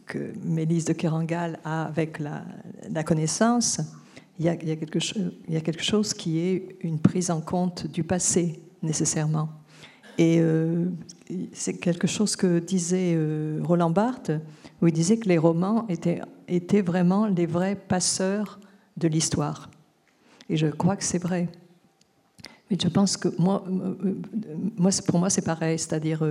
que 0.06 0.32
Mélisse 0.42 0.86
de 0.86 0.94
Kerangal 0.94 1.60
a 1.66 1.84
avec 1.84 2.20
la, 2.20 2.46
la 2.90 3.04
connaissance, 3.04 3.82
il 4.40 4.46
y, 4.46 4.50
a, 4.50 4.56
quelque 4.56 5.00
chose, 5.82 6.14
qui 6.14 6.40
est 6.40 6.78
une 6.82 7.00
prise 7.00 7.32
en 7.32 7.42
compte 7.42 7.88
du 7.88 8.04
passé, 8.04 8.62
nécessairement. 8.84 9.50
Et 10.20 10.40
euh, 10.40 10.86
c'est 11.54 11.74
quelque 11.74 12.08
chose 12.08 12.36
que 12.36 12.60
disait 12.60 13.14
euh, 13.16 13.60
Roland 13.64 13.90
Barthes, 13.90 14.32
où 14.82 14.88
il 14.88 14.94
disait 14.94 15.18
que 15.18 15.28
les 15.28 15.40
romans 15.40 15.88
étaient, 15.90 16.82
vraiment 16.82 17.26
les 17.26 17.48
vrais 17.48 17.76
passeurs 17.76 18.60
de 18.98 19.08
l'histoire. 19.08 19.70
Et 20.50 20.58
je 20.58 20.68
crois 20.68 20.96
que 20.96 21.04
c'est 21.04 21.22
vrai. 21.22 21.50
Mais 22.70 22.78
je 22.82 22.88
pense 22.90 23.18
que 23.18 23.30
moi, 23.40 23.64
euh, 23.68 24.16
moi 24.78 24.92
pour 25.08 25.18
moi, 25.18 25.32
c'est 25.32 25.44
pareil. 25.44 25.80
C'est-à-dire, 25.80 26.22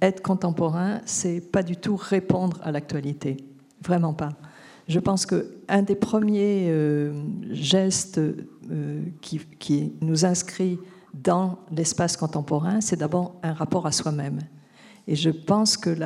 être 0.00 0.22
contemporain, 0.22 1.00
c'est 1.04 1.40
pas 1.40 1.62
du 1.62 1.76
tout 1.76 1.94
répondre 1.94 2.58
à 2.64 2.72
l'actualité. 2.72 3.36
Vraiment 3.80 4.12
pas. 4.12 4.30
Je 4.86 4.98
pense 4.98 5.26
qu'un 5.26 5.82
des 5.82 5.94
premiers 5.94 6.68
euh, 6.68 7.12
gestes 7.50 8.18
euh, 8.18 9.02
qui, 9.20 9.92
nous 10.00 10.24
inscrit 10.24 10.78
dans 11.14 11.58
l'espace 11.70 12.16
contemporain, 12.16 12.80
c'est 12.80 12.96
d'abord 12.96 13.36
un 13.42 13.52
rapport 13.52 13.86
à 13.86 13.92
soi-même. 13.92 14.40
Et 15.06 15.16
je 15.16 15.30
pense 15.30 15.76
qu'il 15.76 15.98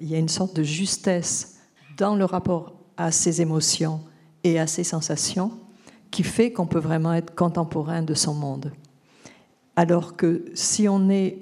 y 0.00 0.14
a 0.14 0.18
une 0.18 0.28
sorte 0.28 0.56
de 0.56 0.62
justesse 0.62 1.58
dans 1.96 2.14
le 2.14 2.24
rapport 2.24 2.74
à 2.96 3.10
ses 3.10 3.40
émotions 3.42 4.00
et 4.44 4.58
à 4.58 4.66
ses 4.66 4.84
sensations 4.84 5.52
qui 6.10 6.22
fait 6.22 6.52
qu'on 6.52 6.66
peut 6.66 6.78
vraiment 6.78 7.12
être 7.12 7.34
contemporain 7.34 8.02
de 8.02 8.14
son 8.14 8.34
monde. 8.34 8.72
Alors 9.76 10.16
que 10.16 10.44
si 10.54 10.88
on 10.88 11.08
est 11.10 11.38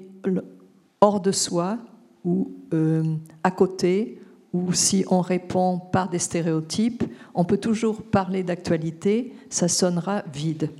hors 1.01 1.21
de 1.21 1.31
soi 1.31 1.77
ou 2.23 2.51
euh, 2.73 3.03
à 3.43 3.51
côté 3.51 4.19
ou 4.57 4.73
si 4.73 5.05
on 5.09 5.21
répond 5.21 5.79
par 5.79 6.09
des 6.09 6.19
stéréotypes, 6.19 7.03
on 7.35 7.45
peut 7.45 7.57
toujours 7.57 8.01
parler 8.01 8.43
d'actualité, 8.43 9.33
ça 9.49 9.67
sonnera 9.67 10.23
vide. 10.33 10.71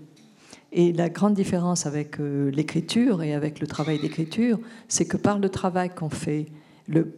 Et 0.72 0.92
la 0.94 1.10
grande 1.10 1.34
différence 1.34 1.86
avec 1.86 2.20
euh, 2.20 2.50
l'écriture 2.52 3.24
et 3.24 3.34
avec 3.34 3.60
le 3.60 3.68
travail 3.68 4.00
d'écriture, 4.00 4.60
c'est 4.88 5.06
que 5.06 5.18
par 5.18 5.40
le 5.40 5.50
travail 5.50 5.90
qu'on 5.90 6.10
fait, 6.10 6.48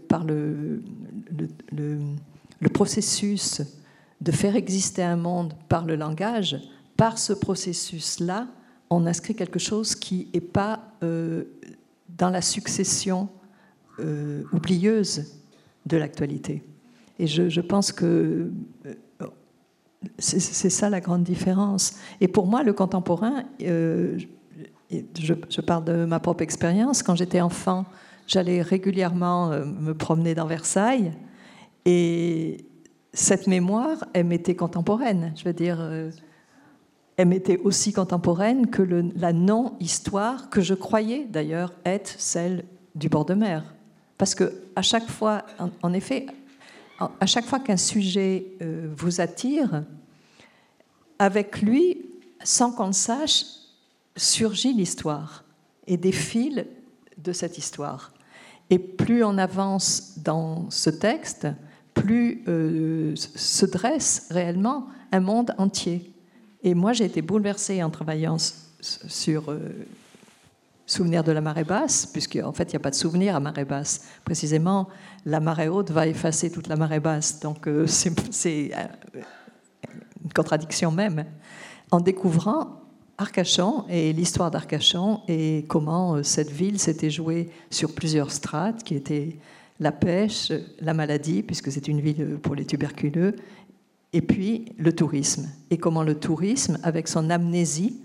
par 0.08 0.24
le, 0.26 0.84
le, 1.72 2.70
processus 2.74 3.62
de 4.22 4.32
faire 4.32 4.56
exister 4.56 5.04
un 5.04 5.16
monde 5.16 5.54
par 5.70 5.86
le 5.86 5.96
langage, 5.96 6.58
par 6.98 7.18
ce 7.18 7.34
processus-là, 7.34 8.48
on 8.90 9.06
inscrit 9.06 9.36
quelque 9.36 9.60
chose 9.60 9.96
qui 9.96 10.28
n'est 10.34 10.42
pas 10.42 10.94
euh, 11.04 11.46
dans 12.18 12.30
la 12.30 12.42
succession 12.42 13.30
euh, 14.00 14.44
oublieuse 14.52 15.39
de 15.90 15.98
l'actualité. 15.98 16.64
Et 17.18 17.28
je, 17.28 17.60
pense 17.60 17.92
que 17.92 18.52
euh, 18.86 18.94
c'est 20.18 20.70
ça 20.70 20.90
la 20.90 21.02
grande 21.02 21.24
différence. 21.24 21.96
Et 22.22 22.30
pour 22.30 22.48
moi, 22.48 22.64
le 22.64 22.72
contemporain, 22.72 23.44
je, 23.60 24.26
je, 24.90 25.62
parle 25.62 25.84
de 25.84 26.06
ma 26.06 26.22
propre 26.22 26.44
expérience, 26.44 27.04
quand 27.04 27.16
j'étais 27.16 27.42
enfant, 27.42 27.86
j'allais 28.26 28.62
régulièrement 28.62 29.50
me 29.50 29.94
promener 29.94 30.34
dans 30.34 30.46
Versailles. 30.46 31.12
Et 31.84 32.66
cette 33.12 33.48
mémoire, 33.48 34.06
elle 34.14 34.28
m'était 34.28 34.56
contemporaine. 34.56 35.34
Je 35.36 35.44
veux 35.44 35.54
dire, 35.54 35.82
elle 37.20 37.28
m'était 37.28 37.58
aussi 37.58 37.92
contemporaine 37.92 38.68
que 38.68 38.82
la 39.14 39.34
non-histoire, 39.34 40.50
que 40.50 40.62
je 40.62 40.74
croyais 40.74 41.26
d'ailleurs 41.30 41.74
être 41.84 42.16
celle 42.18 42.64
du 42.96 43.10
bord 43.10 43.26
de 43.26 43.34
mer. 43.34 43.76
Parce 44.20 44.36
que 44.36 44.54
à 44.76 44.82
chaque 44.82 45.10
fois, 45.10 45.46
en, 45.82 45.94
effet, 45.94 46.28
à 47.00 47.26
chaque 47.26 47.46
fois 47.46 47.60
qu'un 47.60 47.78
sujet 47.78 48.48
euh, 48.62 48.94
vous 48.96 49.22
attire, 49.22 49.86
avec 51.18 51.62
lui, 51.62 52.06
sans 52.44 52.72
qu'on 52.74 52.88
le 52.88 52.92
sache, 52.92 53.46
surgit 54.18 54.74
l'histoire 54.74 55.46
et 55.88 55.96
des 55.96 56.12
fils 56.12 56.66
de 57.18 57.32
cette 57.32 57.58
histoire. 57.58 58.12
Et 58.70 58.78
plus 58.78 59.24
on 59.24 59.38
avance 59.38 60.16
dans 60.18 60.70
ce 60.70 60.90
texte, 60.90 61.48
plus 61.94 62.44
euh, 62.50 63.16
se 63.16 63.66
dresse 63.66 64.28
réellement 64.32 64.88
un 65.14 65.22
monde 65.22 65.56
entier. 65.58 66.14
Et 66.62 66.74
moi, 66.74 66.92
j'ai 66.92 67.06
été 67.06 67.22
bouleversée 67.22 67.82
en 67.84 67.90
travaillant 67.90 68.36
sur 68.82 69.50
euh, 69.50 69.60
Souvenir 70.90 71.24
de 71.24 71.32
la 71.32 71.40
marée 71.40 71.64
basse, 71.64 72.08
puisqu'en 72.08 72.52
fait, 72.52 72.64
il 72.64 72.72
n'y 72.72 72.78
a 72.78 72.80
pas 72.80 72.90
de 72.90 72.96
souvenir 72.96 73.36
à 73.36 73.40
marée 73.40 73.64
basse. 73.64 74.08
Précisément, 74.26 74.88
la 75.24 75.40
marée 75.40 75.68
haute 75.68 75.92
va 75.92 76.08
effacer 76.08 76.50
toute 76.50 76.68
la 76.68 76.76
marée 76.76 77.00
basse. 77.00 77.40
Donc, 77.42 77.68
euh, 77.68 77.86
c'est 78.32 78.72
euh, 78.74 79.22
une 80.24 80.34
contradiction 80.34 80.92
même. 80.92 81.26
En 81.92 82.00
découvrant 82.00 82.82
Arcachon 83.20 83.86
et 83.88 84.14
l'histoire 84.14 84.50
d'Arcachon 84.50 85.22
et 85.28 85.66
comment 85.68 86.24
cette 86.24 86.50
ville 86.50 86.80
s'était 86.80 87.12
jouée 87.12 87.52
sur 87.70 87.94
plusieurs 87.94 88.32
strates, 88.32 88.84
qui 88.84 88.96
étaient 88.96 89.38
la 89.80 89.92
pêche, 89.92 90.52
la 90.80 90.96
maladie, 90.96 91.44
puisque 91.44 91.72
c'est 91.72 91.88
une 91.88 92.02
ville 92.02 92.40
pour 92.42 92.56
les 92.56 92.66
tuberculeux, 92.66 93.36
et 94.12 94.22
puis 94.22 94.74
le 94.80 94.92
tourisme. 94.92 95.50
Et 95.70 95.78
comment 95.78 96.02
le 96.02 96.16
tourisme, 96.16 96.80
avec 96.82 97.08
son 97.08 97.30
amnésie, 97.30 98.02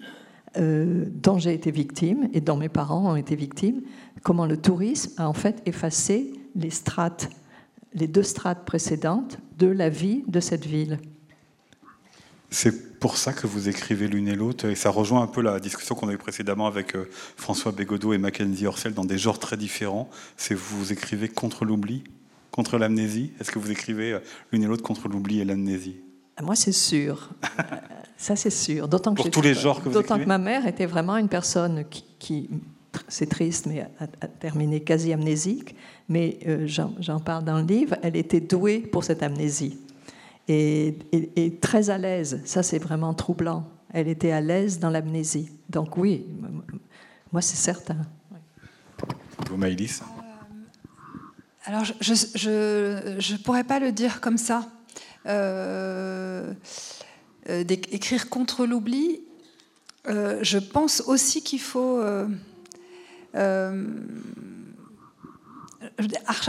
euh, 0.57 1.05
dont 1.09 1.39
j'ai 1.39 1.55
été 1.55 1.71
victime 1.71 2.29
et 2.33 2.41
dont 2.41 2.57
mes 2.57 2.69
parents 2.69 3.13
ont 3.13 3.17
été 3.17 3.37
victimes, 3.37 3.83
comment 4.23 4.47
le 4.47 4.57
tourisme 4.57 5.13
a 5.17 5.29
en 5.29 5.33
fait 5.33 5.63
effacé 5.67 6.33
les 6.55 6.71
strates, 6.71 7.31
les 7.95 8.07
deux 8.07 8.23
strates 8.23 8.65
précédentes 8.65 9.39
de 9.59 9.67
la 9.67 9.89
vie 9.89 10.25
de 10.27 10.41
cette 10.41 10.67
ville. 10.67 10.99
C'est 12.51 12.99
pour 13.01 13.17
ça 13.17 13.33
que 13.33 13.47
vous 13.47 13.69
écrivez 13.69 14.07
l'une 14.07 14.29
et 14.29 14.35
l'autre, 14.35 14.67
et 14.67 14.77
ça 14.77 14.91
rejoint 14.91 15.23
un 15.23 15.27
peu 15.27 15.43
la 15.43 15.59
discussion 15.59 15.95
qu'on 15.95 16.09
a 16.09 16.13
eue 16.13 16.19
précédemment 16.19 16.67
avec 16.67 16.95
euh, 16.95 17.09
François 17.37 17.73
Bégodeau 17.73 18.13
et 18.13 18.19
Mackenzie 18.19 18.67
Orsel 18.67 18.95
dans 18.95 19.05
des 19.05 19.19
genres 19.19 19.39
très 19.39 19.57
différents. 19.57 20.09
C'est 20.37 20.55
vous 20.55 20.93
écrivez 20.93 21.29
contre 21.29 21.65
l'oubli 21.65 22.05
contre 22.55 22.79
l'amnésie? 22.79 23.33
Est-ce 23.41 23.51
que 23.51 23.59
vous 23.59 23.73
écrivez 23.73 24.13
euh, 24.13 24.21
l'une 24.53 24.63
et 24.63 24.67
l'autre 24.67 24.85
contre 24.85 25.09
l'oubli 25.09 25.41
et 25.41 25.45
l'amnésie? 25.45 25.97
Moi, 26.43 26.55
c'est 26.57 26.73
sûr. 26.73 27.31
Ça, 28.17 28.37
c'est 28.37 28.51
sûr. 28.51 28.89
D'autant 28.89 29.15
que 29.15 29.23
Pour 29.23 29.31
tous 29.31 29.43
les 29.43 29.55
genres 29.55 29.81
que 29.83 29.89
vous 29.89 29.95
D'autant 29.95 30.19
que 30.19 30.25
ma 30.25 30.39
mère 30.39 30.67
était 30.67 30.87
vraiment 30.87 31.17
une 31.17 31.29
personne 31.29 31.85
qui, 32.19 32.49
c'est 33.09 33.29
triste, 33.29 33.67
mais 33.67 33.87
a, 34.01 34.07
terminé 34.27 34.81
quasi 34.81 35.13
amnésique. 35.13 35.75
Mais 36.09 36.39
euh, 36.47 36.67
j'en 36.67 37.21
parle 37.21 37.45
dans 37.45 37.59
le 37.59 37.65
livre. 37.65 37.97
Elle 38.03 38.17
était 38.17 38.41
douée 38.41 38.79
pour 38.79 39.05
cette 39.05 39.23
amnésie 39.23 39.79
et, 40.49 40.99
et 41.13 41.57
très 41.57 41.91
à 41.91 41.99
l'aise. 41.99 42.41
Ça, 42.45 42.63
c'est 42.63 42.79
vraiment 42.79 43.15
troublant. 43.15 43.69
Elle 43.93 44.09
était 44.09 44.33
à 44.33 44.41
l'aise 44.41 44.79
dans 44.79 44.91
l'amnésie. 44.91 45.51
Donc 45.69 45.97
oui, 45.97 46.27
moi, 47.33 47.43
c'est 47.43 47.57
certain. 47.57 47.97
Vous, 49.49 49.57
Maïlis 49.57 50.01
alors, 51.67 51.85
je 52.01 53.33
ne 53.33 53.39
pourrais 53.39 53.65
pas 53.65 53.79
le 53.79 53.91
dire 53.91 54.21
comme 54.21 54.37
ça. 54.37 54.69
Euh, 55.27 56.53
euh 57.49 57.65
D'écrire 57.65 58.31
contre 58.31 58.67
l'oubli, 58.67 59.21
euh, 60.09 60.39
je 60.43 60.59
pense 60.59 61.03
aussi 61.07 61.43
qu'il 61.43 61.61
faut 61.61 62.01
euh, 62.01 62.27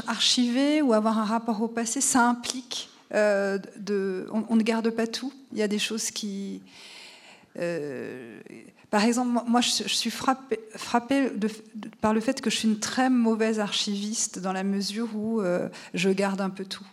archiver 0.07 0.82
ou 0.82 0.93
avoir 0.93 1.19
un 1.19 1.26
rapport 1.26 1.61
au 1.61 1.67
passé. 1.67 2.01
Ça 2.01 2.28
implique 2.28 2.89
de, 3.11 4.28
on, 4.32 4.55
ne 4.55 4.63
garde 4.63 4.89
pas 4.89 5.07
tout. 5.07 5.34
Il 5.51 5.57
y 5.57 5.61
a 5.61 5.67
des 5.67 5.80
choses 5.80 6.11
qui 6.11 6.61
par 8.95 9.03
exemple, 9.03 9.41
moi, 9.45 9.59
je, 9.59 9.84
suis 9.88 10.09
frappée, 10.09 10.59
par 11.99 12.13
le 12.13 12.21
fait 12.21 12.39
que 12.39 12.49
je 12.49 12.55
suis 12.55 12.67
une 12.69 12.80
très 12.80 13.09
mauvaise 13.09 13.59
archiviste 13.59 14.39
dans 14.39 14.53
la 14.53 14.63
mesure 14.63 15.09
où 15.15 15.41
euh, 15.41 15.67
je 15.93 16.09
garde 16.09 16.39
un 16.39 16.49
peu 16.49 16.63
tout. 16.63 16.86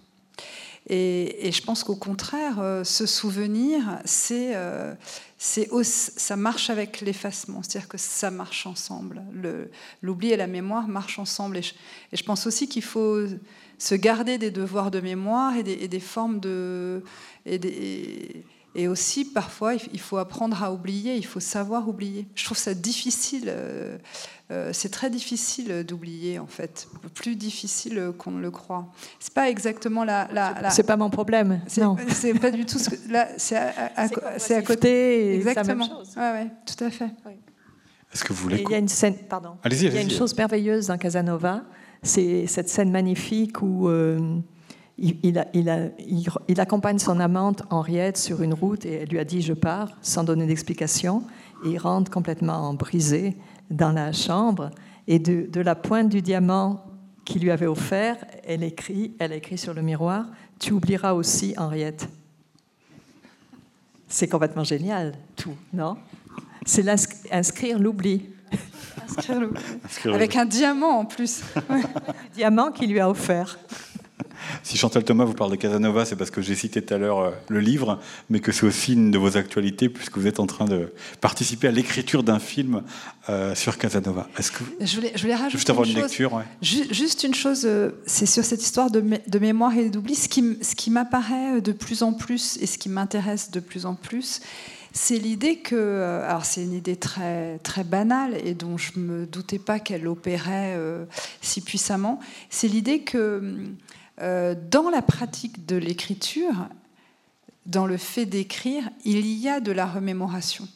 Et, 0.89 1.51
je 1.53 1.62
pense 1.62 1.85
qu'au 1.85 1.95
contraire, 1.95 2.59
euh, 2.61 2.85
ce 2.85 3.07
souvenir, 3.07 4.01
c'est, 4.05 4.55
euh, 4.57 4.95
ça 5.39 6.37
marche 6.37 6.70
avec 6.70 7.01
l'effacement, 7.01 7.62
c'est-à-dire 7.62 7.89
que 7.89 7.99
ça 7.99 8.30
marche 8.30 8.66
ensemble. 8.66 9.22
l'oubli 10.03 10.33
et 10.33 10.37
la 10.37 10.47
mémoire 10.47 10.89
marchent 10.89 11.18
ensemble. 11.18 11.59
Et 11.59 11.62
je, 12.12 12.22
pense 12.24 12.47
aussi 12.47 12.68
qu'il 12.68 12.83
faut 12.83 13.26
se 13.78 13.95
garder 13.95 14.39
des 14.39 14.51
devoirs 14.51 14.91
de 14.91 15.01
mémoire 15.01 15.57
et 15.57 15.62
des, 15.62 16.01
formes 16.01 16.41
de... 16.41 17.03
et 18.75 18.89
aussi, 18.89 19.27
parfois, 19.27 19.75
il 19.75 20.01
faut 20.01 20.16
apprendre 20.16 20.62
à 20.62 20.73
oublier, 20.73 21.16
il 21.16 21.27
faut 21.27 21.41
savoir 21.41 21.89
oublier. 21.89 22.27
Je 22.35 22.45
trouve 22.45 22.57
ça 22.57 22.73
difficile. 22.73 23.45
Euh, 23.49 23.99
euh, 24.51 24.70
c'est 24.73 24.89
très 24.89 25.11
difficile 25.11 25.85
d'oublier, 25.85 26.39
en 26.39 26.47
fait. 26.47 26.89
Plus 27.14 27.37
difficile 27.37 28.12
qu'on 28.16 28.31
ne 28.31 28.41
le 28.41 28.51
croit. 28.51 28.91
C'est 29.20 29.35
pas 29.35 29.51
exactement 29.51 30.05
la. 30.05 30.27
la, 30.33 30.70
C'est 30.70 30.85
pas 30.85 30.97
mon 30.97 31.11
problème. 31.11 31.61
Non. 31.77 31.97
C'est 32.09 32.33
pas 32.35 32.51
du 32.51 32.64
tout 32.64 32.79
ce 32.79 32.89
que. 32.89 33.12
Là, 33.12 33.29
c'est 33.37 33.57
à, 33.57 34.62
côté. 34.62 35.35
Exactement. 35.35 35.89
Oui, 36.16 36.23
ouais, 36.23 36.51
tout 36.64 36.83
à 36.83 36.91
fait. 36.91 37.11
Est-ce 38.12 38.25
que 38.25 38.33
vous 38.33 38.43
voulez. 38.43 38.62
il 38.66 38.70
y 38.70 38.75
a 38.75 38.79
une 38.79 38.89
scène. 38.89 39.16
Pardon. 39.29 39.57
Allez-y. 39.62 39.87
il 39.87 39.95
y 39.95 39.99
a 39.99 40.03
une 40.03 40.11
chose 40.11 40.37
merveilleuse 40.37 40.87
dans 40.87 40.97
Casanova. 40.97 41.62
C'est 42.03 42.47
cette 42.47 42.70
scène 42.70 42.91
magnifique 42.91 43.61
où. 43.61 43.89
Euh, 43.89 44.41
il, 45.03 46.61
accompagne 46.61 46.98
son 46.98 47.20
amante 47.20 47.64
Henriette 47.70 48.16
sur 48.16 48.42
une 48.42 48.55
route 48.55 48.86
et 48.86 48.92
elle 49.03 49.09
lui 49.09 49.18
a 49.18 49.24
dit 49.24 49.42
je 49.42 49.53
pars 49.53 49.90
sans 50.00 50.24
donner 50.24 50.46
d'explication. 50.46 51.24
Et 51.64 51.70
il 51.70 51.78
rentre 51.78 52.11
complètement 52.11 52.72
brisé 52.74 53.36
dans 53.70 53.92
la 53.92 54.12
chambre 54.12 54.70
et 55.09 55.18
de, 55.18 55.61
la 55.61 55.74
pointe 55.74 56.09
du 56.09 56.22
diamant 56.22 56.84
qu'il 57.24 57.42
lui 57.42 57.50
avait 57.50 57.66
offert, 57.66 58.16
elle 58.44 58.62
écrit, 58.64 59.14
elle 59.18 59.32
écrit 59.32 59.59
sur 59.59 59.74
le 59.74 59.82
miroir 59.82 60.26
tu 60.62 60.72
oublieras 60.72 61.12
aussi 61.12 61.55
Henriette. 61.59 62.09
C'est 64.09 64.28
complètement 64.28 64.64
génial, 64.64 65.14
tout, 65.34 65.57
non? 65.72 65.96
C'est 66.64 66.88
inscrire 67.32 67.78
l'oubli. 67.78 68.30
Avec 70.05 70.36
un 70.36 70.46
diamant 70.46 71.00
en 71.00 71.05
plus. 71.05 71.42
diamant 72.34 72.70
qu'il 72.70 72.92
lui 72.92 73.00
a 73.00 73.11
offert. 73.11 73.59
Si 74.62 74.76
Chantal 74.76 75.05
Thomas 75.05 75.24
vous 75.24 75.34
parle 75.34 75.51
de 75.51 75.57
Casanova, 75.57 76.05
c'est 76.05 76.16
parce 76.16 76.30
que 76.30 76.43
j'ai 76.43 76.55
cité 76.55 76.82
tout 76.82 76.95
à 76.95 76.99
l'heure 76.99 77.18
euh, 77.20 77.30
le 77.49 77.61
livre, 77.61 77.99
mais 78.30 78.40
que 78.40 78.53
c'est 78.53 78.64
aussi 78.64 78.95
une 78.95 79.11
de 79.11 79.18
vos 79.18 79.36
actualités, 79.36 79.88
puisque 79.88 80.18
vous 80.18 80.26
êtes 80.26 80.40
en 80.40 80.47
train 80.47 80.64
de 80.64 80.93
participer 81.20 81.68
à 81.68 81.70
l'écriture 81.70 82.22
d'un 82.22 82.38
film 82.38 82.82
euh, 83.28 83.55
sur 83.55 83.78
Casanova. 83.78 84.28
Est-ce 84.38 84.53
que 84.53 84.64
je 84.80 84.97
voulais, 84.97 85.12
je 85.14 85.22
voulais 85.22 85.34
rajouter 85.34 85.59
juste 85.59 85.70
avoir 85.70 85.86
une, 85.86 85.95
lecture, 85.95 86.43
juste 86.61 87.24
une 87.24 87.34
chose, 87.34 87.62
euh, 87.64 87.90
c'est 88.07 88.26
sur 88.26 88.45
cette 88.45 88.62
histoire 88.62 88.90
de, 88.90 89.03
de 89.26 89.38
mémoire 89.38 89.76
et 89.76 89.90
d'oubli, 89.90 90.14
ce 90.14 90.28
qui, 90.28 90.59
ce 90.62 90.74
qui 90.74 90.90
m'apparaît 90.90 91.61
de 91.61 91.72
plus 91.72 92.03
en 92.03 92.12
plus 92.12 92.59
et 92.61 92.66
ce 92.66 92.78
qui 92.78 92.88
m'intéresse 92.88 93.51
de 93.51 93.61
plus 93.61 93.86
en 93.86 93.95
plus, 93.95 94.40
c'est 94.95 95.18
l'idée 95.18 95.57
que, 95.57 96.22
alors 96.28 96.45
c'est 96.45 96.62
une 96.62 96.74
idée 96.74 96.97
très, 96.97 97.59
très 97.61 97.82
banale 97.82 98.36
et 98.45 98.53
dont 98.53 98.76
je 98.76 98.93
ne 98.97 99.03
me 99.03 99.26
doutais 99.26 99.59
pas 99.59 99.78
qu'elle 99.78 100.07
opérait 100.07 100.76
si 101.40 101.62
puissamment, 101.62 102.20
c'est 102.51 102.68
l'idée 102.68 103.01
que 103.01 103.72
dans 104.23 104.91
la 104.91 105.03
pratique 105.03 105.66
de 105.66 105.77
l'écriture, 105.77 106.68
dans 107.66 107.87
le 107.87 107.97
fait 107.97 108.27
d'écrire, 108.27 108.89
il 109.05 109.27
y 109.27 109.49
a 109.49 109.61
de 109.61 109.73
la 109.73 109.87
remémoration. 109.87 110.68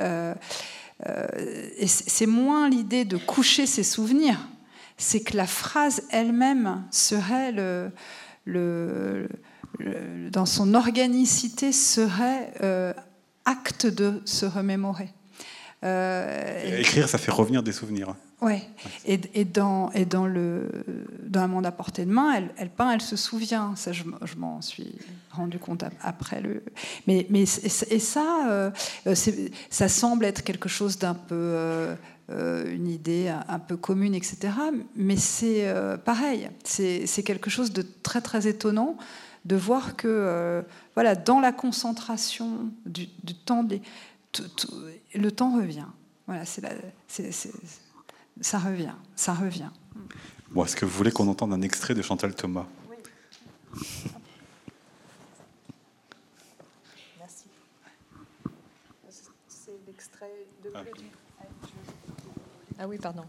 et 0.00 1.86
c'est 1.86 2.26
moins 2.26 2.68
l'idée 2.68 3.04
de 3.04 3.16
coucher 3.16 3.66
ses 3.66 3.82
souvenirs, 3.82 4.38
c'est 4.98 5.20
que 5.20 5.36
la 5.36 5.46
phrase 5.46 6.02
elle-même 6.10 6.84
serait 6.90 7.52
dans 10.30 10.46
son 10.46 10.74
organicité 10.74 11.72
serait 11.72 12.52
euh, 12.62 12.92
acte 13.44 13.86
de 13.86 14.22
se 14.24 14.46
remémorer. 14.46 15.08
Euh, 15.84 16.78
écrire, 16.80 17.08
ça 17.08 17.18
fait 17.18 17.30
revenir 17.30 17.62
des 17.62 17.72
souvenirs. 17.72 18.14
Ouais. 18.42 18.62
Et, 19.06 19.44
dans, 19.44 19.90
et 19.92 20.04
le, 20.04 20.68
dans 21.22 21.40
un 21.40 21.46
monde 21.46 21.66
à 21.66 21.72
portée 21.72 22.04
de 22.04 22.10
main, 22.10 22.34
elle, 22.56 22.70
peint, 22.70 22.90
elle 22.90 23.00
se 23.00 23.16
souvient. 23.16 23.74
Ça, 23.76 23.92
je, 23.92 24.04
m'en 24.36 24.60
suis 24.60 24.94
rendu 25.30 25.58
compte 25.58 25.84
après 26.02 26.40
le. 26.40 26.62
Mais, 27.06 27.26
et, 27.30 27.46
ça, 27.46 28.48
euh, 28.48 28.70
ça 29.70 29.88
semble 29.88 30.26
être 30.26 30.42
quelque 30.42 30.68
chose 30.68 30.98
d'un 30.98 31.14
peu. 31.14 31.96
une 32.28 32.88
idée 32.88 33.32
un, 33.48 33.58
peu 33.58 33.76
commune, 33.76 34.14
etc. 34.14 34.52
Mais 34.96 35.16
c'est 35.16 35.66
pareil, 36.04 36.50
c'est 36.64 37.22
quelque 37.24 37.48
chose 37.48 37.72
de 37.72 37.86
très 38.02 38.20
très 38.20 38.46
étonnant 38.46 38.96
de 39.46 39.56
voir 39.56 39.96
que 39.96 40.08
euh, 40.08 40.62
voilà, 40.94 41.14
dans 41.14 41.40
la 41.40 41.52
concentration 41.52 42.70
du, 42.84 43.06
temps, 43.44 43.66
le 45.14 45.30
temps 45.30 45.56
revient. 45.56 45.86
Voilà, 46.26 46.44
c'est 46.44 46.62
ça 48.40 48.58
revient, 48.58 48.94
ça 49.14 49.34
revient. 49.34 49.70
Bon, 50.50 50.64
Est-ce 50.64 50.76
que 50.76 50.84
vous 50.84 50.96
voulez 50.96 51.10
qu'on 51.10 51.28
entende 51.28 51.52
un 51.52 51.62
extrait 51.62 51.94
de 51.94 52.02
Chantal 52.02 52.34
Thomas? 52.34 52.66
Oui. 52.88 52.96
Merci. 57.18 57.46
C'est 59.48 59.78
l'extrait 59.86 60.46
de 60.62 60.70
ah, 60.74 60.82
ah 62.78 62.88
oui, 62.88 62.98
pardon. 62.98 63.24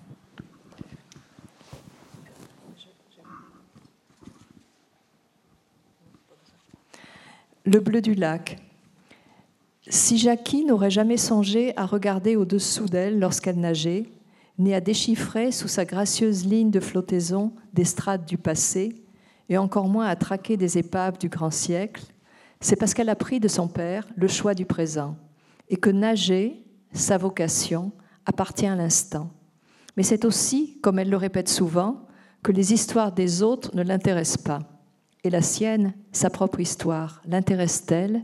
Le 7.66 7.80
bleu 7.80 8.01
du 8.01 8.14
lac. 8.14 8.62
Si 9.89 10.18
Jackie 10.18 10.64
n'aurait 10.64 10.89
jamais 10.89 11.18
songé 11.18 11.76
à 11.78 11.86
regarder 11.86 12.36
au-dessous 12.36 12.86
d'elle 12.86 13.20
lorsqu'elle 13.20 13.60
nageait, 13.60 14.05
ni 14.58 14.74
à 14.74 14.82
déchiffrer 14.82 15.51
sous 15.51 15.68
sa 15.68 15.86
gracieuse 15.86 16.45
ligne 16.45 16.72
de 16.72 16.80
flottaison 16.80 17.53
des 17.74 17.86
strates 17.86 18.28
du 18.28 18.38
passé, 18.38 18.95
et 19.49 19.58
encore 19.58 19.88
moins 19.88 20.08
à 20.08 20.16
traquer 20.16 20.58
des 20.58 20.78
épaves 20.78 21.18
du 21.18 21.30
grand 21.30 21.51
siècle, 21.51 22.03
c'est 22.60 22.76
parce 22.76 22.93
qu'elle 22.93 23.10
a 23.10 23.16
pris 23.16 23.39
de 23.39 23.47
son 23.47 23.68
père 23.68 24.08
le 24.16 24.28
choix 24.28 24.53
du 24.53 24.66
présent, 24.66 25.16
et 25.70 25.78
que 25.78 25.89
nager, 25.89 26.66
sa 26.91 27.18
vocation, 27.18 27.91
appartient 28.26 28.68
à 28.68 28.76
l'instant. 28.76 29.30
Mais 29.95 30.03
c'est 30.03 30.26
aussi, 30.26 30.80
comme 30.82 30.99
elle 30.99 31.10
le 31.10 31.18
répète 31.18 31.49
souvent, 31.49 32.08
que 32.43 32.51
les 32.51 32.74
histoires 32.74 33.12
des 33.12 33.41
autres 33.41 33.76
ne 33.76 33.84
l'intéressent 33.84 34.43
pas. 34.43 34.60
Et 35.24 35.30
la 35.30 35.41
sienne, 35.41 35.93
sa 36.12 36.30
propre 36.30 36.60
histoire, 36.60 37.22
l'intéresse-t-elle? 37.26 38.24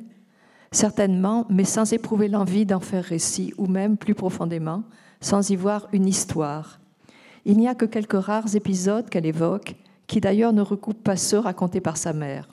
Certainement, 0.71 1.45
mais 1.49 1.65
sans 1.65 1.91
éprouver 1.93 2.27
l'envie 2.27 2.65
d'en 2.65 2.79
faire 2.79 3.03
récit, 3.03 3.53
ou 3.57 3.67
même 3.67 3.97
plus 3.97 4.15
profondément, 4.15 4.83
sans 5.23 5.49
y 5.49 5.55
voir 5.55 5.87
une 5.93 6.07
histoire. 6.07 6.79
Il 7.45 7.57
n'y 7.57 7.67
a 7.67 7.75
que 7.75 7.85
quelques 7.85 8.21
rares 8.21 8.55
épisodes 8.55 9.09
qu'elle 9.09 9.25
évoque, 9.25 9.75
qui 10.05 10.19
d'ailleurs 10.19 10.53
ne 10.53 10.61
recoupent 10.61 11.03
pas 11.03 11.15
ceux 11.15 11.39
racontés 11.39 11.81
par 11.81 11.97
sa 11.97 12.13
mère. 12.13 12.49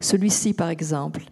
Celui-ci, 0.00 0.52
par 0.52 0.68
exemple. 0.68 1.22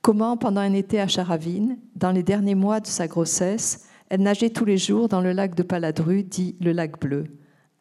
Comment, 0.00 0.36
pendant 0.36 0.62
un 0.62 0.72
été 0.72 1.00
à 1.00 1.06
Charavine, 1.06 1.76
dans 1.96 2.12
les 2.12 2.22
derniers 2.22 2.54
mois 2.54 2.80
de 2.80 2.86
sa 2.86 3.06
grossesse, 3.06 3.86
elle 4.08 4.22
nageait 4.22 4.50
tous 4.50 4.64
les 4.64 4.78
jours 4.78 5.08
dans 5.08 5.20
le 5.20 5.32
lac 5.32 5.54
de 5.54 5.62
Paladru, 5.62 6.22
dit 6.22 6.56
le 6.60 6.72
lac 6.72 6.98
bleu, 6.98 7.24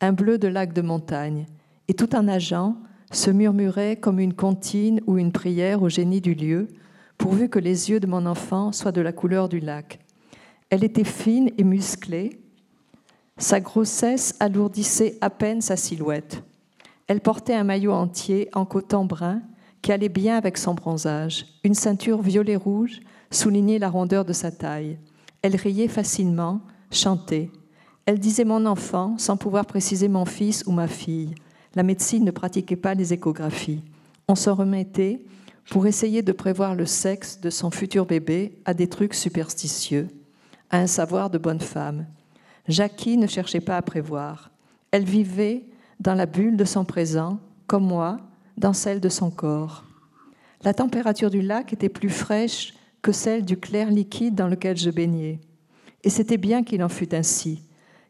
un 0.01 0.11
bleu 0.11 0.37
de 0.37 0.47
lac 0.47 0.73
de 0.73 0.81
montagne, 0.81 1.45
et 1.87 1.93
tout 1.93 2.15
en 2.15 2.23
nageant, 2.23 2.75
se 3.11 3.31
murmurait 3.31 3.95
comme 3.95 4.19
une 4.19 4.33
comptine 4.33 5.01
ou 5.07 5.17
une 5.17 5.31
prière 5.31 5.81
au 5.81 5.89
génie 5.89 6.21
du 6.21 6.33
lieu, 6.33 6.67
pourvu 7.17 7.49
que 7.49 7.59
les 7.59 7.89
yeux 7.89 7.99
de 7.99 8.07
mon 8.07 8.25
enfant 8.25 8.71
soient 8.71 8.91
de 8.91 9.01
la 9.01 9.13
couleur 9.13 9.49
du 9.49 9.59
lac. 9.59 9.99
Elle 10.71 10.83
était 10.83 11.03
fine 11.03 11.51
et 11.59 11.63
musclée. 11.63 12.41
Sa 13.37 13.59
grossesse 13.59 14.35
alourdissait 14.39 15.19
à 15.21 15.29
peine 15.29 15.61
sa 15.61 15.75
silhouette. 15.75 16.43
Elle 17.05 17.21
portait 17.21 17.53
un 17.53 17.63
maillot 17.63 17.91
entier 17.91 18.49
en 18.53 18.65
coton 18.65 19.05
brun 19.05 19.43
qui 19.83 19.91
allait 19.91 20.09
bien 20.09 20.35
avec 20.35 20.57
son 20.57 20.73
bronzage. 20.73 21.45
Une 21.63 21.75
ceinture 21.75 22.23
violet-rouge 22.23 23.01
soulignait 23.29 23.77
la 23.77 23.89
rondeur 23.89 24.25
de 24.25 24.33
sa 24.33 24.49
taille. 24.49 24.97
Elle 25.43 25.55
riait 25.55 25.87
facilement, 25.87 26.61
chantait. 26.89 27.51
Elle 28.07 28.17
disait 28.17 28.45
mon 28.45 28.65
enfant 28.65 29.19
sans 29.19 29.37
pouvoir 29.37 29.67
préciser 29.67 30.07
mon 30.07 30.25
fils 30.25 30.63
ou 30.65 30.71
ma 30.71 30.87
fille 30.87 31.35
la 31.75 31.83
médecine 31.83 32.25
ne 32.25 32.31
pratiquait 32.31 32.75
pas 32.75 32.93
les 32.93 33.13
échographies. 33.13 33.81
On 34.27 34.35
s'en 34.35 34.55
remettait 34.55 35.23
pour 35.69 35.87
essayer 35.87 36.21
de 36.21 36.31
prévoir 36.31 36.75
le 36.75 36.85
sexe 36.85 37.39
de 37.39 37.49
son 37.49 37.71
futur 37.71 38.05
bébé 38.05 38.57
à 38.65 38.73
des 38.73 38.87
trucs 38.87 39.13
superstitieux, 39.13 40.07
à 40.71 40.79
un 40.79 40.87
savoir 40.87 41.29
de 41.29 41.37
bonne 41.37 41.59
femme. 41.59 42.07
Jackie 42.67 43.17
ne 43.17 43.27
cherchait 43.27 43.61
pas 43.61 43.77
à 43.77 43.81
prévoir. 43.81 44.49
Elle 44.91 45.03
vivait 45.03 45.65
dans 45.99 46.15
la 46.15 46.25
bulle 46.25 46.57
de 46.57 46.65
son 46.65 46.85
présent, 46.85 47.39
comme 47.67 47.85
moi, 47.85 48.17
dans 48.57 48.73
celle 48.73 48.99
de 48.99 49.09
son 49.09 49.29
corps. 49.29 49.83
La 50.63 50.73
température 50.73 51.29
du 51.29 51.41
lac 51.41 51.73
était 51.73 51.89
plus 51.89 52.09
fraîche 52.09 52.73
que 53.01 53.11
celle 53.11 53.45
du 53.45 53.57
clair 53.57 53.89
liquide 53.89 54.35
dans 54.35 54.47
lequel 54.47 54.77
je 54.77 54.89
baignais. 54.89 55.39
Et 56.03 56.09
c'était 56.09 56.37
bien 56.37 56.63
qu'il 56.63 56.83
en 56.83 56.89
fût 56.89 57.13
ainsi, 57.13 57.63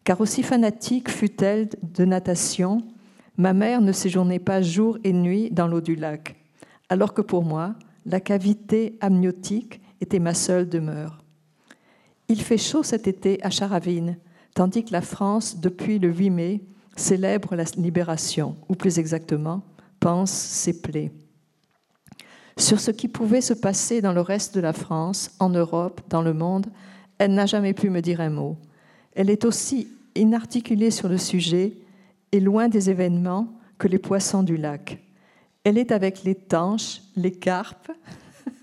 car 0.04 0.22
aussi 0.22 0.44
fanatique 0.44 1.10
fut-elle 1.10 1.70
de 1.82 2.06
natation, 2.06 2.84
Ma 3.38 3.54
mère 3.54 3.82
ne 3.82 3.94
séjournait 3.94 4.40
pas 4.40 4.62
jour 4.62 4.98
et 5.04 5.14
nuit 5.14 5.50
dans 5.52 5.68
l'eau 5.68 5.82
du 5.82 5.96
lac, 5.96 6.36
alors 6.90 7.14
que 7.14 7.22
pour 7.22 7.44
moi, 7.44 7.76
la 8.06 8.20
cavité 8.20 8.98
amniotique 9.00 9.82
était 10.02 10.20
ma 10.20 10.34
seule 10.34 10.68
demeure. 10.68 11.21
Il 12.32 12.42
fait 12.42 12.58
chaud 12.58 12.82
cet 12.82 13.10
été 13.10 13.44
à 13.44 13.50
Charavine, 13.50 14.16
tandis 14.56 14.86
que 14.86 14.94
la 14.94 15.02
France, 15.02 15.60
depuis 15.60 16.00
le 16.00 16.08
8 16.14 16.30
mai, 16.30 16.62
célèbre 16.96 17.58
la 17.58 17.66
libération, 17.76 18.56
ou 18.70 18.76
plus 18.76 19.00
exactement, 19.00 19.64
pense 20.00 20.32
ses 20.32 20.82
plaies. 20.82 21.12
Sur 22.56 22.80
ce 22.80 22.92
qui 22.92 23.10
pouvait 23.10 23.42
se 23.42 23.54
passer 23.54 24.00
dans 24.00 24.14
le 24.14 24.22
reste 24.22 24.56
de 24.56 24.62
la 24.62 24.72
France, 24.72 25.32
en 25.40 25.50
Europe, 25.50 26.00
dans 26.08 26.22
le 26.22 26.34
monde, 26.34 26.68
elle 27.18 27.34
n'a 27.34 27.48
jamais 27.48 27.74
pu 27.74 27.90
me 27.90 28.02
dire 28.02 28.22
un 28.22 28.30
mot. 28.30 28.56
Elle 29.12 29.30
est 29.30 29.44
aussi 29.44 29.90
inarticulée 30.16 30.90
sur 30.90 31.10
le 31.10 31.18
sujet 31.18 31.74
et 32.32 32.40
loin 32.40 32.70
des 32.70 32.90
événements 32.90 33.50
que 33.78 33.90
les 33.90 34.00
poissons 34.00 34.44
du 34.44 34.56
lac. 34.56 35.04
Elle 35.66 35.78
est 35.78 35.92
avec 35.92 36.24
les 36.24 36.36
tanches, 36.36 37.02
les 37.18 37.34
carpes 37.34 37.92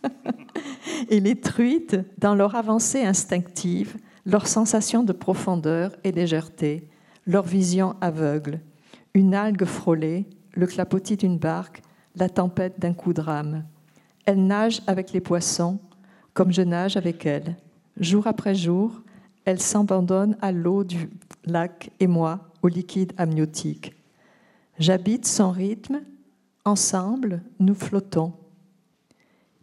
et 1.09 1.21
les 1.21 1.41
truites 1.41 1.99
dans 2.19 2.35
leur 2.35 2.55
avancée 2.55 3.03
instinctive, 3.03 3.97
leur 4.27 4.47
sensation 4.47 5.03
de 5.03 5.13
profondeur 5.13 5.93
et 6.05 6.13
légèreté, 6.13 6.89
leur 7.27 7.45
vision 7.45 7.97
aveugle. 8.01 8.61
Une 9.15 9.35
algue 9.35 9.65
frôlée, 9.65 10.27
le 10.53 10.67
clapotis 10.67 11.17
d'une 11.17 11.39
barque, 11.39 11.83
la 12.17 12.29
tempête 12.29 12.79
d'un 12.79 12.93
coup 12.93 13.13
de 13.13 13.21
rame. 13.21 13.65
Elle 14.27 14.47
nage 14.47 14.83
avec 14.87 15.13
les 15.13 15.21
poissons, 15.21 15.79
comme 16.35 16.53
je 16.53 16.63
nage 16.63 16.97
avec 16.97 17.25
elle. 17.25 17.57
Jour 17.99 18.27
après 18.27 18.55
jour, 18.55 19.01
elle 19.45 19.61
s'abandonne 19.61 20.37
à 20.43 20.53
l'eau 20.53 20.85
du 20.85 21.09
lac 21.45 21.91
et 22.01 22.07
moi, 22.07 22.53
au 22.63 22.69
liquide 22.69 23.13
amniotique. 23.17 23.95
J'habite 24.79 25.27
son 25.27 25.51
rythme, 25.51 26.03
ensemble, 26.65 27.43
nous 27.59 27.75
flottons. 27.75 28.33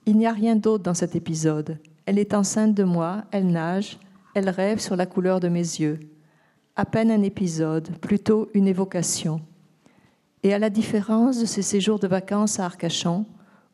Il 0.08 0.18
n'y 0.18 0.28
a 0.28 0.32
rien 0.32 0.56
d'autre 0.56 0.84
dans 0.84 0.93
cet 0.93 1.16
épisode. 1.16 1.80
Elle 2.06 2.20
est 2.20 2.36
enceinte 2.36 2.76
de 2.76 2.84
moi, 2.84 3.24
elle 3.32 3.47
nage, 3.47 3.99
elle 4.36 4.49
rêve 4.49 4.80
sur 4.80 4.95
la 4.95 5.08
couleur 5.08 5.39
de 5.39 5.49
mes 5.49 5.60
yeux. 5.60 5.99
À 6.76 6.86
peine 6.86 7.10
un 7.10 7.24
épisode, 7.24 7.89
plutôt 7.99 8.49
une 8.53 8.68
évocation. 8.68 9.41
Et 10.43 10.53
à 10.53 10.60
la 10.60 10.70
différence 10.70 11.39
de 11.39 11.45
ces 11.45 11.64
séjours 11.64 11.97
de 11.97 12.08
vacances 12.08 12.60
à 12.60 12.66
Arcachon, 12.66 13.26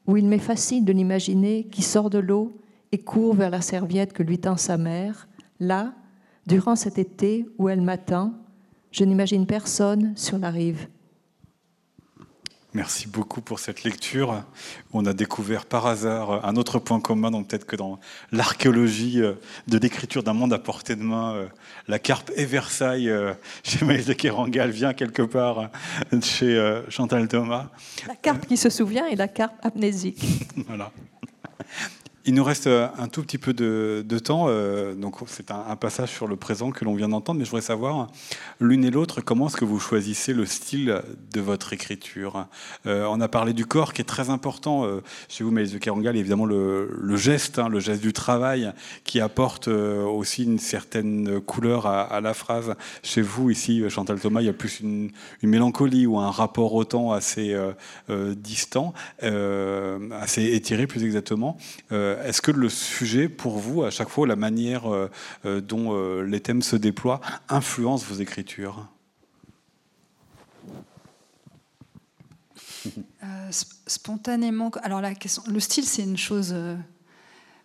où 0.07 0.15
il 0.15 0.25
m'est 0.25 0.37
facile 0.37 0.85
de 0.85 0.93
l'imaginer 0.93 1.65
qui 1.65 1.81
sort 1.81 2.09
de 2.09 2.19
l'eau 2.19 2.53
et 2.93 2.99
court 2.99 3.33
vers 3.33 3.49
la 3.49 3.61
serviette 3.61 4.13
que 4.13 4.23
lui 4.23 4.39
tend 4.39 4.55
sa 4.55 4.77
mère, 4.77 5.27
là, 5.59 5.93
durant 6.47 6.77
cet 6.77 6.97
été 6.97 7.45
où 7.57 7.67
elle 7.67 7.81
m'attend, 7.81 8.33
je 8.91 9.03
n'imagine 9.03 9.45
personne 9.45 10.13
sur 10.15 10.37
la 10.37 10.49
rive. 10.49 10.87
Merci 12.73 13.07
beaucoup 13.07 13.41
pour 13.41 13.59
cette 13.59 13.83
lecture. 13.83 14.45
On 14.93 15.05
a 15.05 15.11
découvert 15.11 15.65
par 15.65 15.87
hasard 15.87 16.45
un 16.45 16.55
autre 16.55 16.79
point 16.79 17.01
commun, 17.01 17.29
donc 17.29 17.49
peut-être 17.49 17.65
que 17.65 17.75
dans 17.75 17.99
l'archéologie 18.31 19.21
euh, 19.21 19.33
de 19.67 19.77
l'écriture 19.77 20.23
d'un 20.23 20.31
monde 20.31 20.53
à 20.53 20.59
portée 20.59 20.95
de 20.95 21.03
main, 21.03 21.35
euh, 21.35 21.47
la 21.89 21.99
carpe 21.99 22.31
et 22.37 22.45
Versailles 22.45 23.09
euh, 23.09 23.33
chez 23.63 23.83
Maïs 23.83 24.05
de 24.05 24.13
Kerangal 24.13 24.71
vient 24.71 24.93
quelque 24.93 25.21
part 25.21 25.69
chez 26.23 26.81
Chantal 26.87 27.27
Thomas. 27.27 27.67
La 28.07 28.15
carpe 28.15 28.45
qui 28.45 28.55
se 28.55 28.69
souvient 28.69 29.05
et 29.07 29.17
la 29.17 29.27
carpe 29.27 29.55
amnésique. 29.65 30.23
voilà. 30.67 30.91
Il 32.23 32.35
nous 32.35 32.43
reste 32.43 32.67
euh, 32.67 32.87
un 32.99 33.07
tout 33.07 33.23
petit 33.23 33.39
peu 33.39 33.51
de, 33.51 34.19
temps, 34.19 34.45
euh, 34.47 34.93
donc 34.93 35.15
c'est 35.25 35.49
un, 35.49 35.75
passage 35.75 36.11
sur 36.11 36.27
le 36.27 36.35
présent 36.35 36.69
que 36.69 36.85
l'on 36.85 36.93
vient 36.93 37.09
d'entendre, 37.09 37.39
mais 37.39 37.45
je 37.45 37.49
voudrais 37.49 37.65
savoir, 37.65 38.09
l'une 38.59 38.85
et 38.85 38.91
l'autre, 38.91 39.21
comment 39.21 39.47
est-ce 39.47 39.57
que 39.57 39.65
vous 39.65 39.79
choisissez 39.79 40.33
le 40.33 40.45
style 40.45 41.01
de 41.33 41.41
votre 41.41 41.73
écriture? 41.73 42.45
Euh, 42.85 43.07
On 43.09 43.21
a 43.21 43.27
parlé 43.27 43.53
du 43.53 43.65
corps 43.65 43.93
qui 43.93 44.01
est 44.01 44.05
très 44.05 44.29
important 44.29 44.85
chez 45.29 45.43
vous, 45.43 45.49
Mélise 45.49 45.73
de 45.73 45.79
Kerangal, 45.79 46.15
évidemment 46.15 46.45
le, 46.45 47.15
geste, 47.15 47.57
hein, 47.57 47.69
le 47.69 47.79
geste 47.79 48.01
du 48.01 48.13
travail 48.13 48.71
qui 49.03 49.19
apporte 49.19 49.67
aussi 49.67 50.43
une 50.43 50.59
certaine 50.59 51.41
couleur 51.41 51.87
à, 51.87 52.21
la 52.21 52.33
phrase. 52.35 52.75
Chez 53.01 53.21
vous, 53.21 53.49
ici, 53.49 53.83
Chantal 53.89 54.19
Thomas, 54.19 54.41
il 54.41 54.45
y 54.45 54.49
a 54.49 54.53
plus 54.53 54.81
une, 54.81 55.11
mélancolie 55.41 56.05
ou 56.05 56.19
un 56.19 56.29
rapport 56.29 56.73
au 56.75 56.83
temps 56.83 57.11
assez 57.11 57.57
distant, 58.09 58.93
assez 59.21 60.43
étiré 60.53 60.85
plus 60.85 61.03
exactement. 61.03 61.57
Est-ce 62.23 62.41
que 62.41 62.51
le 62.51 62.69
sujet, 62.69 63.29
pour 63.29 63.57
vous, 63.57 63.83
à 63.83 63.89
chaque 63.89 64.09
fois, 64.09 64.27
la 64.27 64.35
manière 64.35 64.91
euh, 64.91 65.09
euh, 65.45 65.61
dont 65.61 66.21
les 66.21 66.39
thèmes 66.39 66.61
se 66.61 66.75
déploient, 66.75 67.21
influence 67.49 68.03
vos 68.05 68.15
écritures? 68.15 68.87
Spontanément, 73.85 74.71
alors 74.81 75.01
la 75.01 75.13
question, 75.13 75.43
le 75.47 75.59
style, 75.59 75.83
c'est 75.85 76.03
une 76.03 76.17
chose 76.17 76.55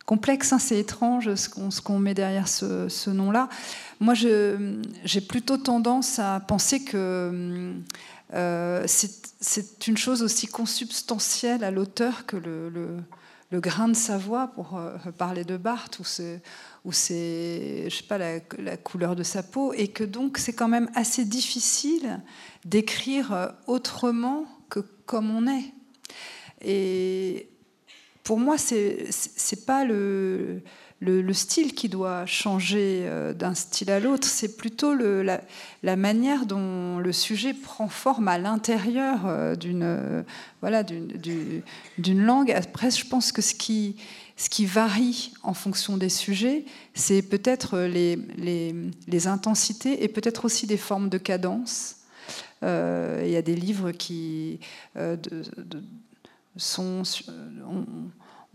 complexe, 0.05 0.53
hein, 0.53 0.59
c'est 0.59 0.79
étrange 0.79 1.35
ce 1.37 1.81
qu'on 1.81 1.99
met 1.99 2.13
derrière 2.13 2.49
ce, 2.49 3.11
nom-là. 3.11 3.49
Moi, 4.01 4.15
j'ai 4.15 5.21
plutôt 5.21 5.57
tendance 5.57 6.19
à 6.19 6.41
penser 6.41 6.85
que 6.85 7.73
c'est 8.31 9.87
une 9.87 9.97
chose 9.97 10.23
aussi 10.23 10.49
consubstantielle 10.49 11.65
à 11.65 11.71
l'auteur 11.71 12.27
que 12.27 12.37
le, 12.37 12.69
le 12.69 12.99
grain 13.53 13.89
de 13.89 13.97
sa 13.97 14.19
voix, 14.19 14.49
pour 14.49 14.77
euh, 14.77 14.97
parler 15.17 15.45
de 15.45 15.57
Barthes, 15.57 15.99
ou 15.99 16.05
c'est, 16.05 16.43
je 16.85 17.95
sais 17.95 18.05
pas, 18.05 18.19
la, 18.19 18.77
couleur 18.77 19.17
de 19.17 19.23
sa 19.23 19.43
peau, 19.43 19.73
et 19.73 19.89
que 19.89 20.05
donc 20.05 20.39
c'est 20.39 20.53
quand 20.53 20.69
même 20.69 20.91
assez 20.95 21.25
difficile 21.25 22.21
d'écrire 22.65 23.33
euh, 23.33 23.49
autrement 23.67 24.45
que 24.69 24.81
comme 24.81 25.31
on 25.31 25.47
est. 25.47 25.73
Et 26.65 27.51
pour 28.25 28.39
moi, 28.39 28.59
c'est 28.59 29.67
pas 29.67 29.85
le 29.85 30.63
le, 31.01 31.33
style 31.33 31.75
qui 31.75 31.89
doit 31.89 32.25
changer 32.27 33.03
euh, 33.05 33.35
d'un 33.35 33.55
style 33.55 33.91
à 33.91 34.01
l'autre, 34.01 34.27
c'est 34.27 34.57
plutôt 34.57 34.95
la, 34.95 35.97
manière 35.97 36.47
dont 36.47 36.99
le 36.99 37.13
sujet 37.13 37.53
prend 37.53 37.89
forme 37.89 38.29
à 38.29 38.39
l'intérieur 38.39 39.27
euh, 39.27 39.57
d'une 39.57 39.83
euh, 39.83 40.23
voilà, 40.63 40.83
langue. 42.09 42.51
Après, 42.51 42.91
je 42.91 43.07
pense 43.07 43.31
que 43.31 43.43
ce 43.43 43.55
qui, 43.55 43.97
ce 44.37 44.49
qui 44.49 44.65
varie 44.65 45.33
en 45.43 45.53
fonction 45.53 45.99
des 45.99 46.09
sujets, 46.09 46.65
c'est 46.95 47.23
peut-être 47.23 47.79
les, 47.81 48.19
les, 48.39 49.27
intensités 49.27 50.03
et 50.03 50.09
peut-être 50.09 50.47
aussi 50.47 50.67
des 50.67 50.77
formes 50.79 51.09
de 51.09 51.19
cadence. 51.19 51.97
Il 52.63 53.29
y 53.29 53.37
a 53.37 53.43
des 53.43 53.55
livres 53.55 53.93
qui 53.93 54.59
sont 56.57 57.03
on 57.69 57.85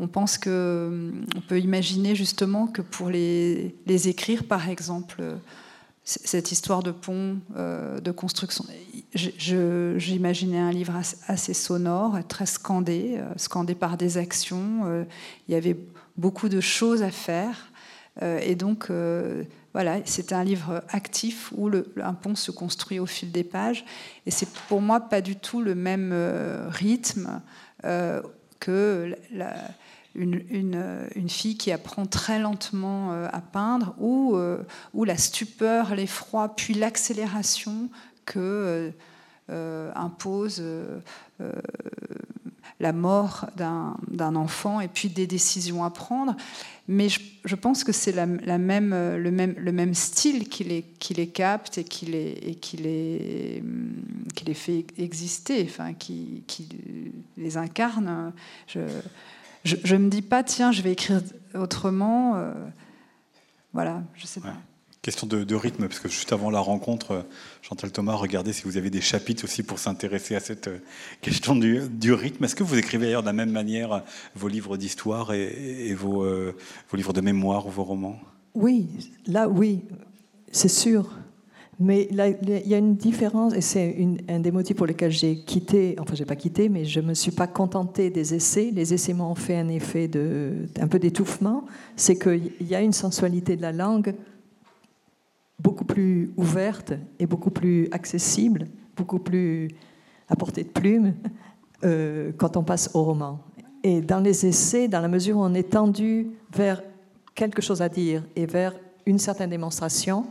pense 0.08 0.40
qu'on 0.40 0.50
euh, 0.50 1.12
peut 1.48 1.60
imaginer 1.60 2.16
justement 2.16 2.66
que 2.66 2.82
pour 2.82 3.10
les, 3.10 3.76
écrire, 3.88 4.46
par 4.46 4.68
exemple, 4.68 5.22
cette 6.04 6.52
histoire 6.52 6.82
de 6.82 6.90
pont, 6.90 7.38
euh, 7.56 8.00
de 8.00 8.12
construction, 8.12 8.66
j'imaginais 9.14 10.58
un 10.58 10.72
livre 10.72 10.94
assez 11.28 11.54
sonore, 11.54 12.18
très 12.28 12.48
scandé, 12.48 13.18
euh, 13.18 13.32
scandé 13.38 13.76
par 13.76 13.96
des 13.96 14.18
actions. 14.18 15.06
Il 15.48 15.54
y 15.54 15.56
avait 15.56 15.78
beaucoup 16.18 16.50
de 16.50 16.62
choses 16.62 17.04
à 17.04 17.12
faire. 17.12 17.68
Et 18.22 18.56
donc, 18.56 18.92
voilà, 19.74 20.00
c'était 20.04 20.36
un 20.36 20.44
livre 20.44 20.84
actif 20.90 21.54
où 21.56 21.70
un 22.02 22.14
pont 22.14 22.36
se 22.36 22.52
construit 22.52 23.00
au 23.00 23.06
fil 23.06 23.32
des 23.32 23.46
pages. 23.46 23.86
Et 24.26 24.32
c'est 24.32 24.50
pour 24.68 24.82
moi 24.82 25.00
pas 25.00 25.22
du 25.22 25.38
tout 25.38 25.62
le 25.62 25.76
même 25.76 26.14
rythme 26.70 27.42
que 28.60 29.16
la, 29.32 29.56
une, 30.16 30.44
une, 31.16 31.30
fille 31.30 31.58
qui 31.58 31.72
apprend 31.72 32.06
très 32.06 32.40
lentement 32.40 33.14
euh, 33.14 33.28
à 33.32 33.42
peindre, 33.42 33.96
ou, 33.98 34.36
euh, 34.36 34.58
ou 34.94 35.04
la 35.04 35.18
stupeur, 35.18 35.96
l'effroi, 35.96 36.54
puis 36.56 36.74
l'accélération 36.74 37.90
que 38.26 38.92
euh, 39.50 39.92
impose 39.96 40.64
la 42.80 42.94
mort 42.94 43.48
d'un 43.56 44.36
enfant 44.36 44.80
et 44.80 44.88
puis 44.88 45.10
des 45.10 45.28
décisions 45.28 45.84
à 45.84 45.90
prendre. 45.90 46.36
Mais 46.88 47.08
je, 47.10 47.56
pense 47.56 47.84
que 47.84 47.92
c'est 47.92 48.12
la, 48.12 48.26
même, 48.26 48.92
le, 48.92 49.32
même, 49.32 49.56
le 49.58 49.72
même 49.72 49.94
style 49.94 50.50
qui 50.50 50.64
les, 50.64 50.84
qui 51.00 51.14
les 51.14 51.28
capte 51.28 51.78
et 51.78 51.84
qui 51.84 52.06
les, 52.06 52.32
et 52.42 52.56
qui 52.56 52.78
les, 52.78 53.64
qui 54.36 54.46
les 54.46 54.54
fait 54.54 54.86
exister, 54.98 55.66
enfin, 55.70 55.94
qui, 55.94 56.44
qui 56.48 56.68
les 57.38 57.58
incarne. 57.58 58.34
Je, 58.68 58.80
je 59.64 59.96
ne 59.96 60.00
me 60.00 60.10
dis 60.10 60.22
pas, 60.22 60.44
tiens, 60.44 60.72
je 60.72 60.82
vais 60.82 60.92
écrire 60.92 61.22
autrement. 61.56 62.36
Euh, 62.36 62.54
voilà, 63.74 64.04
je 64.16 64.26
sais 64.26 64.40
pas. 64.40 64.56
Question 65.02 65.26
de, 65.26 65.56
rythme, 65.56 65.88
parce 65.88 66.00
que 66.00 66.10
juste 66.10 66.32
avant 66.32 66.52
la 66.52 66.60
rencontre, 66.60 67.12
euh, 67.12 67.22
Chantal 67.64 67.92
Thomas, 67.92 68.14
regardez 68.14 68.54
si 68.54 68.64
vous 68.64 68.78
avez 68.78 68.92
des 68.92 69.02
chapitres 69.02 69.46
aussi 69.46 69.64
pour 69.64 69.80
s'intéresser 69.80 70.36
à 70.36 70.40
cette 70.40 70.68
euh, 70.68 70.78
question 71.22 71.56
du, 71.56 72.14
rythme. 72.14 72.44
Est-ce 72.44 72.56
que 72.56 72.64
vous 72.64 72.78
écrivez 72.78 73.06
d'ailleurs 73.06 73.24
de 73.24 73.28
la 73.28 73.34
même 73.34 73.52
manière 73.52 74.04
vos 74.36 74.48
livres 74.48 74.78
d'histoire 74.78 75.34
et, 75.34 75.94
vos, 75.96 76.24
vos 76.24 76.98
livres 76.98 77.14
de 77.14 77.22
mémoire 77.22 77.66
ou 77.66 77.72
vos 77.72 77.84
romans? 77.84 78.20
Oui, 78.54 78.90
là 79.26 79.48
oui, 79.48 79.82
c'est 80.52 80.68
sûr. 80.68 81.10
Mais 81.84 82.08
il 82.12 82.68
y 82.68 82.74
a 82.76 82.78
une 82.78 82.96
différence, 82.96 83.56
et 83.56 83.62
c'est 83.62 83.98
un 84.30 84.40
des 84.40 84.52
motifs 84.52 84.78
pour 84.78 84.86
lesquels 84.86 85.10
j'ai 85.10 85.38
quitté, 85.38 85.96
enfin, 86.00 86.14
j'ai 86.14 86.26
pas 86.26 86.36
quitté, 86.36 86.70
mais 86.70 86.86
je 86.86 87.00
me 87.00 87.16
suis 87.16 87.32
pas 87.32 87.48
contentée 87.48 88.12
des 88.12 88.36
essais. 88.36 88.70
Les 88.72 88.94
essais 88.94 89.14
m'ont 89.14 89.34
fait 89.34 89.58
un 89.58 89.68
effet 89.68 90.08
de, 90.08 90.68
un 90.80 90.88
peu 90.88 91.00
d'étouffement. 91.00 91.66
C'est 91.96 92.20
qu'il 92.20 92.52
y 92.62 92.76
a 92.76 92.82
une 92.82 92.94
sensualité 92.94 93.56
de 93.56 93.64
la 93.64 93.72
langue 93.72 94.14
beaucoup 95.58 95.84
plus 95.84 96.32
ouverte 96.38 96.94
et 97.18 97.26
beaucoup 97.26 97.50
plus 97.50 97.88
accessible, 97.92 98.68
beaucoup 98.96 99.20
plus 99.20 99.68
à 100.30 100.36
portée 100.36 100.64
de 100.64 100.70
plume 100.70 101.16
euh, 101.84 102.32
quand 102.38 102.58
on 102.58 102.64
passe 102.64 102.92
au 102.94 103.02
roman. 103.02 103.40
Et 103.84 104.02
dans 104.02 104.20
les 104.20 104.46
essais, 104.46 104.88
dans 104.88 105.02
la 105.02 105.08
mesure 105.08 105.38
où 105.38 105.44
on 105.44 105.56
est 105.56 105.72
tendu 105.72 106.28
vers 106.56 106.84
quelque 107.34 107.64
chose 107.64 107.82
à 107.82 107.90
dire 107.90 108.24
et 108.36 108.46
vers 108.46 108.76
une 109.08 109.18
certaine 109.18 109.50
démonstration, 109.50 110.28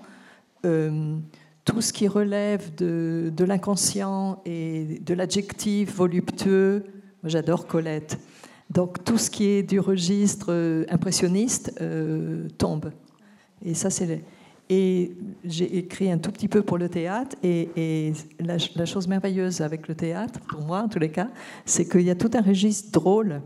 euh, 0.64 1.16
tout 1.64 1.80
ce 1.80 1.92
qui 1.92 2.08
relève 2.08 2.74
de, 2.74 3.44
l'inconscient 3.44 4.42
et 4.44 5.00
de 5.00 5.14
l'adjectif 5.14 5.94
voluptueux, 5.94 6.84
j'adore 7.24 7.66
Colette. 7.66 8.18
Donc 8.70 9.04
tout 9.04 9.18
ce 9.18 9.30
qui 9.30 9.46
est 9.46 9.62
du 9.62 9.80
registre 9.80 10.46
euh, 10.50 10.84
impressionniste 10.88 11.74
euh, 11.80 12.48
tombe. 12.56 12.92
Et 13.64 13.74
ça, 13.74 13.90
c'est 13.90 14.22
et 14.72 15.16
j'ai 15.44 15.78
écrit 15.78 16.12
un 16.12 16.18
tout 16.18 16.30
petit 16.30 16.46
peu 16.46 16.62
pour 16.62 16.78
le 16.78 16.88
théâtre. 16.88 17.36
Et, 17.42 18.12
la, 18.38 18.86
chose 18.86 19.08
merveilleuse 19.08 19.60
avec 19.60 19.88
le 19.88 19.96
théâtre, 19.96 20.38
pour 20.48 20.60
moi 20.60 20.82
en 20.82 20.88
tous 20.88 21.00
les 21.00 21.10
cas, 21.10 21.28
c'est 21.64 21.88
qu'il 21.88 22.02
y 22.02 22.10
a 22.10 22.14
tout 22.14 22.30
un 22.34 22.40
registre 22.40 22.92
drôle 22.92 23.42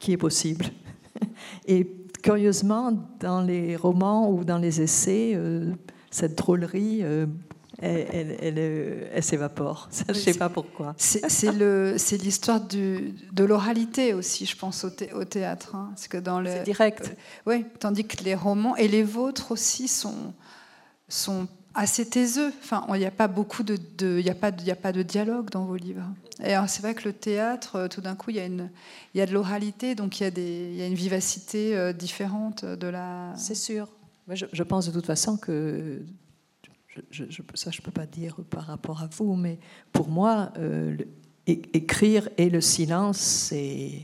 qui 0.00 0.12
est 0.12 0.16
possible. 0.16 0.66
Et 1.68 1.88
curieusement, 2.24 2.92
dans 3.20 3.40
les 3.40 3.76
romans 3.76 4.32
ou 4.32 4.42
dans 4.42 4.58
les 4.58 4.80
essais, 4.82 5.32
euh, 5.36 5.72
cette 6.10 6.36
drôlerie, 6.36 7.00
euh, 7.02 7.26
elle, 7.80 9.22
s'évapore. 9.22 9.88
je 9.92 10.12
ne 10.12 10.18
sais 10.18 10.34
pas 10.34 10.48
pourquoi. 10.48 10.94
C'est 10.96 11.52
l'histoire 12.22 12.60
de 12.60 13.44
l'oralité 13.44 14.14
aussi, 14.14 14.46
je 14.46 14.56
pense, 14.56 14.84
au, 14.84 15.24
théâtre. 15.24 15.74
Hein. 15.74 15.92
que 16.08 16.18
dans 16.18 16.40
le, 16.40 16.62
direct. 16.64 17.12
Euh, 17.12 17.50
oui, 17.50 17.64
tandis 17.78 18.04
que 18.04 18.22
les 18.24 18.34
romans, 18.34 18.76
et 18.76 18.88
les 18.88 19.02
vôtres 19.02 19.52
aussi, 19.52 19.86
sont, 19.86 20.32
sont 21.08 21.46
assez 21.74 22.06
taiseux. 22.06 22.52
Enfin, 22.62 22.84
il 22.94 22.98
n'y 22.98 23.06
a 23.06 23.12
pas 23.12 23.28
beaucoup 23.28 23.62
de, 23.62 23.78
il 24.00 24.26
y 24.26 24.30
a 24.30 24.34
pas, 24.34 24.48
a 24.48 24.74
pas 24.74 24.92
de 24.92 25.02
dialogue 25.02 25.50
dans 25.50 25.64
vos 25.64 25.76
livres. 25.76 26.02
Et 26.42 26.54
c'est 26.68 26.82
vrai 26.82 26.94
que 26.94 27.04
le 27.04 27.12
théâtre, 27.12 27.76
euh, 27.76 27.88
tout 27.88 28.00
d'un 28.00 28.14
coup, 28.14 28.30
il 28.30 28.36
y 28.36 28.40
a 28.40 28.46
une, 28.46 28.70
il 29.14 29.18
y 29.18 29.20
a 29.20 29.26
de 29.26 29.32
l'oralité, 29.32 29.96
donc 29.96 30.20
il 30.20 30.22
y 30.22 30.26
a 30.26 30.30
des, 30.30 30.70
il 30.70 30.76
y 30.76 30.82
a 30.82 30.86
une 30.86 30.94
vivacité 30.94 31.92
différente 31.92 32.64
de 32.64 32.86
la. 32.88 33.32
C'est 33.36 33.54
sûr. 33.56 33.88
Je, 34.30 34.62
pense 34.62 34.86
de 34.86 34.92
toute 34.92 35.06
façon 35.06 35.36
que, 35.36 36.02
ça 37.54 37.70
je 37.70 37.80
ne 37.80 37.84
peux 37.84 37.90
pas 37.90 38.06
dire 38.06 38.36
par 38.50 38.64
rapport 38.64 39.02
à 39.02 39.06
vous, 39.06 39.34
mais 39.34 39.58
pour 39.92 40.08
moi, 40.08 40.52
euh, 40.58 40.96
écrire 41.46 42.28
et 42.36 42.50
le 42.50 42.60
silence, 42.60 43.18
c'est 43.18 44.02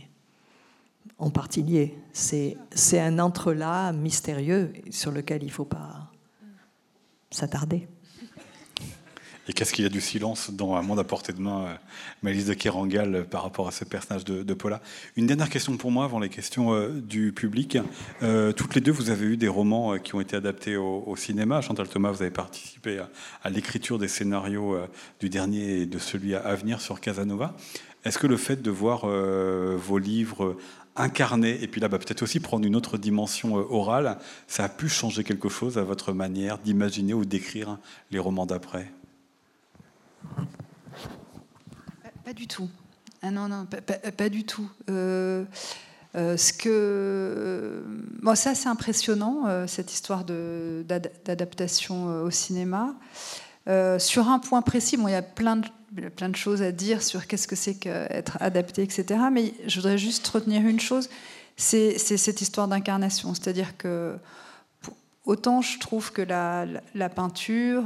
en 1.18 1.30
partie 1.30 1.62
lié. 1.62 1.94
C'est 2.12 2.56
un 2.98 3.18
entrelac 3.18 3.94
mystérieux 3.94 4.72
sur 4.90 5.12
lequel 5.12 5.42
il 5.42 5.46
ne 5.46 5.52
faut 5.52 5.66
pas 5.66 6.10
s'attarder. 7.30 7.86
Et 9.46 9.52
qu'est-ce 9.52 9.74
qu'il 9.74 9.84
y 9.84 9.86
a 9.86 9.90
du 9.90 10.00
silence 10.00 10.50
dans 10.50 10.74
Un 10.74 10.82
monde 10.82 10.98
à 10.98 11.04
portée 11.04 11.34
de 11.34 11.40
main, 11.40 11.64
euh, 11.66 11.74
Malice 12.22 12.46
de 12.46 12.54
Kerangal, 12.54 13.14
euh, 13.14 13.24
par 13.24 13.42
rapport 13.42 13.68
à 13.68 13.72
ce 13.72 13.84
personnage 13.84 14.24
de, 14.24 14.54
Paula? 14.54 14.80
Une 15.16 15.26
dernière 15.26 15.50
question 15.50 15.76
pour 15.76 15.90
moi, 15.90 16.04
avant 16.04 16.18
les 16.18 16.30
questions 16.30 16.72
euh, 16.72 16.88
du 16.88 17.32
public. 17.32 17.76
toutes 18.56 18.74
les 18.74 18.80
deux, 18.80 18.92
vous 18.92 19.10
avez 19.10 19.26
eu 19.26 19.36
des 19.36 19.48
romans 19.48 19.98
qui 19.98 20.14
ont 20.14 20.20
été 20.20 20.36
adaptés 20.36 20.76
au, 20.76 21.14
cinéma. 21.16 21.60
Chantal 21.60 21.88
Thomas, 21.88 22.10
vous 22.10 22.22
avez 22.22 22.30
participé 22.30 23.00
à, 23.42 23.50
l'écriture 23.50 23.98
des 23.98 24.08
scénarios 24.08 24.76
du 25.20 25.28
dernier 25.28 25.80
et 25.80 25.86
de 25.86 25.98
celui 25.98 26.34
à 26.34 26.54
venir 26.54 26.80
sur 26.80 27.00
Casanova. 27.00 27.54
Est-ce 28.04 28.18
que 28.18 28.26
le 28.26 28.36
fait 28.36 28.62
de 28.62 28.70
voir 28.70 29.06
vos 29.06 29.98
livres 29.98 30.56
incarnés, 30.96 31.62
et 31.62 31.68
puis 31.68 31.80
là, 31.80 31.88
bah, 31.88 31.98
peut-être 31.98 32.22
aussi 32.22 32.40
prendre 32.40 32.66
une 32.66 32.76
autre 32.76 32.98
dimension 32.98 33.54
orale, 33.54 34.18
ça 34.46 34.64
a 34.64 34.68
pu 34.68 34.88
changer 34.88 35.24
quelque 35.24 35.48
chose 35.48 35.78
à 35.78 35.82
votre 35.82 36.12
manière 36.12 36.58
d'imaginer 36.58 37.14
ou 37.14 37.24
d'écrire 37.24 37.78
les 38.10 38.18
romans 38.18 38.46
d'après? 38.46 38.90
Pas, 42.24 42.32
du 42.32 42.46
tout. 42.46 42.68
Ah 43.22 43.30
non, 43.30 43.48
non, 43.48 43.66
pas, 44.16 44.28
du 44.28 44.44
tout. 44.44 44.68
Euh, 44.90 45.44
euh, 46.14 46.36
ce 46.36 46.52
que, 46.52 47.82
bon, 48.22 48.34
c'est 48.34 48.50
assez 48.50 48.68
impressionnant, 48.68 49.44
euh, 49.46 49.66
cette 49.66 49.92
histoire 49.92 50.24
d'adaptation 50.24 52.22
au 52.22 52.30
cinéma. 52.30 52.94
sur 53.98 54.28
un 54.28 54.38
point 54.38 54.62
précis, 54.62 54.96
bon, 54.96 55.08
il 55.08 55.12
y 55.12 55.14
a 55.14 55.22
plein 55.22 55.56
de, 55.56 56.08
plein 56.08 56.28
de 56.28 56.36
choses 56.36 56.62
à 56.62 56.72
dire 56.72 57.02
sur 57.02 57.26
qu'est-ce 57.26 57.48
que 57.48 57.56
c'est 57.56 57.74
qu'être 57.74 58.36
adapté, 58.40 58.82
etc. 58.82 59.20
Mais 59.32 59.54
je 59.66 59.76
voudrais 59.76 59.98
juste 59.98 60.26
retenir 60.28 60.66
une 60.66 60.80
chose, 60.80 61.08
c'est 61.56 61.98
cette 61.98 62.40
histoire 62.40 62.68
d'incarnation. 62.68 63.32
C'est-à-dire 63.34 63.76
que 63.76 64.16
autant 65.24 65.62
je 65.62 65.78
trouve 65.78 66.12
que 66.12 66.22
la 66.22 67.08
peinture 67.08 67.84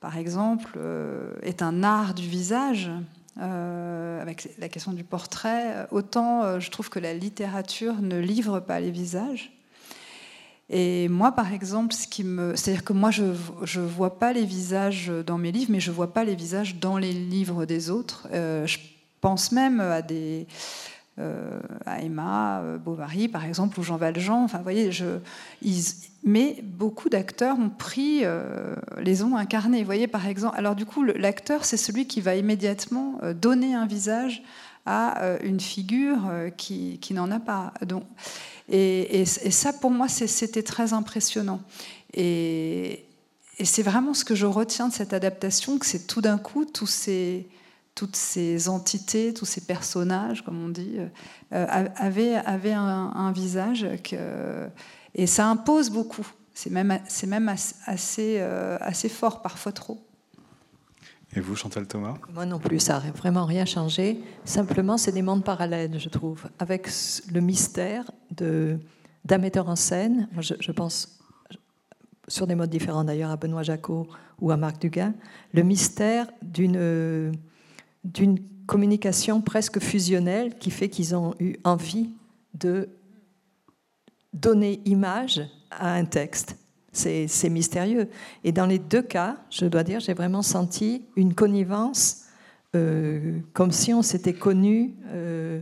par 0.00 0.16
exemple, 0.16 0.72
euh, 0.76 1.34
est 1.42 1.62
un 1.62 1.82
art 1.82 2.14
du 2.14 2.28
visage, 2.28 2.90
euh, 3.40 4.22
avec 4.22 4.48
la 4.58 4.68
question 4.68 4.92
du 4.92 5.04
portrait, 5.04 5.86
autant 5.90 6.42
euh, 6.42 6.60
je 6.60 6.70
trouve 6.70 6.88
que 6.88 6.98
la 6.98 7.14
littérature 7.14 8.00
ne 8.00 8.18
livre 8.18 8.60
pas 8.60 8.80
les 8.80 8.90
visages. 8.90 9.52
Et 10.70 11.08
moi, 11.08 11.32
par 11.32 11.52
exemple, 11.52 11.94
ce 11.94 12.06
qui 12.06 12.24
me, 12.24 12.54
c'est-à-dire 12.54 12.84
que 12.84 12.92
moi, 12.92 13.10
je 13.10 13.24
ne 13.24 13.86
vois 13.86 14.18
pas 14.18 14.32
les 14.32 14.44
visages 14.44 15.10
dans 15.26 15.38
mes 15.38 15.50
livres, 15.50 15.70
mais 15.72 15.80
je 15.80 15.90
vois 15.90 16.12
pas 16.12 16.24
les 16.24 16.34
visages 16.34 16.76
dans 16.76 16.98
les 16.98 17.12
livres 17.12 17.64
des 17.64 17.88
autres. 17.88 18.28
je 18.32 18.76
pense 19.22 19.50
même 19.50 19.80
à 19.80 20.02
des, 20.02 20.46
à 21.16 22.02
Emma 22.02 22.62
Bovary, 22.84 23.28
par 23.28 23.46
exemple, 23.46 23.80
ou 23.80 23.82
Jean 23.82 23.96
Valjean. 23.96 24.44
Enfin, 24.44 24.58
vous 24.58 24.62
voyez, 24.62 24.92
je, 24.92 25.20
mais 26.24 26.58
beaucoup 26.62 27.08
d'acteurs 27.08 27.58
ont 27.58 27.70
pris, 27.70 28.20
euh, 28.22 28.74
les 28.98 29.22
ont 29.22 29.36
incarnés. 29.36 29.80
Vous 29.80 29.86
voyez, 29.86 30.08
par 30.08 30.26
exemple, 30.26 30.56
alors 30.58 30.74
du 30.74 30.84
coup, 30.84 31.02
l'acteur, 31.04 31.64
c'est 31.64 31.76
celui 31.76 32.06
qui 32.06 32.20
va 32.20 32.34
immédiatement 32.34 33.20
donner 33.34 33.74
un 33.74 33.86
visage 33.86 34.42
à 34.86 35.38
une 35.42 35.60
figure 35.60 36.30
qui, 36.56 36.98
n'en 37.10 37.30
a 37.30 37.38
pas. 37.38 37.74
Donc, 37.86 38.04
et, 38.70 39.24
ça, 39.24 39.72
pour 39.72 39.90
moi, 39.90 40.08
c'était 40.08 40.62
très 40.62 40.92
impressionnant. 40.92 41.60
Et, 42.14 43.04
c'est 43.64 43.82
vraiment 43.82 44.14
ce 44.14 44.24
que 44.24 44.36
je 44.36 44.46
retiens 44.46 44.88
de 44.88 44.92
cette 44.92 45.12
adaptation, 45.12 45.78
que 45.78 45.86
c'est 45.86 46.06
tout 46.06 46.20
d'un 46.20 46.38
coup 46.38 46.64
toutes 46.64 46.86
ces 46.86 48.68
entités, 48.68 49.34
tous 49.34 49.46
ces 49.46 49.62
personnages, 49.62 50.44
comme 50.44 50.62
on 50.62 50.68
dit, 50.68 50.98
euh, 51.52 51.66
avaient, 51.96 52.36
avaient 52.36 52.72
un, 52.72 53.32
visage 53.32 53.86
que, 54.04 54.68
et 55.14 55.26
ça 55.26 55.48
impose 55.48 55.90
beaucoup. 55.90 56.26
C'est 56.54 56.70
même, 56.70 56.98
c'est 57.08 57.26
même 57.26 57.48
assez, 57.48 58.36
euh, 58.38 58.78
assez 58.80 59.08
fort, 59.08 59.42
parfois 59.42 59.72
trop. 59.72 60.04
Et 61.36 61.40
vous, 61.40 61.54
Chantal 61.54 61.86
Thomas? 61.86 62.14
Moi 62.32 62.46
non 62.46 62.58
plus, 62.58 62.80
ça 62.80 63.00
n'a 63.00 63.10
vraiment 63.12 63.44
rien 63.44 63.64
changé. 63.64 64.20
Simplement, 64.44 64.96
c'est 64.96 65.12
des 65.12 65.22
mondes 65.22 65.44
parallèles, 65.44 66.00
je 66.00 66.08
trouve, 66.08 66.48
avec 66.58 66.88
le 67.32 67.40
mystère 67.40 68.10
de, 68.34 68.78
d'un 69.24 69.38
metteur 69.38 69.68
en 69.68 69.76
scène. 69.76 70.28
Je, 70.40 70.54
je, 70.58 70.72
pense 70.72 71.20
sur 72.26 72.46
des 72.46 72.54
modes 72.54 72.70
différents 72.70 73.04
d'ailleurs 73.04 73.30
à 73.30 73.36
Benoît 73.36 73.62
Jacot 73.62 74.08
ou 74.40 74.50
à 74.50 74.56
Marc 74.56 74.80
Dugas. 74.80 75.12
Le 75.52 75.62
mystère 75.62 76.28
d'une 76.42 77.32
d'une 78.04 78.38
communication 78.66 79.40
presque 79.40 79.80
fusionnelle 79.80 80.56
qui 80.58 80.70
fait 80.70 80.88
qu'ils 80.88 81.14
ont 81.14 81.34
eu 81.40 81.56
envie 81.64 82.10
de 82.54 82.88
donner 84.40 84.80
image 84.84 85.42
à 85.70 85.94
un 85.94 86.04
texte. 86.04 86.56
C'est 86.92 87.50
mystérieux. 87.50 88.08
Et 88.42 88.50
dans 88.50 88.66
les 88.66 88.78
deux 88.78 89.02
cas, 89.02 89.36
je 89.50 89.66
dois 89.66 89.84
dire, 89.84 90.00
j'ai 90.00 90.14
vraiment 90.14 90.42
senti 90.42 91.04
une 91.16 91.34
connivence, 91.34 92.24
euh, 92.74 93.38
comme 93.52 93.70
si 93.70 93.94
on 93.94 94.02
s'était 94.02 94.32
connus 94.32 94.94
euh, 95.12 95.60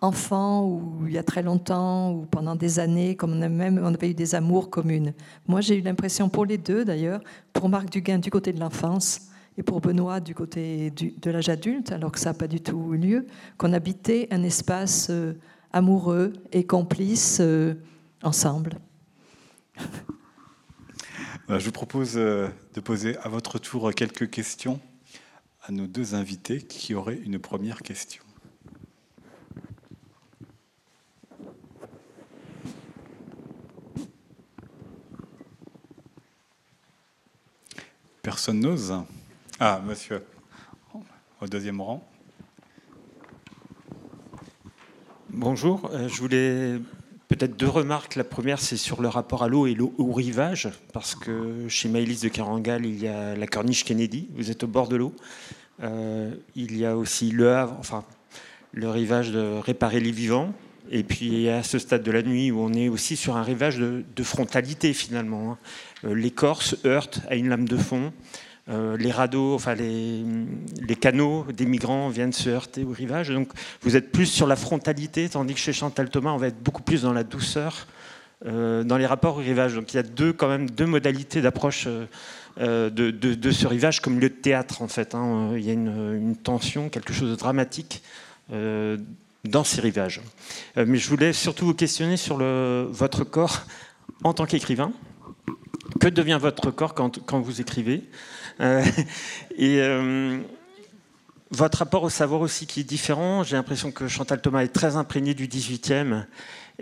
enfant 0.00 0.64
ou 0.64 1.06
il 1.06 1.12
y 1.12 1.18
a 1.18 1.22
très 1.22 1.42
longtemps 1.42 2.12
ou 2.12 2.24
pendant 2.24 2.54
des 2.54 2.78
années, 2.78 3.16
comme 3.16 3.32
on, 3.32 3.42
a 3.42 3.48
même, 3.48 3.78
on 3.82 3.92
avait 3.92 4.10
eu 4.10 4.14
des 4.14 4.34
amours 4.34 4.70
communes. 4.70 5.12
Moi, 5.46 5.60
j'ai 5.60 5.76
eu 5.76 5.82
l'impression 5.82 6.28
pour 6.28 6.46
les 6.46 6.56
deux, 6.56 6.84
d'ailleurs, 6.84 7.20
pour 7.52 7.68
Marc 7.68 7.90
Duguin 7.90 8.18
du 8.18 8.30
côté 8.30 8.52
de 8.52 8.60
l'enfance, 8.60 9.28
et 9.58 9.62
pour 9.64 9.80
Benoît 9.80 10.20
du 10.20 10.34
côté 10.34 10.90
de 10.92 11.30
l'âge 11.30 11.48
adulte, 11.48 11.90
alors 11.90 12.12
que 12.12 12.20
ça 12.20 12.30
n'a 12.30 12.34
pas 12.34 12.46
du 12.46 12.60
tout 12.60 12.94
eu 12.94 12.96
lieu, 12.96 13.26
qu'on 13.58 13.72
habitait 13.72 14.28
un 14.30 14.44
espace 14.44 15.08
euh, 15.10 15.34
amoureux 15.72 16.32
et 16.52 16.64
complice 16.64 17.38
euh, 17.40 17.74
ensemble. 18.22 18.78
Je 21.48 21.64
vous 21.64 21.72
propose 21.72 22.16
euh, 22.16 22.48
de 22.74 22.80
poser 22.80 23.16
à 23.18 23.28
votre 23.28 23.58
tour 23.58 23.90
quelques 23.94 24.28
questions 24.28 24.80
à 25.62 25.72
nos 25.72 25.86
deux 25.86 26.14
invités 26.14 26.60
qui 26.60 26.94
auraient 26.94 27.16
une 27.16 27.38
première 27.38 27.82
question. 27.82 28.22
Personne 38.22 38.60
n'ose 38.60 38.94
ah, 39.60 39.82
monsieur, 39.84 40.24
au 41.40 41.46
deuxième 41.48 41.80
rang. 41.80 42.08
Bonjour, 45.30 45.90
euh, 45.92 46.08
je 46.08 46.20
voulais 46.20 46.78
peut-être 47.28 47.56
deux 47.56 47.68
remarques. 47.68 48.16
La 48.16 48.24
première, 48.24 48.58
c'est 48.58 48.76
sur 48.76 49.00
le 49.00 49.08
rapport 49.08 49.44
à 49.44 49.48
l'eau 49.48 49.66
et 49.66 49.76
au 49.80 50.12
rivage, 50.12 50.70
parce 50.92 51.14
que 51.14 51.68
chez 51.68 51.88
Maëlys 51.88 52.22
de 52.22 52.28
Carangal, 52.28 52.84
il 52.84 52.98
y 52.98 53.06
a 53.06 53.36
la 53.36 53.46
corniche 53.46 53.84
Kennedy, 53.84 54.28
vous 54.34 54.50
êtes 54.50 54.64
au 54.64 54.66
bord 54.66 54.88
de 54.88 54.96
l'eau. 54.96 55.14
Euh, 55.82 56.34
il 56.56 56.76
y 56.76 56.84
a 56.84 56.96
aussi 56.96 57.30
le 57.30 57.54
Havre, 57.54 57.76
enfin, 57.78 58.04
le 58.72 58.88
rivage 58.88 59.30
de 59.30 59.58
réparer 59.58 60.00
les 60.00 60.10
vivants. 60.10 60.52
Et 60.90 61.02
puis 61.02 61.50
à 61.50 61.62
ce 61.62 61.78
stade 61.78 62.02
de 62.02 62.10
la 62.10 62.22
nuit 62.22 62.50
où 62.50 62.60
on 62.60 62.72
est 62.72 62.88
aussi 62.88 63.14
sur 63.14 63.36
un 63.36 63.42
rivage 63.42 63.76
de, 63.76 64.22
frontalité 64.22 64.94
finalement. 64.94 65.52
Hein. 65.52 65.58
Euh, 66.04 66.14
l'écorce 66.14 66.76
heurte 66.86 67.20
à 67.28 67.36
une 67.36 67.50
lame 67.50 67.68
de 67.68 67.76
fond. 67.76 68.12
Euh, 68.70 68.98
les 68.98 69.10
radeaux, 69.10 69.54
enfin 69.54 69.74
les, 69.74 70.96
canaux 71.00 71.46
des 71.54 71.64
migrants 71.64 72.10
viennent 72.10 72.34
se 72.34 72.50
heurter 72.50 72.84
au 72.84 72.90
rivage. 72.90 73.30
Donc 73.30 73.48
vous 73.82 73.96
êtes 73.96 74.12
plus 74.12 74.26
sur 74.26 74.46
la 74.46 74.56
frontalité, 74.56 75.28
tandis 75.28 75.54
que 75.54 75.60
chez 75.60 75.72
Chantal 75.72 76.10
Thomas, 76.10 76.32
on 76.32 76.36
va 76.36 76.48
être 76.48 76.62
beaucoup 76.62 76.82
plus 76.82 77.02
dans 77.02 77.14
la 77.14 77.24
douceur, 77.24 77.86
euh, 78.44 78.84
dans 78.84 78.98
les 78.98 79.06
rapports 79.06 79.36
au 79.36 79.40
rivage. 79.40 79.74
Donc 79.74 79.94
il 79.94 79.96
y 79.96 80.00
a 80.00 80.02
deux, 80.02 80.34
quand 80.34 80.48
même 80.48 80.68
deux 80.68 80.84
modalités 80.84 81.40
d'approche 81.40 81.88
euh, 82.60 82.90
de, 82.90 83.50
ce 83.50 83.66
rivage, 83.66 84.00
comme 84.00 84.20
le 84.20 84.28
théâtre 84.28 84.82
en 84.82 84.88
fait. 84.88 85.14
Hein. 85.14 85.52
Il 85.56 85.64
y 85.64 85.70
a 85.70 85.72
une, 85.72 86.36
tension, 86.36 86.90
quelque 86.90 87.14
chose 87.14 87.30
de 87.30 87.36
dramatique 87.36 88.02
dans 89.44 89.64
ces 89.64 89.80
rivages. 89.80 90.20
mais 90.76 90.96
je 90.98 91.08
voulais 91.08 91.32
surtout 91.32 91.66
vous 91.66 91.74
questionner 91.74 92.16
sur 92.16 92.38
votre 92.38 93.24
corps 93.24 93.62
en 94.24 94.32
tant 94.32 94.46
qu'écrivain. 94.46 94.92
Que 96.00 96.08
devient 96.08 96.38
votre 96.40 96.70
corps 96.70 96.94
quand, 96.94 97.40
vous 97.40 97.60
écrivez? 97.60 98.04
et 99.56 99.80
euh, 99.80 100.38
votre 101.50 101.78
rapport 101.78 102.02
au 102.02 102.10
savoir 102.10 102.40
aussi 102.40 102.66
qui 102.66 102.80
est 102.80 102.84
différent. 102.84 103.42
J'ai 103.42 103.56
l'impression 103.56 103.90
que 103.90 104.08
Chantal 104.08 104.40
Thomas 104.40 104.62
est 104.62 104.72
très 104.72 104.96
imprégnée 104.96 105.34
du 105.34 105.46
18e 105.46 106.24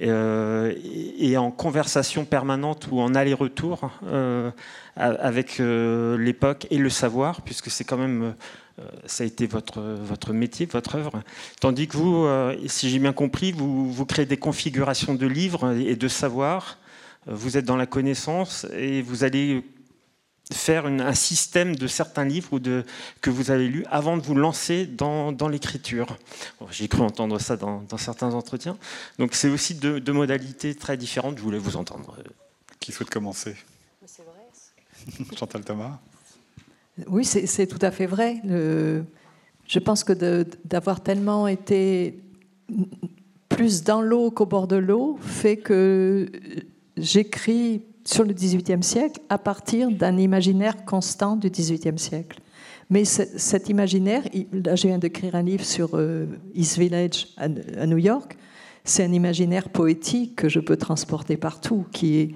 euh, 0.03 0.75
et 1.19 1.37
en 1.37 1.51
conversation 1.51 2.25
permanente 2.25 2.89
ou 2.91 3.01
en 3.01 3.15
aller-retour 3.15 3.91
avec 4.97 5.59
l'époque 5.59 6.67
et 6.71 6.79
le 6.79 6.91
savoir, 6.91 7.43
puisque 7.43 7.71
c'est 7.71 7.85
quand 7.85 7.99
même 7.99 8.35
ça 9.07 9.25
a 9.25 9.27
été 9.27 9.47
votre, 9.47 9.81
votre 9.81 10.35
métier, 10.35 10.67
votre 10.67 10.97
œuvre. 10.97 11.23
Tandis 11.61 11.89
que 11.89 11.97
vous, 11.97 12.27
si 12.67 12.91
j'ai 12.91 12.99
bien 12.99 13.15
compris, 13.15 13.53
vous, 13.53 13.91
vous 13.91 14.07
créez 14.07 14.27
des 14.27 14.37
configurations 14.37 15.15
de 15.15 15.27
livres 15.27 15.73
et 15.73 15.97
de 15.97 16.09
savoir. 16.09 16.79
Vous 17.27 17.57
êtes 17.57 17.65
dans 17.65 17.77
la 17.77 17.87
connaissance 17.87 18.67
et 18.77 19.03
vous 19.03 19.25
allez 19.25 19.65
faire 20.53 20.87
un 20.87 21.15
système 21.15 21.75
de 21.75 21.87
certains 21.87 22.25
livres 22.25 22.53
ou 22.53 22.59
de, 22.61 22.85
que 23.21 23.31
vous 23.31 23.51
avez 23.51 23.67
lus 23.67 23.85
avant 23.91 24.17
de 24.17 24.23
vous 24.23 24.35
lancer 24.35 24.87
dans, 24.87 25.33
l'écriture. 25.51 26.17
J'ai 26.71 26.87
cru 26.87 27.03
entendre 27.03 27.41
ça 27.41 27.57
dans, 27.57 27.85
certains 27.99 28.33
entretiens. 28.33 28.77
Donc 29.19 29.35
c'est 29.35 29.49
aussi 29.49 29.75
deux, 29.75 30.13
modalités 30.13 30.75
très 30.75 30.97
différentes. 30.97 31.39
Je 31.39 31.43
voulais 31.43 31.59
vous 31.59 31.77
entendre. 31.77 32.17
Qui 32.79 32.93
souhaite 32.93 33.11
commencer? 33.11 33.57
C'est 34.05 34.23
vrai. 34.23 35.27
Chantal 35.37 35.65
Thomas? 35.65 35.99
Oui, 37.09 37.25
c'est 37.25 37.67
tout 37.67 37.79
à 37.83 37.91
fait 37.91 38.07
vrai. 38.07 38.41
je 38.45 39.79
pense 39.81 40.05
que 40.05 40.45
d'avoir 40.65 41.03
tellement 41.03 41.49
été 41.49 42.21
plus 43.49 43.83
dans 43.83 44.01
l'eau 44.01 44.31
qu'au 44.31 44.47
bord 44.47 44.69
de 44.69 44.77
l'eau 44.77 45.19
fait 45.21 45.57
que 45.57 46.31
j'écris 46.97 47.83
sur 48.07 48.25
le 48.25 48.33
XVIIIe 48.33 48.83
siècle 48.83 49.21
à 49.29 49.37
partir 49.37 49.91
d'un 49.91 50.17
imaginaire 50.17 50.85
constant 50.85 51.37
du 51.37 51.51
XVIIIe 51.51 51.99
siècle. 51.99 52.41
Mais 52.89 53.05
cet 53.05 53.69
imaginaire, 53.69 54.23
là 54.53 54.77
je 54.77 54.87
viens 54.87 54.99
d'écrire 54.99 55.35
un 55.35 55.43
livre 55.43 55.65
sur 55.65 55.91
euh, 55.95 56.27
East 56.55 56.79
Village 56.79 57.27
à, 57.37 57.49
New 57.49 57.99
York, 57.99 58.37
c'est 58.85 59.05
un 59.05 59.13
imaginaire 59.13 59.69
poétique 59.69 60.37
que 60.37 60.49
je 60.49 60.61
peux 60.61 60.77
transporter 60.77 61.37
partout, 61.37 61.85
qui 61.91 62.19
est 62.19 62.35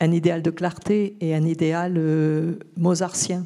un 0.00 0.12
idéal 0.12 0.40
de 0.40 0.50
clarté 0.50 1.16
et 1.20 1.34
un 1.34 1.44
idéal 1.44 1.94
euh, 1.98 2.58
mozartien. 2.78 3.44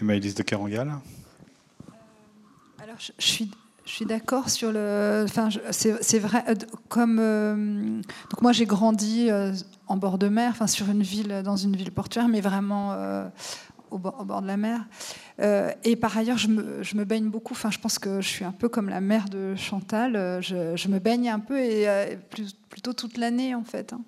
Et 0.00 0.04
Maëlys 0.04 0.34
de 0.34 0.42
Carangal 0.42 0.88
euh, 0.88 1.92
Alors 2.82 2.96
je, 2.98 3.12
suis 3.18 3.50
je 3.86 3.92
suis 3.92 4.04
d'accord 4.04 4.50
sur 4.50 4.72
le. 4.72 5.22
Enfin, 5.24 5.48
c'est 5.70 6.18
vrai. 6.18 6.44
Euh, 6.48 6.54
comme 6.88 7.18
euh, 7.20 7.54
donc 8.30 8.42
moi 8.42 8.50
j'ai 8.50 8.66
grandi 8.66 9.30
euh, 9.30 9.52
en 9.86 9.96
bord 9.96 10.18
de 10.18 10.28
mer, 10.28 10.50
enfin 10.50 10.66
sur 10.66 10.90
une 10.90 11.02
ville, 11.02 11.42
dans 11.44 11.56
une 11.56 11.76
ville 11.76 11.92
portuaire, 11.92 12.26
mais 12.26 12.40
vraiment 12.40 12.96
au 13.92 13.98
bord, 13.98 14.42
de 14.42 14.46
la 14.46 14.56
mer. 14.56 14.84
et 15.84 15.94
par 15.94 16.18
ailleurs, 16.18 16.36
je 16.36 16.48
me, 16.48 17.04
baigne 17.04 17.28
beaucoup. 17.28 17.54
Enfin, 17.54 17.70
je 17.70 17.78
pense 17.78 18.00
que 18.00 18.20
je 18.20 18.28
suis 18.28 18.44
un 18.44 18.50
peu 18.50 18.68
comme 18.68 18.88
la 18.88 19.00
mère 19.00 19.28
de 19.28 19.54
Chantal. 19.54 20.40
Je, 20.42 20.88
me 20.88 20.98
baigne 20.98 21.30
un 21.30 21.38
peu 21.38 21.60
et 21.60 22.18
plutôt 22.68 22.92
toute 22.92 23.16
l'année 23.16 23.54
en 23.54 23.62
fait. 23.62 23.92
Hein. 23.92 24.00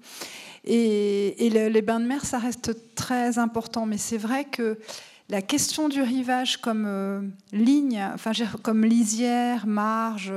Et 0.65 1.49
les 1.51 1.83
bains 1.83 2.01
de 2.01 2.07
mer, 2.07 2.25
ça 2.25 2.39
reste 2.39 2.95
très 2.97 3.39
important. 3.39 3.87
Mais 3.87 3.99
c'est 3.99 4.19
vrai 4.19 4.45
que 4.45 4.77
la 5.29 5.43
question 5.43 5.89
du 5.89 6.01
rivage 6.01 6.57
comme 6.59 6.85
euh, 6.87 7.21
ligne, 7.53 8.03
enfin, 8.15 8.33
comme 8.63 8.85
lisière, 8.85 9.67
marge, 9.67 10.33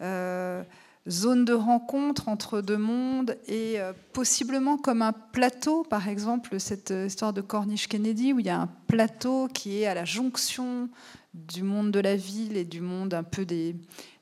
euh, 0.00 0.62
zone 1.08 1.44
de 1.44 1.52
rencontre 1.52 2.28
entre 2.28 2.60
deux 2.60 2.76
mondes 2.78 3.36
et 3.46 3.80
euh, 3.80 3.92
possiblement 4.12 4.76
comme 4.76 5.02
un 5.02 5.12
plateau, 5.12 5.84
par 5.84 6.08
exemple, 6.08 6.58
cette 6.58 6.90
histoire 6.90 7.32
de 7.32 7.40
Corniche-Kennedy, 7.40 8.32
où 8.32 8.40
il 8.40 8.46
y 8.46 8.50
a 8.50 8.60
un 8.60 8.68
plateau 8.88 9.48
qui 9.48 9.82
est 9.82 9.86
à 9.86 9.94
la 9.94 10.04
jonction 10.04 10.88
du 11.34 11.62
monde 11.62 11.92
de 11.92 12.00
la 12.00 12.16
ville 12.16 12.56
et 12.56 12.64
du 12.64 12.80
monde 12.80 13.14
un 13.14 13.22
peu 13.22 13.44
des, 13.44 13.76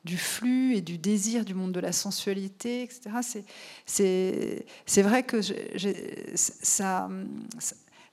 du 0.04 0.18
flux 0.18 0.76
et 0.76 0.82
du 0.82 0.98
désir 0.98 1.44
du 1.44 1.54
monde 1.54 1.72
de 1.72 1.80
la 1.80 1.92
sensualité, 1.92 2.82
etc. 2.82 3.44
C'est 3.86 5.02
vrai 5.02 5.22
que 5.22 5.40
ça, 6.34 7.08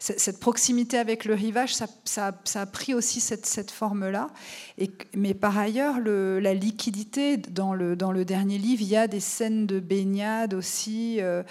cette 0.03 0.39
proximité 0.41 0.97
avec 0.97 1.23
le 1.23 1.33
rivage, 1.33 1.75
ça, 1.75 1.87
a 2.55 2.65
pris 2.65 2.93
aussi 2.93 3.21
cette, 3.21 3.71
forme-là. 3.71 4.27
Mais 5.15 5.33
par 5.33 5.57
ailleurs, 5.57 5.99
la 5.99 6.53
liquidité, 6.53 7.37
dans 7.37 7.73
le, 7.73 8.25
dernier 8.25 8.57
livre, 8.57 8.81
il 8.81 8.89
y 8.89 8.97
a 8.97 9.07
des 9.07 9.21
scènes 9.21 9.65
de 9.65 9.79
baignade 9.79 10.53
aussi, 10.53 11.21
euh, 11.21 11.43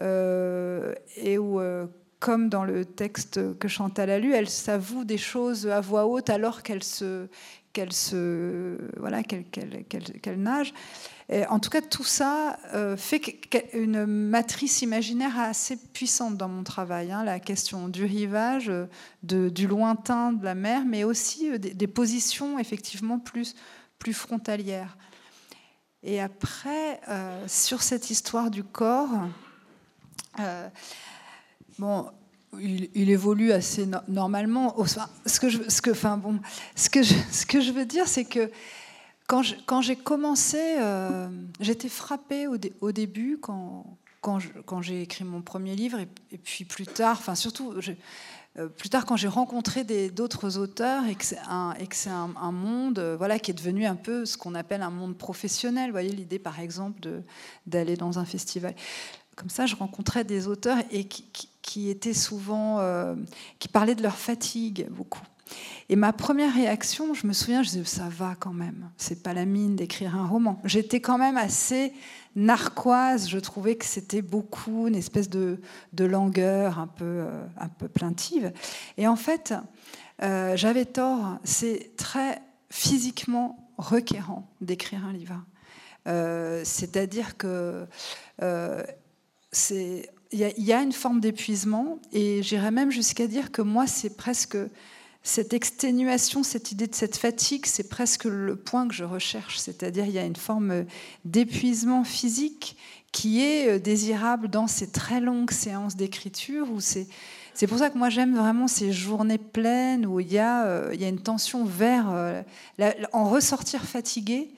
euh, 0.00 0.94
et 1.16 1.36
où, 1.36 1.60
euh, 1.60 1.86
comme 2.18 2.48
dans 2.48 2.64
le 2.64 2.86
texte 2.86 3.58
que 3.58 3.68
Chantal 3.68 4.08
a 4.08 4.18
lu, 4.18 4.32
elle 4.32 4.48
s'avoue 4.48 5.04
des 5.04 5.18
choses 5.18 5.66
à 5.66 5.82
voix 5.82 6.06
haute 6.06 6.30
alors 6.30 6.62
qu'elle 6.62 6.82
se, 6.82 7.26
qu'elle 7.74 7.92
se, 7.92 8.78
voilà, 8.96 9.22
qu'elle 9.22 10.42
nage 10.42 10.72
en 11.30 11.58
tout 11.58 11.68
cas, 11.68 11.82
tout 11.82 12.04
ça 12.04 12.58
euh, 12.72 12.96
fait 12.96 13.20
une 13.74 14.06
matrice 14.06 14.80
imaginaire 14.80 15.38
assez 15.38 15.76
puissante 15.76 16.38
dans 16.38 16.48
mon 16.48 16.62
travail. 16.62 17.12
Hein, 17.12 17.22
la 17.22 17.38
question 17.38 17.88
du 17.88 18.04
rivage, 18.04 18.72
du 19.22 19.66
lointain 19.66 20.32
de 20.32 20.42
la 20.42 20.54
mer, 20.54 20.84
mais 20.86 21.04
aussi 21.04 21.50
euh, 21.50 21.58
des, 21.58 21.86
positions 21.86 22.58
effectivement 22.58 23.18
plus, 23.18 23.54
plus 23.98 24.14
frontalières. 24.14 24.96
Et 26.02 26.18
après, 26.20 27.00
euh, 27.08 27.44
sur 27.46 27.82
cette 27.82 28.08
histoire 28.08 28.50
du 28.50 28.64
corps, 28.64 29.10
bon, 31.78 32.06
il, 32.58 33.10
évolue 33.10 33.52
assez 33.52 33.86
normalement. 34.06 34.74
Ce 35.26 35.40
que 35.40 35.50
je, 35.50 35.68
ce 35.68 35.82
que, 35.82 35.90
enfin 35.90 36.16
bon, 36.16 36.38
ce 36.74 36.88
que 36.88 37.02
ce 37.32 37.44
que 37.44 37.60
je 37.60 37.72
veux 37.72 37.84
dire, 37.84 38.08
c'est 38.08 38.24
que 38.24 38.50
quand 39.28 39.82
j'ai 39.82 39.96
commencé, 39.96 40.58
euh, 40.80 41.28
j'étais 41.60 41.90
frappée 41.90 42.46
au, 42.46 42.92
début 42.92 43.38
quand, 43.38 43.98
j'ai 44.80 45.02
écrit 45.02 45.24
mon 45.24 45.42
premier 45.42 45.76
livre 45.76 45.98
et, 45.98 46.38
puis 46.38 46.64
plus 46.64 46.86
tard, 46.86 47.18
enfin 47.20 47.34
surtout 47.34 47.74
euh, 48.58 48.68
plus 48.68 48.88
tard 48.88 49.04
quand 49.04 49.16
j'ai 49.16 49.28
rencontré 49.28 49.84
d'autres 50.08 50.56
auteurs 50.56 51.04
et 51.06 51.14
que 51.14 51.26
c'est 51.26 51.38
un, 51.46 52.52
monde 52.52 52.98
euh, 52.98 53.16
voilà, 53.18 53.38
qui 53.38 53.50
est 53.50 53.54
devenu 53.54 53.84
un 53.84 53.96
peu 53.96 54.24
ce 54.24 54.38
qu'on 54.38 54.54
appelle 54.54 54.80
un 54.80 54.90
monde 54.90 55.16
professionnel. 55.16 55.90
Vous 55.90 55.92
voyez 55.92 56.12
l'idée 56.12 56.38
par 56.38 56.58
exemple 56.58 57.22
d'aller 57.66 57.96
dans 57.96 58.18
un 58.18 58.24
festival. 58.24 58.74
Comme 59.36 59.50
ça, 59.50 59.66
je 59.66 59.76
rencontrais 59.76 60.24
des 60.24 60.48
auteurs 60.48 60.78
et 60.90 61.04
qui, 61.04 61.90
étaient 61.90 62.14
souvent, 62.14 63.14
qui 63.58 63.68
parlaient 63.68 63.94
de 63.94 64.02
leur 64.02 64.16
fatigue 64.16 64.88
beaucoup. 64.90 65.22
Et 65.88 65.96
ma 65.96 66.12
première 66.12 66.52
réaction, 66.52 67.14
je 67.14 67.26
me 67.26 67.32
souviens, 67.32 67.62
je 67.62 67.70
disais, 67.70 67.84
ça 67.84 68.08
va 68.10 68.34
quand 68.38 68.52
même, 68.52 68.90
c'est 68.98 69.22
pas 69.22 69.32
la 69.32 69.46
mine 69.46 69.74
d'écrire 69.74 70.16
un 70.16 70.26
roman. 70.26 70.60
J'étais 70.64 71.00
quand 71.00 71.16
même 71.16 71.38
assez 71.38 71.94
narquoise, 72.36 73.28
je 73.28 73.38
trouvais 73.38 73.76
que 73.76 73.86
c'était 73.86 74.20
beaucoup 74.22 74.86
une 74.86 74.94
espèce 74.94 75.30
de, 75.30 75.60
de 75.94 76.04
langueur 76.04 76.78
un 76.78 76.86
peu, 76.86 77.04
euh, 77.04 77.46
un 77.58 77.68
peu 77.68 77.88
plaintive. 77.88 78.52
Et 78.98 79.08
en 79.08 79.16
fait, 79.16 79.54
euh, 80.22 80.56
j'avais 80.56 80.84
tort, 80.84 81.38
c'est 81.42 81.92
très 81.96 82.42
physiquement 82.70 83.72
requérant 83.78 84.46
d'écrire 84.60 85.04
un 85.06 85.12
livre. 85.12 85.42
Euh, 86.06 86.62
c'est-à-dire 86.64 87.36
que 87.36 87.86
y, 90.32 90.72
a 90.72 90.82
une 90.82 90.92
forme 90.92 91.20
d'épuisement 91.20 91.98
et 92.12 92.42
j'irais 92.42 92.70
même 92.70 92.90
jusqu'à 92.90 93.26
dire 93.26 93.50
que 93.50 93.62
moi 93.62 93.86
c'est 93.86 94.16
presque 94.16 94.58
cette 95.28 95.52
exténuation, 95.52 96.42
cette 96.42 96.72
idée 96.72 96.86
de 96.86 96.94
cette 96.94 97.18
fatigue, 97.18 97.66
c'est 97.66 97.90
presque 97.90 98.24
le 98.24 98.56
point 98.56 98.88
que 98.88 98.94
je 98.94 99.04
recherche. 99.04 99.58
C'est-à-dire 99.58 100.06
il 100.06 100.12
y 100.12 100.18
a 100.18 100.24
une 100.24 100.36
forme 100.36 100.86
d'épuisement 101.26 102.02
physique 102.02 102.76
qui 103.12 103.42
est 103.42 103.68
euh, 103.68 103.78
désirable 103.78 104.48
dans 104.48 104.66
ces 104.66 104.90
très 104.90 105.20
longues 105.20 105.50
séances 105.50 105.96
d'écriture 105.96 106.66
c'est 107.54 107.66
pour 107.66 107.78
ça 107.78 107.90
que 107.90 107.98
moi 107.98 108.08
j'aime 108.08 108.36
vraiment 108.36 108.68
ces 108.68 108.92
journées 108.92 109.38
pleines 109.38 110.06
où 110.06 110.20
il 110.20 110.32
y 110.32 110.38
a, 110.38 110.64
euh, 110.66 110.92
une 110.92 111.18
tension 111.18 111.64
vers 111.64 112.06
euh, 112.10 112.42
en 113.12 113.28
ressortir 113.28 113.82
fatigué 113.82 114.48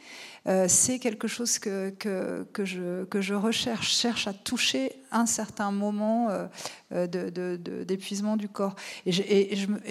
euh, 0.47 0.67
c'est 0.69 0.99
quelque 0.99 1.29
chose 1.29 1.59
que, 1.59 1.91
que, 1.91 2.65
je, 2.65 3.05
que 3.05 3.21
je 3.21 3.35
recherche, 3.35 3.95
cherche 3.95 4.27
à 4.27 4.33
toucher 4.33 4.93
un 5.13 5.27
certain 5.27 5.71
moment 5.71 6.29
euh, 6.31 6.47
euh, 6.93 7.57
d'épuisement 7.85 8.37
du 8.37 8.49
corps. 8.49 8.75
Et 9.07 9.13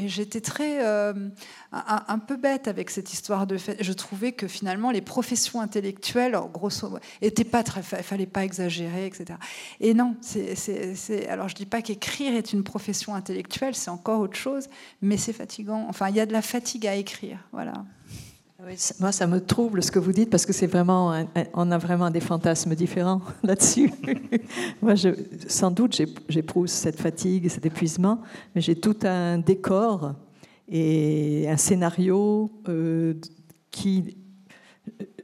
j'étais 0.08 0.42
très 0.42 0.84
un, 1.72 2.20
peu 2.20 2.38
bête 2.38 2.68
avec 2.68 2.90
cette 2.90 3.14
histoire 3.14 3.46
de 3.46 3.58
fait. 3.58 3.84
Je 3.84 3.94
trouvais 3.94 4.32
que 4.32 4.48
finalement 4.48 4.92
les 4.92 5.02
professions 5.02 5.62
intellectuelles, 5.62 6.38
grosso 6.52 6.98
étaient 7.22 7.44
pas 7.44 7.64
très, 7.64 7.84
fallait 7.84 8.26
pas 8.26 8.44
exagérer, 8.44 9.06
etc. 9.06 9.38
Et 9.80 9.94
non, 9.94 10.16
c'est, 10.22 11.28
alors 11.28 11.48
je 11.48 11.56
dis 11.56 11.66
pas 11.66 11.82
qu'écrire 11.82 12.34
est 12.34 12.54
une 12.54 12.64
profession 12.64 13.14
intellectuelle, 13.14 13.76
c'est 13.76 13.92
encore 13.92 14.22
autre 14.22 14.38
chose, 14.38 14.68
mais 15.02 15.18
c'est 15.18 15.34
fatigant. 15.34 15.86
Enfin, 15.90 16.10
il 16.10 16.16
y 16.16 16.20
a 16.20 16.26
de 16.26 16.34
la 16.34 16.42
fatigue 16.42 16.88
à 16.88 16.96
écrire, 16.96 17.40
voilà 17.52 17.74
moi, 19.00 19.14
ça 19.14 19.26
me 19.26 19.40
trouble 19.40 19.82
ce 19.82 19.90
que 19.90 20.00
vous 20.00 20.12
dites 20.12 20.30
parce 20.30 20.46
que 20.46 20.52
c'est 20.52 20.68
vraiment, 20.68 21.26
on 21.54 21.72
a 21.72 21.78
vraiment 21.78 22.10
des 22.10 22.20
fantasmes 22.20 22.76
différents 22.76 23.22
là-dessus. 23.44 23.92
moi, 24.82 24.96
sans 25.48 25.72
doute, 25.72 26.02
j'éprouve 26.28 26.68
cette 26.68 27.00
fatigue, 27.00 27.48
cet 27.48 27.66
épuisement, 27.66 28.20
mais 28.54 28.62
j'ai 28.62 28.76
tout 28.76 28.98
un 29.04 29.38
décor 29.38 30.14
et 30.68 31.48
un 31.50 31.56
scénario 31.56 32.52
euh, 32.68 33.14
qui. 33.72 34.18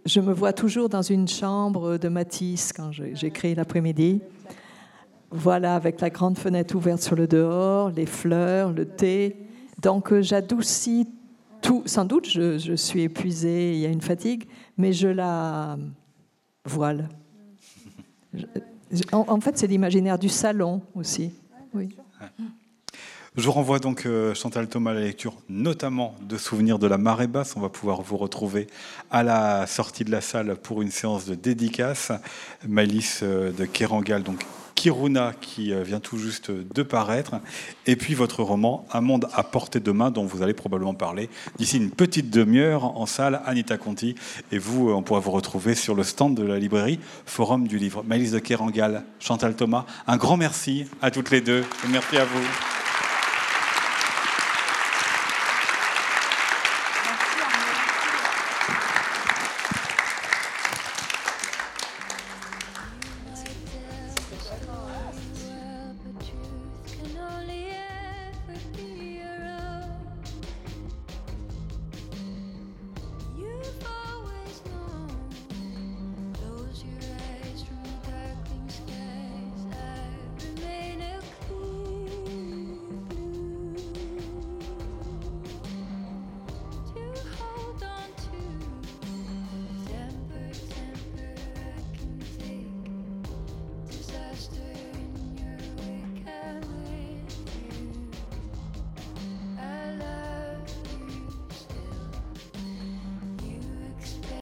Je 0.05 0.21
me 0.21 0.31
vois 0.31 0.53
toujours 0.53 0.87
dans 0.87 1.01
une 1.01 1.27
chambre 1.27 1.97
de 1.97 2.07
Matisse 2.07 2.71
quand 2.71 2.91
j'écris 2.91 3.53
l'après-midi. 3.53 4.21
Voilà, 5.31 5.75
avec 5.75 5.99
la 5.99 6.09
grande 6.09 6.37
fenêtre 6.37 6.75
ouverte 6.75 7.01
sur 7.01 7.15
le 7.15 7.27
dehors, 7.27 7.89
les 7.89 8.05
fleurs, 8.05 8.71
le 8.71 8.85
thé. 8.85 9.35
Donc, 9.81 10.13
euh, 10.13 10.21
j'adoucis 11.65 11.89
sans 11.89 12.05
doute, 12.05 12.29
je, 12.29 12.75
suis 12.75 13.03
épuisée, 13.03 13.73
il 13.73 13.79
y 13.79 13.85
a 13.85 13.89
une 13.89 14.01
fatigue, 14.01 14.45
mais 14.77 14.93
je 14.93 15.07
la 15.07 15.77
voile. 16.65 17.09
en, 19.11 19.39
fait, 19.41 19.57
c'est 19.57 19.67
l'imaginaire 19.67 20.19
du 20.19 20.29
salon 20.29 20.81
aussi. 20.95 21.31
Oui. 21.73 21.89
Je 23.37 23.43
vous 23.43 23.51
renvoie 23.51 23.79
donc, 23.79 24.05
euh, 24.05 24.33
Chantal 24.33 24.67
Thomas, 24.69 24.91
à 24.91 24.93
la 24.93 25.01
lecture 25.01 25.33
notamment 25.49 26.15
de 26.21 26.37
Souvenirs 26.37 26.79
de 26.79 26.87
la 26.87 26.97
marée 26.97 27.27
basse. 27.27 27.57
On 27.57 27.59
va 27.59 27.67
pouvoir 27.67 28.01
vous 28.01 28.15
retrouver 28.15 28.67
à 29.11 29.23
la 29.23 29.67
sortie 29.67 30.05
de 30.05 30.11
la 30.11 30.21
salle 30.21 30.55
pour 30.55 30.81
une 30.81 30.89
séance 30.89 31.25
de 31.25 31.35
dédicace. 31.35 32.13
Malice 32.65 33.19
euh, 33.23 33.51
de 33.51 33.65
Kerangal, 33.65 34.23
donc 34.23 34.45
Kiruna, 34.75 35.33
qui 35.39 35.73
euh, 35.73 35.83
vient 35.83 35.99
tout 35.99 36.17
juste 36.17 36.51
de 36.51 36.83
paraître. 36.83 37.35
Et 37.87 37.95
puis 37.95 38.13
votre 38.13 38.43
roman 38.43 38.85
Un 38.93 39.01
monde 39.01 39.27
à 39.33 39.43
portée 39.43 39.79
de 39.79 39.91
main, 39.91 40.11
dont 40.11 40.25
vous 40.25 40.43
allez 40.43 40.53
probablement 40.53 40.93
parler 40.93 41.29
d'ici 41.57 41.77
une 41.77 41.91
petite 41.91 42.29
demi-heure 42.29 42.83
en 42.83 43.05
salle, 43.05 43.41
Anita 43.45 43.77
Conti. 43.77 44.15
Et 44.51 44.57
vous, 44.57 44.91
on 44.91 45.01
pourra 45.01 45.19
vous 45.19 45.31
retrouver 45.31 45.75
sur 45.75 45.95
le 45.95 46.03
stand 46.03 46.35
de 46.35 46.43
la 46.43 46.59
librairie 46.59 46.99
Forum 47.25 47.67
du 47.67 47.77
Livre. 47.77 48.03
Malice 48.03 48.31
de 48.31 48.39
Kerangal, 48.39 49.03
Chantal 49.19 49.55
Thomas, 49.55 49.85
un 50.07 50.17
grand 50.17 50.37
merci 50.37 50.85
à 51.01 51.09
toutes 51.09 51.31
les 51.31 51.41
deux 51.41 51.61
et 51.61 51.87
merci 51.87 52.17
à 52.17 52.25
vous. 52.25 52.84